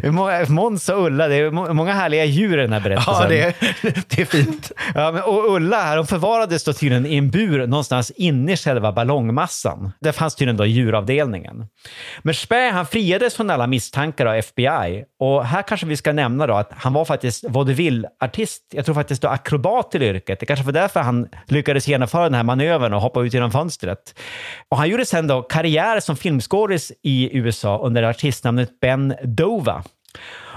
Måns 0.47 0.89
och 0.89 1.05
Ulla, 1.05 1.27
det 1.27 1.35
är 1.35 1.73
många 1.73 1.93
härliga 1.93 2.25
djur 2.25 2.57
i 2.59 2.61
den 2.61 2.73
här 2.73 2.79
berättelsen. 2.79 3.15
Ja, 3.21 3.27
det 3.27 3.41
är, 3.41 3.53
det 4.07 4.21
är 4.21 4.25
fint. 4.25 4.71
Ja, 4.95 5.11
men, 5.11 5.23
och 5.23 5.55
Ulla 5.55 5.81
här, 5.81 5.97
hon 5.97 6.07
förvarades 6.07 6.63
då 6.63 6.73
tydligen 6.73 7.05
i 7.05 7.15
en 7.15 7.29
bur 7.29 7.67
någonstans 7.67 8.11
inne 8.11 8.51
i 8.53 8.57
själva 8.57 8.91
ballongmassan. 8.91 9.91
Där 9.99 10.11
fanns 10.11 10.35
tydligen 10.35 10.57
då 10.57 10.65
djuravdelningen. 10.65 11.65
Men 12.21 12.33
Spä, 12.33 12.69
han 12.69 12.85
friades 12.85 13.35
från 13.35 13.49
alla 13.49 13.67
misstankar 13.67 14.25
av 14.25 14.35
FBI. 14.35 15.03
Och 15.19 15.45
här 15.45 15.61
kanske 15.61 15.87
vi 15.87 15.97
ska 15.97 16.13
nämna 16.13 16.47
då 16.47 16.53
att 16.53 16.71
han 16.75 16.93
var 16.93 17.05
faktiskt 17.05 17.43
vaudeville-artist. 17.43 18.61
Jag 18.73 18.85
tror 18.85 18.95
faktiskt 18.95 19.21
då 19.21 19.27
akrobat 19.27 19.91
till 19.91 20.01
yrket. 20.01 20.39
Det 20.39 20.45
kanske 20.45 20.65
var 20.65 20.73
därför 20.73 20.99
han 20.99 21.27
lyckades 21.47 21.87
genomföra 21.87 22.23
den 22.23 22.33
här 22.33 22.43
manövern 22.43 22.93
och 22.93 23.01
hoppa 23.01 23.21
ut 23.21 23.30
genom 23.33 23.51
fönstret. 23.51 24.19
Och 24.69 24.77
han 24.77 24.89
gjorde 24.89 25.05
sen 25.05 25.27
då 25.27 25.41
karriär 25.41 25.99
som 25.99 26.17
filmskådis 26.17 26.91
i 27.03 27.37
USA 27.37 27.79
under 27.83 28.03
artistnamnet 28.03 28.79
Ben 28.79 29.13
Dova. 29.23 29.83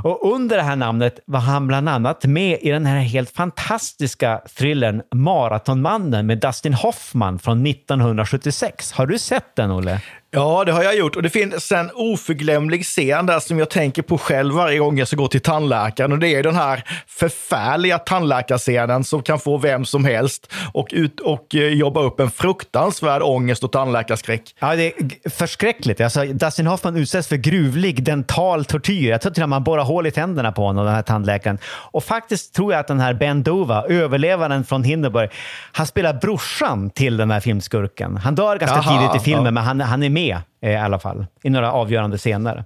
Och 0.03 0.33
under 0.35 0.57
det 0.57 0.63
här 0.63 0.77
namnet 0.77 1.21
var 1.27 1.41
han 1.41 1.67
bland 1.67 1.89
annat 1.89 2.25
med 2.25 2.59
i 2.63 2.71
den 2.71 2.87
här 2.87 3.01
helt 3.01 3.31
fantastiska 3.31 4.41
thrillern 4.57 5.03
Maratonmannen 5.15 6.27
med 6.27 6.39
Dustin 6.39 6.75
Hoffman 6.75 7.39
från 7.39 7.67
1976. 7.67 8.93
Har 8.93 9.07
du 9.07 9.19
sett 9.19 9.57
den, 9.57 9.71
Olle? 9.71 10.01
Ja, 10.35 10.65
det 10.65 10.73
har 10.73 10.83
jag 10.83 10.97
gjort. 10.97 11.17
Och 11.17 11.23
det 11.23 11.31
finns 11.31 11.73
en 11.73 11.91
oförglömlig 11.95 12.85
scen 12.85 13.27
där 13.27 13.41
som 13.41 13.59
jag 13.59 13.71
tänker 13.71 14.03
på 14.03 14.19
själv 14.19 14.55
varje 14.55 14.79
gång 14.79 14.99
jag 14.99 15.09
ska 15.09 15.17
gå 15.17 15.29
till 15.29 15.41
tandläkaren. 15.41 16.13
Och 16.13 16.19
det 16.19 16.29
är 16.29 16.43
den 16.43 16.55
här 16.55 16.85
förfärliga 17.07 17.99
tandläkarscenen 17.99 19.05
som 19.05 19.23
kan 19.23 19.39
få 19.39 19.59
vem 19.59 19.85
som 19.85 20.05
helst 20.05 20.53
och, 20.73 20.89
ut 20.93 21.21
och 21.21 21.55
eh, 21.55 21.69
jobba 21.69 22.03
upp 22.03 22.21
en 22.21 22.31
fruktansvärd 22.31 23.23
ångest 23.23 23.65
och 23.65 23.73
tandläkarskräck. 23.73 24.55
Ja, 24.59 24.77
det 24.77 24.87
är 24.87 25.31
förskräckligt. 25.31 26.01
Alltså, 26.01 26.25
Dustin 26.25 26.67
Hoffman 26.67 26.97
utsätts 26.97 27.29
för 27.29 27.37
gruvlig 27.37 28.03
dental 28.03 28.65
tortyr. 28.65 29.11
Jag 29.11 29.21
tror 29.21 29.33
till 29.33 29.43
och 29.43 29.49
med 29.49 29.55
man 29.57 29.65
borrar 29.65 29.84
hål 29.85 30.07
i 30.07 30.11
tänderna 30.11 30.53
på 30.53 30.63
honom, 30.67 30.85
den 30.85 30.95
här 30.95 31.03
tandläkaren. 31.03 31.59
Och 31.67 32.05
faktiskt 32.05 32.55
tror 32.55 32.73
jag 32.73 32.81
att 32.81 32.89
den 32.89 33.01
här 33.01 33.15
Ben 33.15 33.43
Dova, 33.43 33.85
överlevaren 33.89 34.65
från 34.65 34.85
Hindenburg, 34.85 35.31
han 35.73 35.87
spelar 35.87 36.15
brorsan 36.15 36.91
till 36.91 37.17
den 37.17 37.31
här 37.31 37.41
filmskurken. 37.41 38.17
Han 38.17 38.35
dör 38.35 38.59
ganska 38.59 38.77
Jaha, 38.77 38.99
tidigt 38.99 39.23
i 39.23 39.25
filmen, 39.25 39.45
ja. 39.45 39.51
men 39.51 39.65
han, 39.65 39.81
han 39.81 40.03
är 40.03 40.11
med 40.11 40.39
eh, 40.63 40.73
i 40.73 40.77
alla 40.77 40.99
fall, 40.99 41.27
i 41.43 41.51
några 41.51 41.73
avgörande 41.73 42.19
scener. 42.19 42.65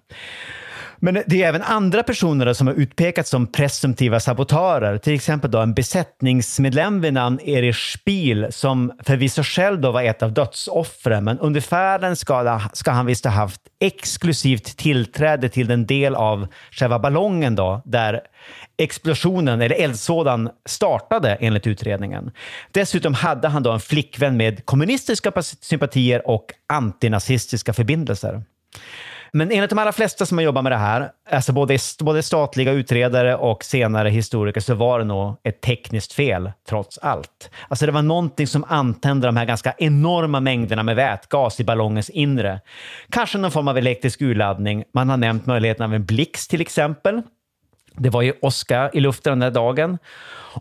Men 1.01 1.23
det 1.27 1.43
är 1.43 1.49
även 1.49 1.63
andra 1.63 2.03
personer 2.03 2.53
som 2.53 2.67
har 2.67 2.75
utpekats 2.75 3.31
som 3.31 3.47
presumtiva 3.47 4.21
sabotörer. 4.21 4.99
Till 4.99 5.15
exempel 5.15 5.51
då 5.51 5.59
en 5.59 5.75
besättningsmedlem 5.75 7.01
vid 7.01 7.13
namn 7.13 7.41
Erich 7.41 7.93
Spiel 7.99 8.47
som 8.51 8.93
förvisso 9.03 9.43
själv 9.43 9.81
då 9.81 9.91
var 9.91 10.03
ett 10.03 10.23
av 10.23 10.33
dödsoffren, 10.33 11.25
men 11.25 11.39
under 11.39 11.61
färden 11.61 12.17
ska, 12.17 12.61
ska 12.73 12.91
han 12.91 13.07
visst 13.07 13.25
ha 13.25 13.33
haft 13.33 13.61
exklusivt 13.81 14.77
tillträde 14.77 15.49
till 15.49 15.67
den 15.67 15.87
del 15.87 16.15
av 16.15 16.47
själva 16.71 16.99
ballongen 16.99 17.55
då, 17.55 17.83
där 17.85 18.21
explosionen 18.77 19.61
eller 19.61 19.77
eldsådan 19.77 20.51
startade 20.67 21.35
enligt 21.35 21.67
utredningen. 21.67 22.31
Dessutom 22.73 23.15
hade 23.15 23.49
han 23.49 23.63
då 23.63 23.73
en 23.73 23.81
flickvän 23.81 24.37
med 24.37 24.67
kommunistiska 24.67 25.33
sympatier 25.61 26.29
och 26.29 26.53
antinazistiska 26.67 27.73
förbindelser. 27.73 28.43
Men 29.33 29.51
enligt 29.53 29.71
de 29.71 29.79
allra 29.79 29.93
flesta 29.93 30.27
som 30.27 30.39
har 30.39 30.43
jobbat 30.43 30.63
med 30.63 30.73
det 30.73 30.77
här, 30.77 31.11
alltså 31.31 31.53
både, 31.53 31.79
både 32.01 32.23
statliga 32.23 32.73
utredare 32.73 33.37
och 33.37 33.65
senare 33.65 34.09
historiker, 34.09 34.61
så 34.61 34.75
var 34.75 34.99
det 34.99 35.05
nog 35.05 35.37
ett 35.45 35.61
tekniskt 35.61 36.13
fel 36.13 36.53
trots 36.69 36.99
allt. 36.99 37.51
Alltså 37.69 37.87
det 37.87 37.93
var 37.93 38.03
någonting 38.03 38.47
som 38.47 38.65
antände 38.69 39.27
de 39.27 39.37
här 39.37 39.45
ganska 39.45 39.75
enorma 39.79 40.41
mängderna 40.41 40.83
med 40.83 40.97
vätgas 40.97 41.61
i 41.61 41.65
ballongens 41.65 42.11
inre. 42.11 42.61
Kanske 43.11 43.39
någon 43.39 43.51
form 43.51 43.69
av 43.69 43.79
elektrisk 43.79 44.23
urladdning. 44.23 44.85
Man 44.95 45.09
har 45.09 45.17
nämnt 45.17 45.47
möjligheten 45.47 45.85
av 45.85 45.95
en 45.95 46.05
blixt 46.05 46.51
till 46.51 46.61
exempel. 46.61 47.23
Det 47.99 48.11
var 48.11 48.23
ju 48.23 48.33
åska 48.43 48.91
i 48.93 49.01
luften 49.01 49.31
den 49.31 49.39
där 49.41 49.51
dagen. 49.61 49.99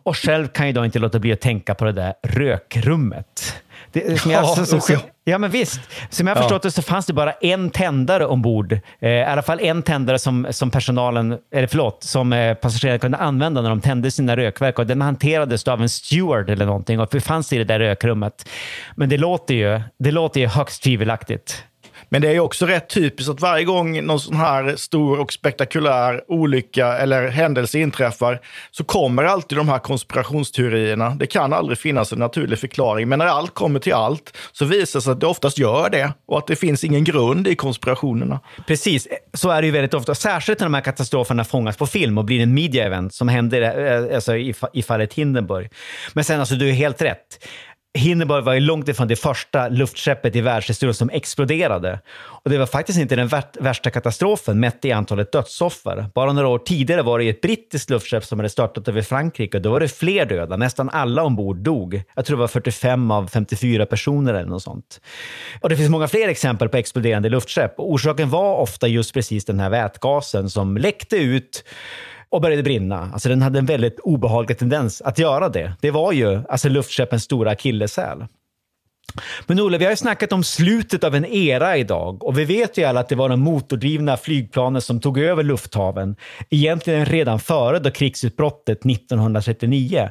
Och 0.03 0.17
själv 0.17 0.47
kan 0.47 0.65
jag 0.65 0.75
då 0.75 0.85
inte 0.85 0.99
låta 0.99 1.19
bli 1.19 1.33
att 1.33 1.41
tänka 1.41 1.75
på 1.75 1.85
det 1.85 1.91
där 1.91 2.13
rökrummet. 2.23 3.55
Det, 3.91 4.21
som 4.21 4.31
jag, 4.31 4.43
Ja, 4.57 4.65
så, 4.65 4.77
usch, 4.77 5.01
ja. 5.23 5.38
men 5.38 5.51
visst. 5.51 5.79
Som 6.09 6.27
jag 6.27 6.38
Ja. 6.38 6.41
förstått 6.41 6.61
det 6.61 6.71
så 6.71 6.81
fanns 6.81 7.05
det 7.05 7.13
bara 7.13 7.31
en 7.31 7.69
tändare 7.69 8.25
ombord. 8.25 8.79
Eh, 8.99 9.09
I 9.09 9.23
alla 9.23 9.41
fall 9.41 9.59
en 9.59 9.83
tändare 9.83 10.19
som, 10.19 10.47
som 10.49 10.71
personalen, 10.71 11.38
eller 11.53 11.67
förlåt, 11.67 12.03
som 12.03 12.33
eh, 12.33 12.53
passagerarna 12.53 12.99
kunde 12.99 13.17
använda 13.17 13.61
när 13.61 13.69
de 13.69 13.81
tände 13.81 14.11
sina 14.11 14.35
rökverk. 14.38 14.79
Och 14.79 14.88
den 14.88 15.01
hanterades 15.01 15.63
då 15.63 15.71
av 15.71 15.81
en 15.81 15.89
steward 15.89 16.49
eller 16.49 16.65
någonting 16.65 16.99
och 16.99 17.07
befann 17.11 17.43
sig 17.43 17.55
i 17.55 17.63
det 17.63 17.73
där 17.73 17.79
rökrummet. 17.79 18.49
Men 18.95 19.09
det 19.09 19.17
låter 19.17 19.53
ju, 19.55 19.81
det 19.99 20.11
låter 20.11 20.39
ju 20.41 20.47
högst 20.47 20.83
tvivelaktigt. 20.83 21.63
Men 22.10 22.22
det 22.22 22.36
är 22.36 22.39
också 22.39 22.66
rätt 22.66 22.89
typiskt 22.89 23.30
att 23.30 23.41
varje 23.41 23.66
gång 23.66 24.05
någon 24.05 24.20
sån 24.20 24.36
här 24.36 24.76
stor 24.76 25.20
och 25.20 25.34
spektakulär 25.34 26.24
olycka 26.28 26.88
eller 26.88 27.28
händelse 27.28 27.80
inträffar 27.80 28.41
så 28.72 28.84
kommer 28.84 29.24
alltid 29.24 29.58
de 29.58 29.70
här 29.70 29.80
konspirationsteorierna. 29.80 31.10
Det 31.10 31.28
kan 31.28 31.53
aldrig 31.53 31.78
finnas 31.78 32.14
en 32.14 32.20
naturlig 32.20 32.60
förklaring, 32.60 33.10
men 33.10 33.20
när 33.20 33.26
allt 33.26 33.53
kommer 33.53 33.80
till 33.80 33.93
allt 33.93 34.38
så 34.51 34.66
visar 34.66 34.99
det 34.99 35.03
sig 35.03 35.12
att 35.12 35.20
det 35.20 35.28
oftast 35.28 35.58
gör 35.58 35.89
det 35.89 36.14
och 36.28 36.38
att 36.38 36.47
det 36.47 36.55
finns 36.55 36.84
ingen 36.84 37.03
grund 37.03 37.47
i 37.47 37.55
konspirationerna. 37.55 38.39
Precis, 38.68 39.08
så 39.34 39.49
är 39.49 39.62
det 39.62 39.66
ju 39.66 39.72
väldigt 39.72 39.93
ofta. 39.93 40.16
Särskilt 40.16 40.60
när 40.60 40.66
de 40.66 40.74
här 40.74 40.82
katastroferna 40.82 41.43
fångas 41.43 41.78
på 41.78 41.88
film 41.88 42.18
och 42.18 42.26
blir 42.26 42.43
en 42.43 42.53
media 42.53 42.86
event 42.86 43.14
som 43.14 43.28
händer 43.28 43.62
eh, 43.62 44.16
alltså, 44.16 44.36
i, 44.36 44.53
i 44.74 44.84
fallet 44.84 45.14
Hindenburg. 45.14 45.70
Men 46.14 46.24
sen, 46.24 46.39
alltså, 46.39 46.55
du 46.55 46.70
är 46.70 46.74
helt 46.74 47.01
rätt. 47.01 47.47
Hindenburg 47.93 48.43
var 48.43 48.53
ju 48.53 48.59
långt 48.59 48.88
ifrån 48.88 49.07
det 49.07 49.15
första 49.15 49.67
luftskeppet 49.69 50.35
i 50.35 50.41
världshistorien 50.41 50.93
som 50.93 51.09
exploderade. 51.09 51.99
Och 52.17 52.49
det 52.49 52.57
var 52.57 52.65
faktiskt 52.65 52.99
inte 52.99 53.15
den 53.15 53.29
värsta 53.59 53.89
katastrofen 53.89 54.59
mätt 54.59 54.85
i 54.85 54.91
antalet 54.91 55.31
dödsoffer. 55.31 56.05
Bara 56.15 56.33
några 56.33 56.47
år 56.47 56.59
tidigare 56.59 57.01
var 57.01 57.19
det 57.19 57.29
ett 57.29 57.41
brittiskt 57.41 57.89
luftskepp 57.89 58.25
som 58.25 58.39
hade 58.39 58.49
startat 58.49 58.88
över 58.88 59.01
Frankrike 59.01 59.57
och 59.57 59.63
då 59.63 59.71
var 59.71 59.79
det 59.79 59.88
fler 59.88 60.25
döda. 60.25 60.57
Nästan 60.57 60.89
alla 60.89 61.23
ombord 61.23 61.57
dog. 61.57 62.03
Jag 62.15 62.25
tror 62.25 62.38
det 62.38 62.41
var 62.41 62.47
45 62.47 63.11
av 63.11 63.27
54 63.27 63.85
personer 63.85 64.33
eller 64.33 64.49
något 64.49 64.63
sånt. 64.63 65.01
Och 65.61 65.69
det 65.69 65.77
finns 65.77 65.89
många 65.89 66.07
fler 66.07 66.27
exempel 66.27 66.69
på 66.69 66.77
exploderande 66.77 67.29
luftskepp. 67.29 67.73
Orsaken 67.77 68.29
var 68.29 68.55
ofta 68.55 68.88
just 68.88 69.13
precis 69.13 69.45
den 69.45 69.59
här 69.59 69.69
vätgasen 69.69 70.49
som 70.49 70.77
läckte 70.77 71.17
ut 71.17 71.63
och 72.30 72.41
började 72.41 72.63
brinna. 72.63 73.09
Alltså 73.13 73.30
den 73.30 73.41
hade 73.41 73.59
en 73.59 73.65
väldigt 73.65 73.99
obehaglig 73.99 74.57
tendens 74.57 75.01
att 75.01 75.19
göra 75.19 75.49
det. 75.49 75.73
Det 75.82 75.91
var 75.91 76.11
ju 76.11 76.41
alltså 76.49 76.69
luftskeppens 76.69 77.23
stora 77.23 77.51
akilleshäl. 77.51 78.25
Men 79.45 79.59
Olle, 79.59 79.78
vi 79.78 79.86
har 79.86 79.91
ju 79.91 79.97
snackat 79.97 80.34
om 80.34 80.43
slutet 80.43 81.03
av 81.03 81.15
en 81.15 81.25
era 81.25 81.78
idag 81.78 82.23
och 82.23 82.38
vi 82.38 82.45
vet 82.45 82.78
ju 82.78 82.84
alla 82.84 82.99
att 82.99 83.09
det 83.09 83.15
var 83.15 83.30
de 83.30 83.39
motordrivna 83.39 84.17
flygplanen 84.17 84.82
som 84.82 84.99
tog 84.99 85.17
över 85.17 85.43
lufthaven, 85.43 86.15
egentligen 86.49 87.05
redan 87.05 87.39
före 87.39 87.80
då 87.80 87.91
krigsutbrottet 87.91 88.86
1939. 88.86 90.09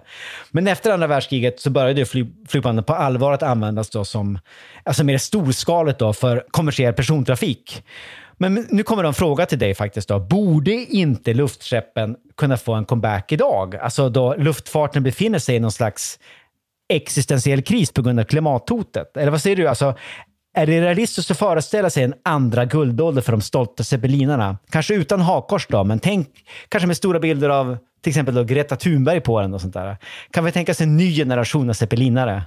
Men 0.50 0.68
efter 0.68 0.90
andra 0.90 1.06
världskriget 1.06 1.60
så 1.60 1.70
började 1.70 2.04
flyg, 2.04 2.32
flygplanen 2.48 2.84
på 2.84 2.94
allvar 2.94 3.32
att 3.32 3.42
användas 3.42 3.90
då 3.90 4.04
som, 4.04 4.38
alltså 4.84 5.04
mer 5.04 5.18
storskaligt 5.18 5.98
då 5.98 6.12
för 6.12 6.44
kommersiell 6.50 6.94
persontrafik. 6.94 7.82
Men 8.39 8.66
nu 8.70 8.82
kommer 8.82 9.05
en 9.05 9.14
fråga 9.14 9.47
till 9.47 9.59
dig 9.59 9.74
faktiskt. 9.74 10.09
Då. 10.09 10.18
Borde 10.18 10.72
inte 10.72 11.34
luftskeppen 11.34 12.16
kunna 12.37 12.57
få 12.57 12.74
en 12.74 12.84
comeback 12.84 13.32
idag? 13.32 13.76
Alltså 13.76 14.09
då 14.09 14.34
luftfarten 14.34 15.03
befinner 15.03 15.39
sig 15.39 15.57
i 15.57 15.61
någon 15.61 15.72
slags 15.72 16.18
existentiell 16.89 17.62
kris 17.62 17.93
på 17.93 18.03
grund 18.03 18.20
av 18.20 18.24
klimathotet? 18.24 19.16
Eller 19.16 19.30
vad 19.30 19.43
säger 19.43 19.57
du? 19.57 19.68
Alltså, 19.68 19.95
är 20.55 20.66
det 20.66 20.80
realistiskt 20.80 21.30
att 21.30 21.39
föreställa 21.39 21.91
sig 21.91 22.05
en 22.05 22.14
andra 22.24 22.64
guldålder 22.64 23.22
för 23.22 23.32
de 23.32 23.41
stolta 23.41 23.84
zeppelinarna? 23.84 24.59
Kanske 24.70 24.95
utan 24.95 25.20
hakkors 25.20 25.66
då, 25.66 25.84
men 25.84 25.99
tänk 25.99 26.28
kanske 26.68 26.87
med 26.87 26.97
stora 26.97 27.20
bilder 27.20 27.49
av 27.49 27.78
till 28.03 28.11
exempel 28.11 28.34
då 28.34 28.45
Greta 28.45 28.76
Thunberg 28.76 29.20
på 29.20 29.41
den 29.41 29.55
och 29.55 29.61
sånt 29.61 29.74
där. 29.74 29.97
Kan 30.30 30.45
vi 30.45 30.53
tänka 30.53 30.72
oss 30.72 30.80
en 30.80 30.97
ny 30.97 31.14
generation 31.14 31.68
av 31.70 31.74
zeppelinare? 31.74 32.43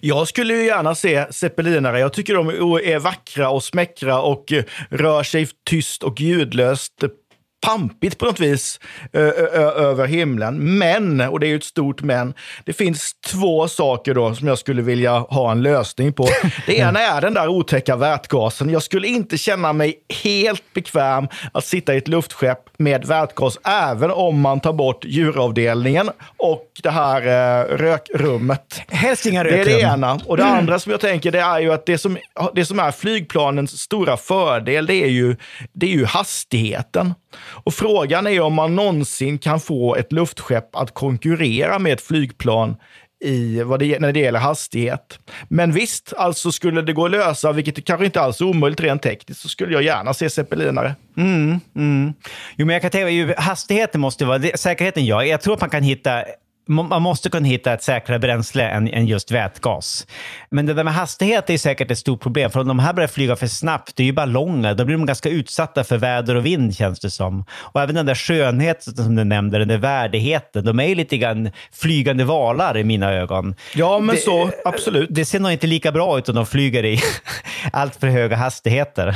Jag 0.00 0.28
skulle 0.28 0.54
ju 0.54 0.64
gärna 0.64 0.94
se 0.94 1.32
zeppelinare. 1.32 2.00
Jag 2.00 2.12
tycker 2.12 2.34
de 2.34 2.48
är 2.84 2.98
vackra 2.98 3.50
och 3.50 3.64
smäckra 3.64 4.20
och 4.20 4.52
eh, 4.52 4.64
rör 4.88 5.22
sig 5.22 5.48
tyst 5.70 6.02
och 6.02 6.20
ljudlöst 6.20 7.04
pampigt 7.60 8.18
på 8.18 8.24
något 8.24 8.40
vis 8.40 8.80
över 9.12 10.06
himlen. 10.06 10.78
Men, 10.78 11.20
och 11.20 11.40
det 11.40 11.46
är 11.46 11.48
ju 11.48 11.56
ett 11.56 11.64
stort 11.64 12.02
men, 12.02 12.34
det 12.64 12.72
finns 12.72 13.14
två 13.26 13.68
saker 13.68 14.14
då 14.14 14.34
som 14.34 14.48
jag 14.48 14.58
skulle 14.58 14.82
vilja 14.82 15.18
ha 15.18 15.50
en 15.50 15.62
lösning 15.62 16.12
på. 16.12 16.28
Det 16.66 16.76
ena 16.76 17.00
är 17.00 17.20
den 17.20 17.34
där 17.34 17.48
otäcka 17.48 17.96
vätgasen. 17.96 18.70
Jag 18.70 18.82
skulle 18.82 19.08
inte 19.08 19.38
känna 19.38 19.72
mig 19.72 19.94
helt 20.22 20.72
bekväm 20.74 21.28
att 21.52 21.64
sitta 21.64 21.94
i 21.94 21.96
ett 21.96 22.08
luftskepp 22.08 22.58
med 22.78 23.04
vätgas, 23.04 23.58
även 23.64 24.10
om 24.10 24.40
man 24.40 24.60
tar 24.60 24.72
bort 24.72 25.04
djuravdelningen 25.04 26.10
och 26.36 26.66
det 26.82 26.90
här 26.90 27.20
eh, 27.22 27.76
rökrummet. 27.76 28.82
Helst 28.88 29.26
inga 29.26 29.44
rökrum. 29.44 29.64
Det 29.64 29.72
är 29.72 29.76
det 29.76 29.80
ena. 29.80 30.20
Och 30.26 30.36
det 30.36 30.42
mm. 30.42 30.58
andra 30.58 30.78
som 30.78 30.92
jag 30.92 31.00
tänker, 31.00 31.32
det 31.32 31.40
är 31.40 31.60
ju 31.60 31.72
att 31.72 31.86
det 31.86 31.98
som, 31.98 32.18
det 32.54 32.64
som 32.64 32.78
är 32.78 32.90
flygplanens 32.90 33.80
stora 33.80 34.16
fördel, 34.16 34.86
det 34.86 34.94
är 34.94 35.08
ju, 35.08 35.36
det 35.72 35.86
är 35.86 35.90
ju 35.90 36.04
hastigheten. 36.04 37.14
Och 37.38 37.74
frågan 37.74 38.26
är 38.26 38.40
om 38.40 38.54
man 38.54 38.76
någonsin 38.76 39.38
kan 39.38 39.60
få 39.60 39.96
ett 39.96 40.12
luftskepp 40.12 40.76
att 40.76 40.94
konkurrera 40.94 41.78
med 41.78 41.92
ett 41.92 42.00
flygplan 42.00 42.76
i 43.24 43.62
vad 43.62 43.78
det, 43.80 43.98
när 43.98 44.12
det 44.12 44.20
gäller 44.20 44.38
hastighet. 44.38 45.18
Men 45.48 45.72
visst, 45.72 46.12
alltså 46.16 46.52
skulle 46.52 46.82
det 46.82 46.92
gå 46.92 47.04
att 47.04 47.10
lösa, 47.10 47.52
vilket 47.52 47.84
kanske 47.84 48.06
inte 48.06 48.20
alls 48.20 48.40
är 48.40 48.44
omöjligt 48.44 48.80
rent 48.80 49.02
tekniskt, 49.02 49.40
så 49.40 49.48
skulle 49.48 49.72
jag 49.72 49.82
gärna 49.82 50.14
se 50.14 50.30
zeppelinare. 50.30 50.94
Mm, 51.16 51.60
mm. 51.76 52.12
Jo, 52.56 52.66
men 52.66 52.72
jag 52.72 52.82
kan 52.82 52.90
tänka, 52.90 53.40
hastigheten 53.40 54.00
måste 54.00 54.24
vara, 54.24 54.40
säkerheten 54.54 55.06
ja. 55.06 55.24
Jag 55.24 55.40
tror 55.40 55.54
att 55.54 55.60
man 55.60 55.70
kan 55.70 55.82
hitta 55.82 56.24
man 56.70 57.02
måste 57.02 57.30
kunna 57.30 57.46
hitta 57.46 57.72
ett 57.72 57.82
säkrare 57.82 58.18
bränsle 58.18 58.68
än, 58.68 58.88
än, 58.88 59.06
just 59.06 59.30
vätgas. 59.30 60.06
Men 60.50 60.66
det 60.66 60.74
där 60.74 60.84
med 60.84 60.94
hastighet 60.94 61.50
är 61.50 61.58
säkert 61.58 61.90
ett 61.90 61.98
stort 61.98 62.20
problem, 62.20 62.50
för 62.50 62.60
om 62.60 62.68
de 62.68 62.78
här 62.78 62.92
börjar 62.92 63.08
flyga 63.08 63.36
för 63.36 63.46
snabbt, 63.46 63.96
det 63.96 64.02
är 64.02 64.04
ju 64.04 64.12
ballonger, 64.12 64.74
då 64.74 64.84
blir 64.84 64.96
de 64.96 65.06
ganska 65.06 65.28
utsatta 65.28 65.84
för 65.84 65.98
väder 65.98 66.34
och 66.34 66.46
vind 66.46 66.76
känns 66.76 67.00
det 67.00 67.10
som. 67.10 67.44
Och 67.50 67.80
även 67.80 67.94
den 67.94 68.06
där 68.06 68.14
skönheten 68.14 68.96
som 68.96 69.16
du 69.16 69.24
nämnde, 69.24 69.58
den 69.58 69.68
där 69.68 69.78
värdigheten, 69.78 70.64
de 70.64 70.80
är 70.80 70.86
ju 70.86 70.94
lite 70.94 71.16
grann 71.16 71.50
flygande 71.72 72.24
valar 72.24 72.76
i 72.76 72.84
mina 72.84 73.12
ögon. 73.12 73.54
Ja, 73.74 73.98
men 73.98 74.14
det, 74.14 74.20
så, 74.20 74.50
absolut. 74.64 75.08
Det 75.12 75.24
ser 75.24 75.40
nog 75.40 75.52
inte 75.52 75.66
lika 75.66 75.92
bra 75.92 76.18
ut 76.18 76.28
om 76.28 76.34
de 76.34 76.46
flyger 76.46 76.84
i 76.84 77.00
allt 77.72 77.96
för 77.96 78.06
höga 78.06 78.36
hastigheter. 78.36 79.08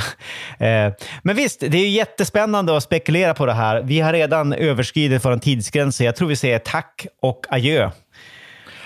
Eh, 0.59 0.93
men 1.23 1.35
visst, 1.35 1.59
det 1.59 1.77
är 1.77 1.81
ju 1.81 1.89
jättespännande 1.89 2.77
att 2.77 2.83
spekulera 2.83 3.33
på 3.33 3.45
det 3.45 3.53
här. 3.53 3.81
Vi 3.81 3.99
har 3.99 4.13
redan 4.13 4.53
överskridit 4.53 5.25
vår 5.25 5.37
tidsgräns, 5.37 5.95
så 5.95 6.03
jag 6.03 6.15
tror 6.15 6.27
vi 6.27 6.35
säger 6.35 6.59
tack 6.59 7.07
och 7.21 7.44
adjö. 7.49 7.91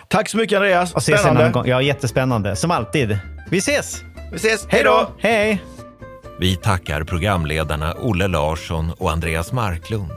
Tack 0.08 0.30
så 0.30 0.38
mycket 0.38 0.56
Andreas. 0.56 0.94
Och 0.94 1.02
ses 1.02 1.20
Spännande. 1.20 1.46
En 1.46 1.52
gång. 1.52 1.68
Ja, 1.68 1.82
jättespännande. 1.82 2.56
Som 2.56 2.72
alltid. 2.72 3.20
Vi 3.50 3.58
ses! 3.58 4.02
Vi 4.32 4.36
ses. 4.36 4.68
Hej 4.70 4.84
då! 4.84 5.12
Hej! 5.20 5.64
Vi 6.40 6.56
tackar 6.56 7.04
programledarna 7.04 7.94
Olle 7.94 8.28
Larsson 8.28 8.92
och 8.98 9.12
Andreas 9.12 9.52
Marklund. 9.52 10.12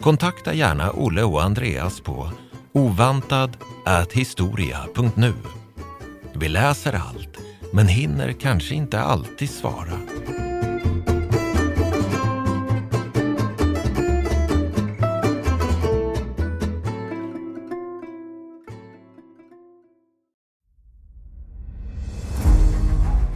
Kontakta 0.00 0.54
gärna 0.54 0.90
Olle 0.90 1.22
och 1.22 1.42
Andreas 1.42 2.00
på 2.00 2.30
ovantad.historia.nu. 2.72 5.32
Vi 6.34 6.48
läser 6.48 6.92
allt, 6.92 7.38
men 7.72 7.88
hinner 7.88 8.32
kanske 8.32 8.74
inte 8.74 9.00
alltid 9.00 9.50
svara. 9.50 9.98